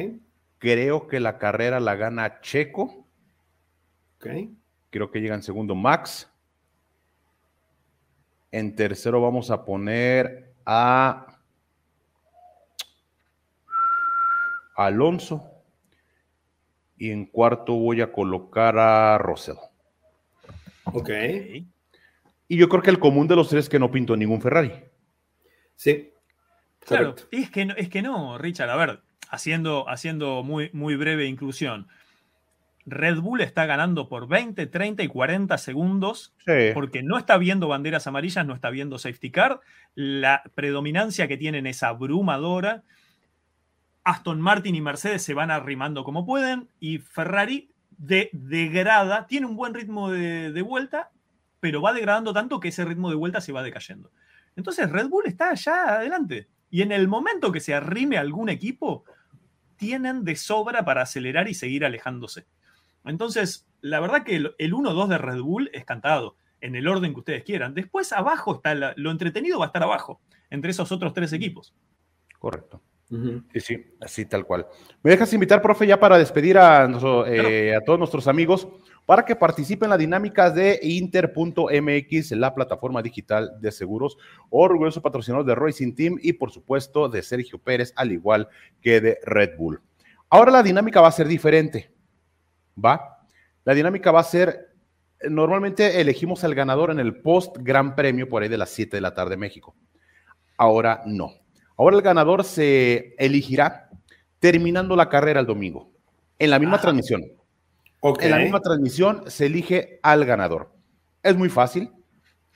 Creo 0.56 1.06
que 1.06 1.20
la 1.20 1.36
carrera 1.36 1.78
la 1.78 1.94
gana 1.94 2.40
Checo. 2.40 3.06
Ok. 4.16 4.28
Creo 4.97 5.11
que 5.11 5.20
llega 5.20 5.34
en 5.34 5.42
segundo 5.42 5.74
Max. 5.74 6.26
En 8.51 8.74
tercero 8.74 9.20
vamos 9.20 9.51
a 9.51 9.62
poner 9.62 10.55
a 10.64 11.38
Alonso. 14.74 15.44
Y 16.97 17.11
en 17.11 17.26
cuarto 17.26 17.74
voy 17.74 18.01
a 18.01 18.11
colocar 18.11 18.78
a 18.78 19.18
Russell. 19.18 19.57
Ok. 20.84 21.11
Y 22.49 22.57
yo 22.57 22.70
creo 22.70 22.80
que 22.80 22.88
el 22.88 22.99
común 22.99 23.28
de 23.28 23.36
los 23.36 23.51
tres 23.51 23.66
es 23.66 23.68
que 23.68 23.78
no 23.78 23.90
pinto 23.90 24.16
ningún 24.16 24.40
Ferrari. 24.40 24.72
Sí. 25.74 26.11
Claro, 26.78 27.16
es 27.32 27.51
que, 27.51 27.66
no, 27.66 27.74
es 27.74 27.90
que 27.90 28.01
no, 28.01 28.38
Richard. 28.38 28.70
A 28.70 28.76
ver, 28.76 29.01
haciendo, 29.28 29.86
haciendo 29.90 30.42
muy, 30.42 30.70
muy 30.72 30.97
breve 30.97 31.26
inclusión. 31.26 31.86
Red 32.87 33.18
Bull 33.18 33.41
está 33.41 33.66
ganando 33.66 34.09
por 34.09 34.28
20, 34.28 34.66
30 34.66 35.03
y 35.03 35.09
40 35.09 35.59
segundos 35.59 36.34
porque 36.72 37.03
no 37.03 37.18
está 37.18 37.37
viendo 37.37 37.66
banderas 37.66 38.07
amarillas, 38.07 38.47
no 38.47 38.55
está 38.55 38.70
viendo 38.70 38.99
safety 38.99 39.32
car. 39.32 39.61
La 39.97 40.45
predominancia 40.55 41.26
que 41.26 41.37
tienen 41.37 41.66
es 41.66 41.82
abrumadora. 41.82 42.84
Aston 44.05 44.41
Martin 44.41 44.76
y 44.76 44.80
Mercedes 44.80 45.22
se 45.22 45.34
van 45.34 45.51
arrimando 45.51 46.05
como 46.05 46.24
pueden 46.24 46.68
y 46.78 46.99
Ferrari 46.99 47.72
de, 47.99 48.30
degrada, 48.32 49.26
tiene 49.26 49.47
un 49.47 49.57
buen 49.57 49.74
ritmo 49.74 50.12
de, 50.12 50.62
vuelta, 50.62 51.11
pero 51.59 51.82
va 51.82 51.93
degradando 51.93 52.32
tanto 52.32 52.61
que 52.61 52.68
ese 52.68 52.84
ritmo 52.84 53.11
de 53.11 53.16
vuelta 53.16 53.41
se 53.41 53.51
va 53.51 53.64
decayendo. 53.64 54.12
Entonces 54.55 54.89
Red 54.89 55.09
Bull 55.09 55.26
está 55.26 55.51
allá 55.51 55.97
adelante 55.97 56.49
y 56.70 56.82
en 56.82 56.93
el 56.93 57.09
momento 57.09 57.51
que 57.51 57.59
se 57.59 57.74
arrime 57.74 58.16
algún 58.16 58.49
equipo, 58.49 59.05
tienen 59.76 60.24
de 60.24 60.37
sobra 60.37 60.84
para 60.84 61.03
acelerar 61.03 61.49
y 61.49 61.55
seguir 61.55 61.84
alejándose. 61.84 62.47
Entonces, 63.07 63.66
la 63.80 64.00
verdad 64.00 64.24
que 64.24 64.36
el, 64.36 64.54
1-2 64.59 65.09
de 65.09 65.18
Red 65.18 65.40
Bull 65.40 65.70
es 65.72 65.84
cantado 65.84 66.36
en 66.61 66.74
el 66.74 66.88
orden 66.88 67.12
que 67.12 67.20
ustedes 67.20 67.44
quieran. 67.44 67.74
Después 67.74 68.12
abajo 68.12 68.57
está 68.57 68.74
lo 68.96 69.11
entretenido 69.11 69.59
va 69.59 69.66
a 69.66 69.68
estar 69.68 69.82
abajo, 69.82 70.20
entre 70.50 70.70
esos 70.70 70.90
otros 70.92 71.12
tres 71.12 71.32
equipos. 71.32 71.74
Correcto. 72.38 72.82
Sí, 73.52 73.61
sí, 73.61 73.84
así 74.00 74.26
tal 74.26 74.44
cual. 74.44 74.66
¿Me 75.04 75.12
dejas 75.12 75.32
invitar, 75.32 75.62
profe, 75.62 75.86
ya 75.86 76.00
para 76.00 76.18
despedir 76.18 76.59
a, 76.59 76.90
eh, 77.28 77.76
a 77.76 77.80
todos 77.82 78.00
nuestros 78.00 78.26
amigos 78.26 78.66
para 79.07 79.24
que 79.24 79.36
participen 79.36 79.86
en 79.86 79.90
la 79.90 79.96
dinámica 79.96 80.50
de 80.50 80.80
Inter.mx, 80.82 82.32
la 82.32 82.52
plataforma 82.52 83.00
digital 83.02 83.52
de 83.61 83.70
seguros, 83.70 84.18
orgulloso 84.50 85.00
patrocinador 85.00 85.46
de 85.46 85.54
Racing 85.54 85.94
Team 85.94 86.18
y, 86.20 86.32
por 86.32 86.50
supuesto, 86.50 87.09
de 87.09 87.22
Sergio 87.22 87.59
Pérez, 87.59 87.92
al 87.94 88.11
igual 88.11 88.48
que 88.80 89.00
de 89.00 89.18
Red 89.22 89.57
Bull. 89.57 89.80
Ahora 90.28 90.50
la 90.50 90.64
dinámica 90.64 91.00
va 91.00 91.07
a 91.07 91.12
ser 91.12 91.28
diferente. 91.28 91.95
¿Va? 92.82 93.18
La 93.64 93.74
dinámica 93.74 94.12
va 94.12 94.20
a 94.20 94.24
ser, 94.24 94.74
normalmente 95.28 96.00
elegimos 96.00 96.44
al 96.44 96.54
ganador 96.54 96.90
en 96.90 97.00
el 97.00 97.20
post 97.20 97.56
Gran 97.60 97.94
Premio 97.94 98.28
por 98.28 98.42
ahí 98.42 98.48
de 98.48 98.58
las 98.58 98.70
7 98.70 98.96
de 98.96 99.00
la 99.00 99.14
tarde 99.14 99.36
México. 99.36 99.74
Ahora 100.56 101.02
no 101.06 101.32
Ahora 101.76 101.96
el 101.96 102.02
ganador 102.02 102.44
se 102.44 103.14
elegirá 103.18 103.90
terminando 104.38 104.96
la 104.96 105.08
carrera 105.08 105.40
el 105.40 105.46
domingo, 105.46 105.90
en 106.38 106.50
la 106.50 106.58
misma 106.58 106.80
transmisión. 106.80 107.22
En 108.20 108.30
la 108.30 108.38
misma 108.38 108.60
transmisión 108.60 109.24
se 109.26 109.46
elige 109.46 109.98
al 110.02 110.24
ganador. 110.24 110.72
Es 111.22 111.36
muy 111.36 111.48
fácil. 111.48 111.90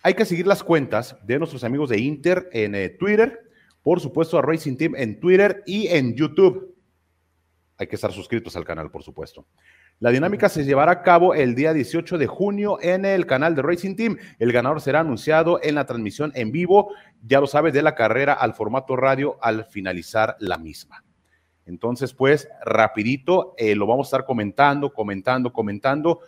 Hay 0.03 0.15
que 0.15 0.25
seguir 0.25 0.47
las 0.47 0.63
cuentas 0.63 1.17
de 1.25 1.39
nuestros 1.39 1.65
amigos 1.65 1.91
de 1.91 1.99
Inter 1.99 2.49
en 2.53 2.75
eh, 2.75 2.89
Twitter, 2.89 3.39
por 3.83 4.01
supuesto 4.01 4.39
a 4.39 4.43
Racing 4.43 4.77
Team 4.77 4.95
en 4.97 5.21
Twitter 5.21 5.63
y 5.67 5.89
en 5.89 6.15
YouTube. 6.15 6.75
Hay 7.77 7.87
que 7.87 7.97
estar 7.97 8.13
suscritos 8.13 8.57
al 8.57 8.65
canal, 8.65 8.91
por 8.91 9.03
supuesto. 9.03 9.47
La 10.01 10.11
dinámica 10.11 10.49
se 10.49 10.65
llevará 10.65 10.93
a 10.93 11.03
cabo 11.03 11.35
el 11.35 11.55
día 11.55 11.75
18 11.75 12.17
de 12.17 12.27
junio 12.27 12.79
en 12.81 13.05
el 13.05 13.27
canal 13.27 13.55
de 13.55 13.61
Racing 13.61 13.97
Team. 13.97 14.17
El 14.39 14.51
ganador 14.51 14.81
será 14.81 15.01
anunciado 15.01 15.61
en 15.63 15.75
la 15.75 15.85
transmisión 15.85 16.33
en 16.35 16.51
vivo, 16.51 16.95
ya 17.23 17.39
lo 17.39 17.47
sabes, 17.47 17.75
de 17.75 17.83
la 17.83 17.95
carrera 17.95 18.33
al 18.33 18.55
formato 18.55 18.97
radio 18.97 19.37
al 19.43 19.67
finalizar 19.67 20.37
la 20.41 20.57
misma. 20.57 21.05
Entonces, 21.67 22.15
pues, 22.15 22.49
rapidito, 22.65 23.55
eh, 23.59 23.75
lo 23.75 23.87
vamos 23.87 24.07
a 24.07 24.09
estar 24.09 24.25
comentando, 24.25 24.91
comentando, 24.91 25.53
comentando. 25.53 26.21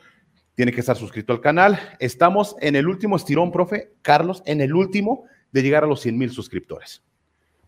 Tiene 0.54 0.70
que 0.70 0.80
estar 0.80 0.96
suscrito 0.96 1.32
al 1.32 1.40
canal. 1.40 1.78
Estamos 1.98 2.54
en 2.60 2.76
el 2.76 2.86
último 2.86 3.16
estirón, 3.16 3.50
profe, 3.50 3.94
Carlos, 4.02 4.42
en 4.44 4.60
el 4.60 4.74
último 4.74 5.24
de 5.50 5.62
llegar 5.62 5.84
a 5.84 5.86
los 5.86 6.02
100 6.02 6.18
mil 6.18 6.30
suscriptores. 6.30 7.02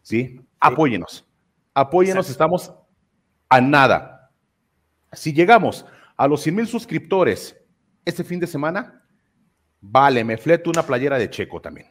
¿Sí? 0.02 0.38
Apóyenos. 0.61 1.26
Apóyenos, 1.72 2.28
estamos 2.28 2.74
a 3.48 3.62
nada 3.62 4.14
si 5.16 5.32
llegamos 5.32 5.86
a 6.16 6.28
los 6.28 6.42
100 6.42 6.54
mil 6.54 6.66
suscriptores 6.66 7.56
este 8.04 8.24
fin 8.24 8.40
de 8.40 8.46
semana, 8.46 9.02
vale, 9.80 10.24
me 10.24 10.36
fleto 10.36 10.70
una 10.70 10.84
playera 10.84 11.18
de 11.18 11.30
Checo 11.30 11.60
también. 11.60 11.88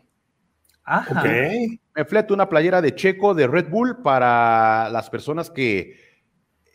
Ajá. 0.84 1.24
Me 1.24 2.06
fleto 2.06 2.34
una 2.34 2.50
playera 2.50 2.82
de 2.82 2.94
Checo 2.94 3.34
de 3.34 3.48
Red 3.48 3.70
Bull 3.70 4.02
para 4.02 4.90
las 4.90 5.10
personas 5.10 5.50
que 5.50 5.96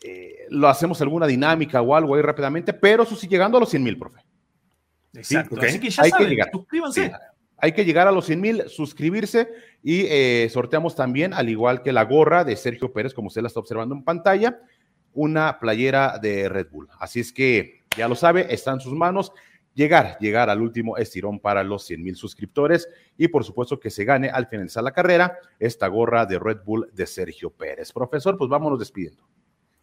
eh, 0.03 0.47
lo 0.49 0.67
hacemos 0.67 1.01
alguna 1.01 1.27
dinámica 1.27 1.81
o 1.81 1.95
algo 1.95 2.15
ahí 2.15 2.21
rápidamente, 2.21 2.73
pero 2.73 3.03
eso 3.03 3.15
sí 3.15 3.27
llegando 3.27 3.57
a 3.57 3.61
los 3.61 3.69
100 3.69 3.83
mil, 3.83 3.97
profe. 3.97 4.21
Exacto. 5.13 5.59
Así 5.61 5.79
que 5.79 5.89
ya 5.89 6.03
hay 6.03 6.11
que 6.11 6.25
llegar. 6.25 6.49
suscríbanse. 6.51 7.11
Hay 7.61 7.73
que 7.73 7.83
llegar 7.83 8.07
a 8.07 8.11
los 8.13 8.25
100 8.25 8.41
mil, 8.41 8.63
suscribirse 8.69 9.49
y 9.83 10.05
eh, 10.07 10.49
sorteamos 10.49 10.95
también, 10.95 11.33
al 11.33 11.49
igual 11.49 11.83
que 11.83 11.91
la 11.91 12.05
gorra 12.05 12.45
de 12.45 12.55
Sergio 12.55 12.93
Pérez, 12.93 13.13
como 13.13 13.27
usted 13.27 13.41
la 13.41 13.49
está 13.49 13.59
observando 13.59 13.93
en 13.93 14.03
pantalla 14.03 14.61
una 15.13 15.59
playera 15.59 16.17
de 16.21 16.49
Red 16.49 16.67
Bull. 16.71 16.87
Así 16.99 17.19
es 17.19 17.33
que 17.33 17.81
ya 17.97 18.07
lo 18.07 18.15
sabe, 18.15 18.53
está 18.53 18.71
en 18.71 18.79
sus 18.79 18.93
manos 18.93 19.31
llegar, 19.73 20.17
llegar 20.19 20.49
al 20.49 20.61
último 20.61 20.97
estirón 20.97 21.39
para 21.39 21.63
los 21.63 21.85
100 21.85 22.03
mil 22.03 22.15
suscriptores 22.15 22.87
y 23.17 23.27
por 23.27 23.43
supuesto 23.43 23.79
que 23.79 23.89
se 23.89 24.05
gane 24.05 24.29
al 24.29 24.47
finalizar 24.47 24.83
la 24.83 24.91
carrera 24.91 25.37
esta 25.59 25.87
gorra 25.87 26.25
de 26.25 26.39
Red 26.39 26.59
Bull 26.65 26.89
de 26.93 27.07
Sergio 27.07 27.49
Pérez. 27.49 27.91
Profesor, 27.91 28.37
pues 28.37 28.49
vámonos 28.49 28.79
despidiendo. 28.79 29.27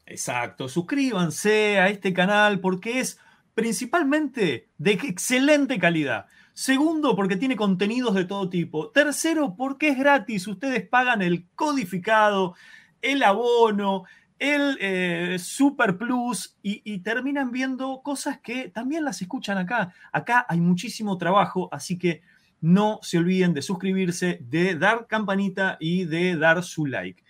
Exacto, 0.04 0.68
suscríbanse 0.68 1.78
a 1.78 1.88
este 1.88 2.12
canal 2.12 2.60
porque 2.60 3.00
es 3.00 3.18
principalmente 3.54 4.68
de 4.78 4.92
excelente 4.92 5.78
calidad. 5.78 6.26
Segundo, 6.52 7.16
porque 7.16 7.36
tiene 7.36 7.56
contenidos 7.56 8.14
de 8.14 8.24
todo 8.24 8.48
tipo. 8.48 8.90
Tercero, 8.90 9.56
porque 9.56 9.88
es 9.88 9.98
gratis. 9.98 10.46
Ustedes 10.46 10.88
pagan 10.88 11.20
el 11.20 11.46
codificado 11.54 12.54
el 13.02 13.22
abono, 13.22 14.04
el 14.38 14.76
eh, 14.80 15.38
Super 15.38 15.96
Plus 15.96 16.56
y, 16.62 16.98
terminan 16.98 17.50
viendo 17.50 18.02
cosas 18.02 18.40
que 18.40 18.68
también 18.68 19.04
las 19.04 19.22
escuchan 19.22 19.58
acá. 19.58 19.94
Acá 20.12 20.44
hay 20.48 20.60
muchísimo 20.60 21.16
trabajo, 21.18 21.68
así 21.72 21.98
que 21.98 22.22
no 22.60 22.98
se 23.02 23.18
olviden 23.18 23.54
de 23.54 23.62
suscribirse, 23.62 24.38
de 24.42 24.76
dar 24.76 25.06
campanita 25.06 25.76
y 25.80 26.04
de 26.04 26.36
dar 26.36 26.62
su 26.62 26.86
like. 26.86 27.22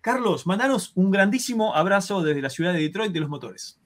Carlos, 0.00 0.46
mandanos 0.46 0.92
un 0.96 1.10
grandísimo 1.10 1.74
abrazo 1.74 2.22
desde 2.22 2.42
la 2.42 2.50
ciudad 2.50 2.72
de 2.72 2.80
Detroit 2.80 3.12
de 3.12 3.20
los 3.20 3.28
motores. 3.28 3.81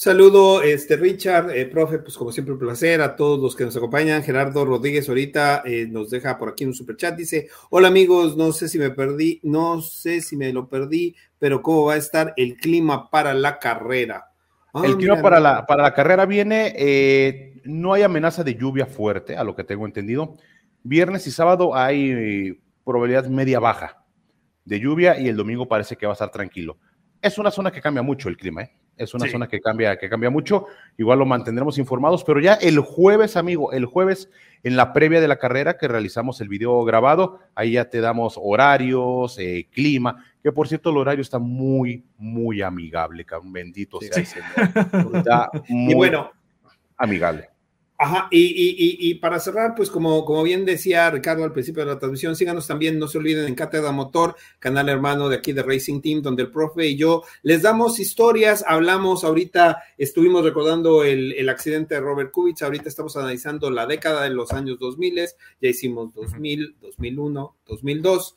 Saludo, 0.00 0.62
este 0.62 0.94
Richard, 0.94 1.50
eh, 1.50 1.66
profe, 1.66 1.98
pues 1.98 2.16
como 2.16 2.30
siempre 2.30 2.52
un 2.52 2.60
placer 2.60 3.02
a 3.02 3.16
todos 3.16 3.40
los 3.40 3.56
que 3.56 3.64
nos 3.64 3.76
acompañan. 3.76 4.22
Gerardo 4.22 4.64
Rodríguez 4.64 5.08
ahorita 5.08 5.64
eh, 5.64 5.88
nos 5.90 6.08
deja 6.08 6.38
por 6.38 6.50
aquí 6.50 6.64
un 6.64 6.72
super 6.72 6.96
chat, 6.96 7.16
dice, 7.16 7.48
hola 7.68 7.88
amigos, 7.88 8.36
no 8.36 8.52
sé 8.52 8.68
si 8.68 8.78
me 8.78 8.90
perdí, 8.90 9.40
no 9.42 9.80
sé 9.80 10.20
si 10.20 10.36
me 10.36 10.52
lo 10.52 10.68
perdí, 10.68 11.16
pero 11.40 11.62
cómo 11.62 11.86
va 11.86 11.94
a 11.94 11.96
estar 11.96 12.32
el 12.36 12.58
clima 12.58 13.10
para 13.10 13.34
la 13.34 13.58
carrera. 13.58 14.26
Ah, 14.72 14.82
el 14.84 14.98
clima 14.98 15.20
para, 15.20 15.40
la, 15.40 15.66
para 15.66 15.82
la 15.82 15.94
carrera 15.94 16.26
viene, 16.26 16.74
eh, 16.78 17.60
no 17.64 17.92
hay 17.92 18.02
amenaza 18.02 18.44
de 18.44 18.54
lluvia 18.54 18.86
fuerte, 18.86 19.36
a 19.36 19.42
lo 19.42 19.56
que 19.56 19.64
tengo 19.64 19.84
entendido. 19.84 20.36
Viernes 20.84 21.26
y 21.26 21.32
sábado 21.32 21.74
hay 21.74 22.56
probabilidad 22.84 23.26
media 23.26 23.58
baja 23.58 24.04
de 24.64 24.78
lluvia 24.78 25.18
y 25.18 25.26
el 25.26 25.34
domingo 25.34 25.66
parece 25.66 25.96
que 25.96 26.06
va 26.06 26.12
a 26.12 26.14
estar 26.14 26.30
tranquilo. 26.30 26.78
Es 27.20 27.36
una 27.36 27.50
zona 27.50 27.72
que 27.72 27.80
cambia 27.80 28.02
mucho 28.02 28.28
el 28.28 28.36
clima, 28.36 28.62
¿eh? 28.62 28.77
Es 28.98 29.14
una 29.14 29.28
zona 29.28 29.48
que 29.48 29.60
cambia, 29.60 29.96
que 29.96 30.08
cambia 30.08 30.28
mucho. 30.28 30.66
Igual 30.96 31.20
lo 31.20 31.26
mantendremos 31.26 31.78
informados, 31.78 32.24
pero 32.24 32.40
ya 32.40 32.54
el 32.54 32.80
jueves, 32.80 33.36
amigo, 33.36 33.72
el 33.72 33.86
jueves 33.86 34.28
en 34.62 34.76
la 34.76 34.92
previa 34.92 35.20
de 35.20 35.28
la 35.28 35.36
carrera 35.36 35.78
que 35.78 35.88
realizamos 35.88 36.40
el 36.40 36.48
video 36.48 36.84
grabado, 36.84 37.38
ahí 37.54 37.72
ya 37.72 37.88
te 37.88 38.00
damos 38.00 38.38
horarios, 38.40 39.38
eh, 39.38 39.68
clima, 39.70 40.24
que 40.42 40.52
por 40.52 40.68
cierto 40.68 40.90
el 40.90 40.96
horario 40.96 41.22
está 41.22 41.38
muy, 41.38 42.04
muy 42.18 42.62
amigable, 42.62 43.24
bendito 43.44 44.00
sea 44.00 44.18
el 44.18 44.26
Señor. 44.26 44.48
Está 45.14 45.50
muy 45.68 45.92
y 45.92 45.94
bueno, 45.94 46.30
amigable. 46.96 47.48
Ajá, 48.00 48.28
y, 48.30 49.12
para 49.16 49.40
cerrar, 49.40 49.74
pues 49.74 49.90
como, 49.90 50.24
como 50.24 50.44
bien 50.44 50.64
decía 50.64 51.10
Ricardo 51.10 51.42
al 51.42 51.52
principio 51.52 51.84
de 51.84 51.90
la 51.90 51.98
transmisión, 51.98 52.36
síganos 52.36 52.68
también, 52.68 52.96
no 52.96 53.08
se 53.08 53.18
olviden 53.18 53.48
en 53.48 53.56
Cátedra 53.56 53.90
Motor, 53.90 54.36
canal 54.60 54.88
hermano 54.88 55.28
de 55.28 55.34
aquí 55.34 55.52
de 55.52 55.64
Racing 55.64 56.00
Team, 56.00 56.22
donde 56.22 56.44
el 56.44 56.52
profe 56.52 56.86
y 56.86 56.96
yo 56.96 57.24
les 57.42 57.62
damos 57.62 57.98
historias, 57.98 58.64
hablamos 58.68 59.24
ahorita, 59.24 59.82
estuvimos 59.98 60.44
recordando 60.44 61.02
el, 61.02 61.48
accidente 61.48 61.96
de 61.96 62.00
Robert 62.00 62.30
Kubica, 62.30 62.66
ahorita 62.66 62.88
estamos 62.88 63.16
analizando 63.16 63.68
la 63.68 63.84
década 63.84 64.22
de 64.22 64.30
los 64.30 64.52
años 64.52 64.78
2000, 64.78 65.16
ya 65.60 65.68
hicimos 65.68 66.14
2000, 66.14 66.76
2001, 66.80 67.56
2002, 67.66 68.36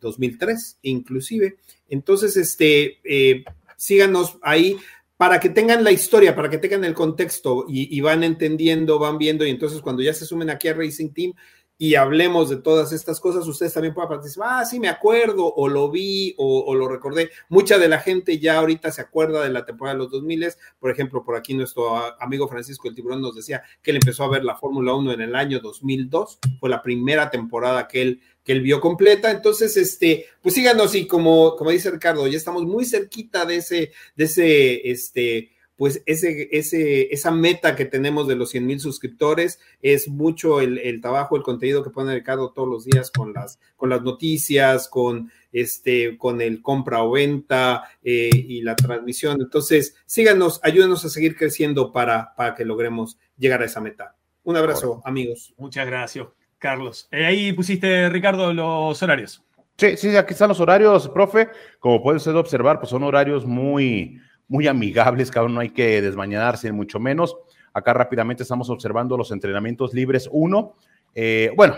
2003 0.00 0.78
inclusive. 0.82 1.58
Entonces, 1.90 2.38
este, 2.38 2.98
eh, 3.04 3.44
síganos 3.76 4.38
ahí 4.42 4.78
para 5.18 5.40
que 5.40 5.50
tengan 5.50 5.82
la 5.82 5.90
historia, 5.90 6.34
para 6.34 6.48
que 6.48 6.58
tengan 6.58 6.84
el 6.84 6.94
contexto 6.94 7.66
y, 7.68 8.00
van 8.00 8.22
entendiendo, 8.22 9.00
van 9.00 9.18
viendo, 9.18 9.44
y 9.44 9.50
entonces 9.50 9.82
cuando 9.82 10.00
ya 10.00 10.14
se 10.14 10.24
sumen 10.24 10.48
aquí 10.48 10.68
a 10.68 10.74
Racing 10.74 11.10
Team 11.12 11.32
y 11.76 11.96
hablemos 11.96 12.48
de 12.48 12.56
todas 12.56 12.92
estas 12.92 13.18
cosas, 13.18 13.46
ustedes 13.46 13.74
también 13.74 13.94
pueden 13.94 14.08
participar, 14.08 14.48
ah, 14.50 14.64
sí, 14.64 14.78
me 14.78 14.88
acuerdo, 14.88 15.52
o 15.52 15.68
lo 15.68 15.90
vi, 15.90 16.34
o, 16.38 16.72
lo 16.72 16.88
recordé. 16.88 17.30
Mucha 17.48 17.78
de 17.78 17.88
la 17.88 17.98
gente 17.98 18.38
ya 18.38 18.58
ahorita 18.58 18.92
se 18.92 19.00
acuerda 19.00 19.42
de 19.42 19.50
la 19.50 19.64
temporada 19.64 19.96
de 19.96 20.04
los 20.04 20.10
2000, 20.12 20.52
por 20.78 20.90
ejemplo, 20.92 21.24
por 21.24 21.34
aquí 21.34 21.52
nuestro 21.52 21.96
amigo 22.20 22.46
Francisco 22.46 22.88
el 22.88 22.94
Tiburón 22.94 23.20
nos 23.20 23.34
decía 23.34 23.62
que 23.82 23.90
él 23.90 23.96
empezó 23.96 24.22
a 24.22 24.30
ver 24.30 24.44
la 24.44 24.56
Fórmula 24.56 24.94
1 24.94 25.12
en 25.12 25.20
el 25.20 25.34
año 25.34 25.58
2002, 25.58 26.38
fue 26.60 26.70
la 26.70 26.80
primera 26.80 27.28
temporada 27.28 27.88
que 27.88 28.02
él 28.02 28.22
que 28.48 28.52
él 28.52 28.62
vio 28.62 28.80
completa. 28.80 29.30
Entonces, 29.30 29.76
este, 29.76 30.24
pues 30.40 30.54
síganos 30.54 30.94
y 30.94 31.06
como, 31.06 31.54
como 31.54 31.70
dice 31.70 31.90
Ricardo, 31.90 32.26
ya 32.26 32.38
estamos 32.38 32.64
muy 32.64 32.86
cerquita 32.86 33.44
de 33.44 33.56
ese, 33.56 33.92
de 34.16 34.24
ese, 34.24 34.90
este, 34.90 35.50
pues 35.76 36.02
ese, 36.06 36.48
ese, 36.50 37.12
esa 37.12 37.30
meta 37.30 37.76
que 37.76 37.84
tenemos 37.84 38.26
de 38.26 38.36
los 38.36 38.48
100 38.48 38.66
mil 38.66 38.80
suscriptores 38.80 39.60
es 39.82 40.08
mucho 40.08 40.62
el, 40.62 40.98
trabajo, 41.02 41.36
el 41.36 41.42
contenido 41.42 41.84
que 41.84 41.90
pone 41.90 42.14
Ricardo 42.14 42.50
todos 42.52 42.70
los 42.70 42.86
días 42.86 43.10
con 43.10 43.34
las, 43.34 43.60
con 43.76 43.90
las 43.90 44.00
noticias, 44.00 44.88
con, 44.88 45.30
este, 45.52 46.16
con 46.16 46.40
el 46.40 46.62
compra 46.62 47.02
o 47.02 47.10
venta 47.10 47.82
eh, 48.02 48.30
y 48.32 48.62
la 48.62 48.76
transmisión. 48.76 49.42
Entonces, 49.42 49.94
síganos, 50.06 50.58
ayúdenos 50.62 51.04
a 51.04 51.10
seguir 51.10 51.36
creciendo 51.36 51.92
para, 51.92 52.34
para 52.34 52.54
que 52.54 52.64
logremos 52.64 53.18
llegar 53.36 53.60
a 53.60 53.66
esa 53.66 53.82
meta. 53.82 54.16
Un 54.42 54.56
abrazo, 54.56 55.02
amigos. 55.04 55.52
Muchas 55.58 55.86
gracias. 55.86 56.28
Carlos. 56.58 57.08
Eh, 57.10 57.24
ahí 57.24 57.52
pusiste, 57.52 58.08
Ricardo, 58.08 58.52
los 58.52 59.02
horarios. 59.02 59.44
Sí, 59.76 59.96
sí, 59.96 60.16
aquí 60.16 60.32
están 60.32 60.48
los 60.48 60.60
horarios, 60.60 61.08
profe. 61.08 61.48
Como 61.78 62.02
puede 62.02 62.16
usted 62.16 62.34
observar, 62.34 62.80
pues 62.80 62.90
son 62.90 63.04
horarios 63.04 63.46
muy, 63.46 64.20
muy 64.48 64.66
amigables, 64.66 65.30
cabrón, 65.30 65.54
no 65.54 65.60
hay 65.60 65.70
que 65.70 66.02
desmañarse, 66.02 66.72
mucho 66.72 66.98
menos. 66.98 67.36
Acá 67.72 67.92
rápidamente 67.92 68.42
estamos 68.42 68.70
observando 68.70 69.16
los 69.16 69.30
entrenamientos 69.30 69.94
libres 69.94 70.28
1. 70.32 70.74
Eh, 71.14 71.52
bueno, 71.56 71.76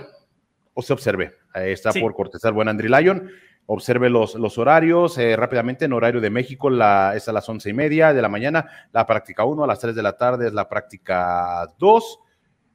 usted 0.73 0.95
observe, 0.95 1.35
ahí 1.53 1.73
está 1.73 1.93
por 1.93 2.15
cortesar 2.15 2.53
buen 2.53 2.69
Andri 2.69 2.89
Lyon. 2.89 3.31
Observe 3.67 4.11
los, 4.11 4.35
los 4.35 4.59
horarios 4.59 5.17
eh, 5.19 5.37
rápidamente. 5.37 5.85
En 5.85 5.93
horario 5.93 6.21
de 6.21 6.31
México 6.31 6.71
la, 6.71 7.13
es 7.15 7.29
a 7.29 7.33
las 7.33 7.49
once 7.49 7.71
y 7.71 7.73
media 7.73 8.13
de 8.13 8.23
la 8.23 8.29
mañana. 8.29 8.69
La 8.93 9.07
práctica 9.07 9.45
1 9.45 9.63
a 9.63 9.67
las 9.67 9.79
3 9.79 9.95
de 9.95 10.03
la 10.03 10.17
tarde 10.17 10.49
es 10.49 10.53
la 10.53 10.69
práctica 10.69 11.69
2. 11.79 12.19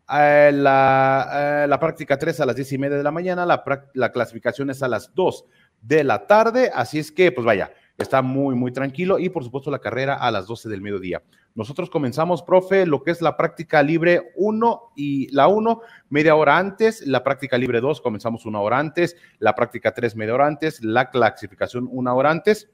Eh, 0.07 0.51
la, 0.53 1.63
eh, 1.63 1.67
la, 1.67 1.79
práctica 1.79 2.17
3 2.17 2.39
a 2.39 2.45
las 2.45 2.55
10 2.55 2.73
y 2.73 2.77
media 2.77 2.97
de 2.97 3.03
la 3.03 3.11
mañana, 3.11 3.45
la, 3.45 3.63
la, 3.93 4.11
clasificación 4.11 4.69
es 4.69 4.83
a 4.83 4.87
las 4.87 5.13
2 5.15 5.45
de 5.81 6.03
la 6.03 6.27
tarde, 6.27 6.71
así 6.73 6.99
es 6.99 7.11
que, 7.11 7.31
pues 7.31 7.43
vaya, 7.43 7.71
está 7.97 8.21
muy, 8.21 8.55
muy 8.55 8.71
tranquilo 8.71 9.17
y 9.17 9.29
por 9.29 9.43
supuesto 9.43 9.71
la 9.71 9.79
carrera 9.79 10.15
a 10.15 10.29
las 10.29 10.45
12 10.45 10.69
del 10.69 10.81
mediodía. 10.81 11.23
Nosotros 11.55 11.89
comenzamos, 11.89 12.43
profe, 12.43 12.85
lo 12.85 13.03
que 13.03 13.11
es 13.11 13.21
la 13.21 13.35
práctica 13.35 13.81
libre 13.81 14.33
1 14.35 14.91
y 14.95 15.33
la 15.33 15.47
1 15.47 15.81
media 16.09 16.35
hora 16.35 16.57
antes, 16.57 17.05
la 17.07 17.23
práctica 17.23 17.57
libre 17.57 17.81
2 17.81 18.01
comenzamos 18.01 18.45
una 18.45 18.59
hora 18.59 18.77
antes, 18.77 19.15
la 19.39 19.55
práctica 19.55 19.93
3 19.93 20.15
media 20.15 20.35
hora 20.35 20.47
antes, 20.47 20.83
la 20.83 21.09
clasificación 21.09 21.87
una 21.91 22.13
hora 22.13 22.29
antes. 22.29 22.69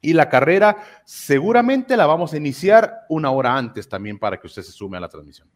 Y 0.00 0.12
la 0.12 0.28
carrera 0.28 0.76
seguramente 1.04 1.96
la 1.96 2.06
vamos 2.06 2.32
a 2.32 2.36
iniciar 2.36 3.00
una 3.08 3.32
hora 3.32 3.56
antes 3.56 3.88
también 3.88 4.20
para 4.20 4.38
que 4.38 4.46
usted 4.46 4.62
se 4.62 4.70
sume 4.70 4.96
a 4.96 5.00
la 5.00 5.08
transmisión. 5.08 5.48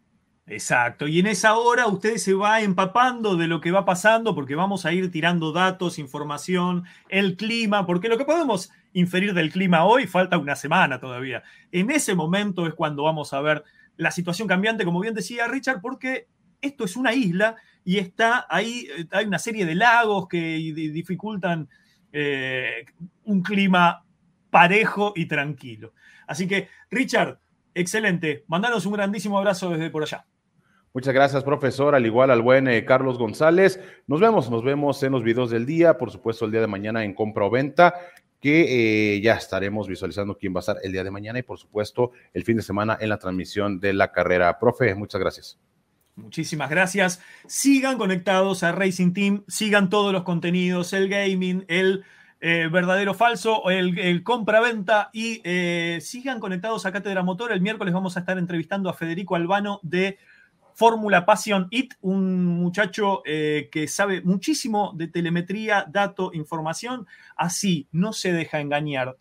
Exacto, 0.53 1.09
y 1.09 1.19
en 1.19 1.29
esa 1.29 1.57
hora 1.57 1.87
usted 1.87 2.19
se 2.19 2.35
va 2.35 2.61
empapando 2.61 3.37
de 3.37 3.47
lo 3.47 3.63
que 3.63 3.71
va 3.71 3.87
pasando 3.87 4.35
porque 4.35 4.55
vamos 4.55 4.85
a 4.85 4.93
ir 4.93 5.11
tirando 5.11 5.51
datos, 5.51 5.99
información, 5.99 6.85
el 7.09 7.39
clima, 7.39 7.87
porque 7.87 8.11
lo 8.11 8.19
que 8.19 8.27
podemos 8.27 8.71
inferir 8.93 9.33
del 9.33 9.51
clima 9.51 9.87
hoy 9.87 10.07
falta 10.07 10.37
una 10.37 10.55
semana 10.55 11.01
todavía. 11.01 11.43
En 11.71 11.91
ese 11.91 12.15
momento 12.15 12.67
es 12.67 12.75
cuando 12.75 13.05
vamos 13.05 13.33
a 13.33 13.41
ver 13.41 13.65
la 13.97 14.11
situación 14.11 14.47
cambiante, 14.47 14.85
como 14.85 15.01
bien 15.01 15.15
decía 15.15 15.49
Richard, 15.49 15.81
porque 15.81 16.27
esto 16.61 16.85
es 16.85 16.97
una 16.97 17.15
isla 17.15 17.57
y 17.83 17.97
está 17.97 18.47
ahí, 18.51 18.87
eh, 18.95 19.07
hay 19.11 19.25
una 19.25 19.39
serie 19.39 19.65
de 19.65 19.75
lagos 19.75 20.29
que 20.29 20.39
dificultan 20.93 21.67
eh, 22.13 22.85
un 23.25 23.43
clima 23.43 24.05
parejo 24.51 25.15
y 25.17 25.25
tranquilo. 25.25 25.95
Así 26.27 26.47
que, 26.47 26.69
Richard, 26.91 27.39
excelente. 27.73 28.45
Mandanos 28.49 28.85
un 28.85 28.93
grandísimo 28.93 29.39
abrazo 29.39 29.71
desde 29.71 29.89
por 29.89 30.03
allá. 30.03 30.27
Muchas 30.95 31.15
gracias, 31.15 31.43
profesor. 31.43 31.95
Al 31.95 32.05
igual 32.05 32.31
al 32.31 32.43
buen 32.43 32.69
eh, 32.69 32.85
Carlos 32.85 33.17
González. 33.17 33.81
Nos 34.07 34.21
vemos, 34.21 34.51
nos 34.51 34.63
vemos 34.63 35.03
en 35.03 35.13
los 35.13 35.23
videos 35.23 35.51
del 35.51 35.65
día, 35.65 35.97
por 35.97 36.11
supuesto, 36.11 36.45
el 36.45 36.51
día 36.51 36.61
de 36.61 36.67
mañana 36.67 37.03
en 37.03 37.15
compra 37.15 37.47
o 37.47 37.51
venta, 37.51 37.95
que 38.41 39.15
eh, 39.15 39.21
ya 39.23 39.35
estaremos 39.35 39.89
visualizando 39.89 40.37
quién 40.37 40.55
va 40.55 40.59
a 40.59 40.61
estar 40.61 40.77
el 40.83 40.93
día 40.93 41.03
de 41.03 41.11
mañana 41.11 41.39
y, 41.39 41.43
por 41.43 41.59
supuesto, 41.59 42.13
el 42.35 42.45
fin 42.45 42.59
de 42.59 42.63
semana 42.63 42.99
en 43.01 43.09
la 43.09 43.17
transmisión 43.17 43.81
de 43.81 43.95
la 43.95 44.13
carrera. 44.13 44.59
Profe, 44.59 44.95
muchas 44.95 45.19
gracias. 45.19 45.59
Muchísimas 46.15 46.69
gracias. 46.69 47.23
Sigan 47.47 47.97
conectados 47.97 48.63
a 48.63 48.73
Racing 48.73 49.15
Team, 49.15 49.45
sigan 49.49 49.89
todos 49.89 50.13
los 50.13 50.25
contenidos, 50.25 50.93
el 50.93 51.09
gaming, 51.09 51.65
el 51.69 52.05
eh, 52.43 52.69
verdadero 52.71 53.15
falso, 53.15 53.71
el, 53.71 53.99
el 53.99 54.23
compra-venta 54.23 55.09
y 55.15 55.41
sigan 56.03 56.39
conectados 56.39 56.85
a 56.85 56.93
Cátedra 56.93 57.23
Motor. 57.23 57.51
El 57.53 57.63
miércoles 57.63 57.95
vamos 57.95 58.19
a 58.19 58.21
estar 58.21 58.37
entrevistando 58.37 58.91
a 58.91 58.93
Federico 58.93 59.37
Albano 59.37 59.81
de 59.83 60.19
Fórmula 60.75 61.27
Passion 61.27 61.69
It, 61.71 61.95
un 62.01 62.45
muchacho 62.47 63.23
eh, 63.25 63.69
que 63.71 63.89
sabe 63.89 64.23
muchísimo 64.23 64.93
de 64.97 65.09
telemetría, 65.09 65.87
dato, 65.89 66.33
información, 66.35 67.07
así 67.37 67.89
no 67.93 68.13
se 68.13 68.33
deja 68.33 68.61
engañar 68.61 69.17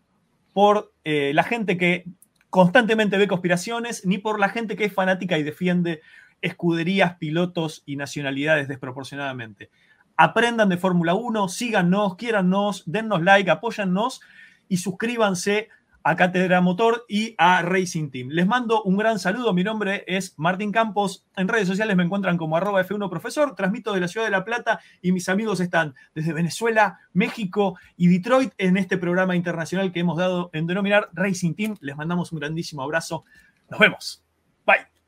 por 0.53 0.93
eh, 1.03 1.31
la 1.33 1.43
gente 1.43 1.77
que 1.77 2.05
constantemente 2.49 3.17
ve 3.17 3.27
conspiraciones, 3.27 4.05
ni 4.05 4.17
por 4.17 4.39
la 4.39 4.49
gente 4.49 4.75
que 4.75 4.85
es 4.85 4.93
fanática 4.93 5.37
y 5.37 5.43
defiende 5.43 6.01
escuderías, 6.41 7.15
pilotos 7.17 7.83
y 7.85 7.95
nacionalidades 7.95 8.67
desproporcionadamente. 8.67 9.69
Aprendan 10.17 10.69
de 10.69 10.77
Fórmula 10.77 11.13
1, 11.13 11.47
síganos, 11.47 12.15
quiérannos, 12.15 12.83
dennos 12.85 13.21
like, 13.21 13.49
apóyannos 13.49 14.21
y 14.67 14.77
suscríbanse 14.77 15.69
a 16.03 16.15
Cátedra 16.15 16.61
Motor 16.61 17.05
y 17.07 17.35
a 17.37 17.61
Racing 17.61 18.09
Team. 18.09 18.29
Les 18.29 18.47
mando 18.47 18.83
un 18.83 18.97
gran 18.97 19.19
saludo. 19.19 19.53
Mi 19.53 19.63
nombre 19.63 20.03
es 20.07 20.33
Martín 20.37 20.71
Campos. 20.71 21.25
En 21.35 21.47
redes 21.47 21.67
sociales 21.67 21.95
me 21.95 22.03
encuentran 22.03 22.37
como 22.37 22.57
arroba 22.57 22.83
F1 22.83 23.09
Profesor. 23.09 23.55
Transmito 23.55 23.93
de 23.93 23.99
la 23.99 24.07
ciudad 24.07 24.25
de 24.25 24.31
La 24.31 24.45
Plata 24.45 24.79
y 25.01 25.11
mis 25.11 25.29
amigos 25.29 25.59
están 25.59 25.95
desde 26.15 26.33
Venezuela, 26.33 26.99
México 27.13 27.77
y 27.97 28.07
Detroit 28.07 28.53
en 28.57 28.77
este 28.77 28.97
programa 28.97 29.35
internacional 29.35 29.91
que 29.91 29.99
hemos 29.99 30.17
dado 30.17 30.49
en 30.53 30.67
denominar 30.67 31.09
Racing 31.13 31.53
Team. 31.53 31.75
Les 31.81 31.95
mandamos 31.95 32.31
un 32.31 32.39
grandísimo 32.39 32.81
abrazo. 32.81 33.23
Nos 33.69 33.79
vemos. 33.79 34.23
Bye. 34.65 35.00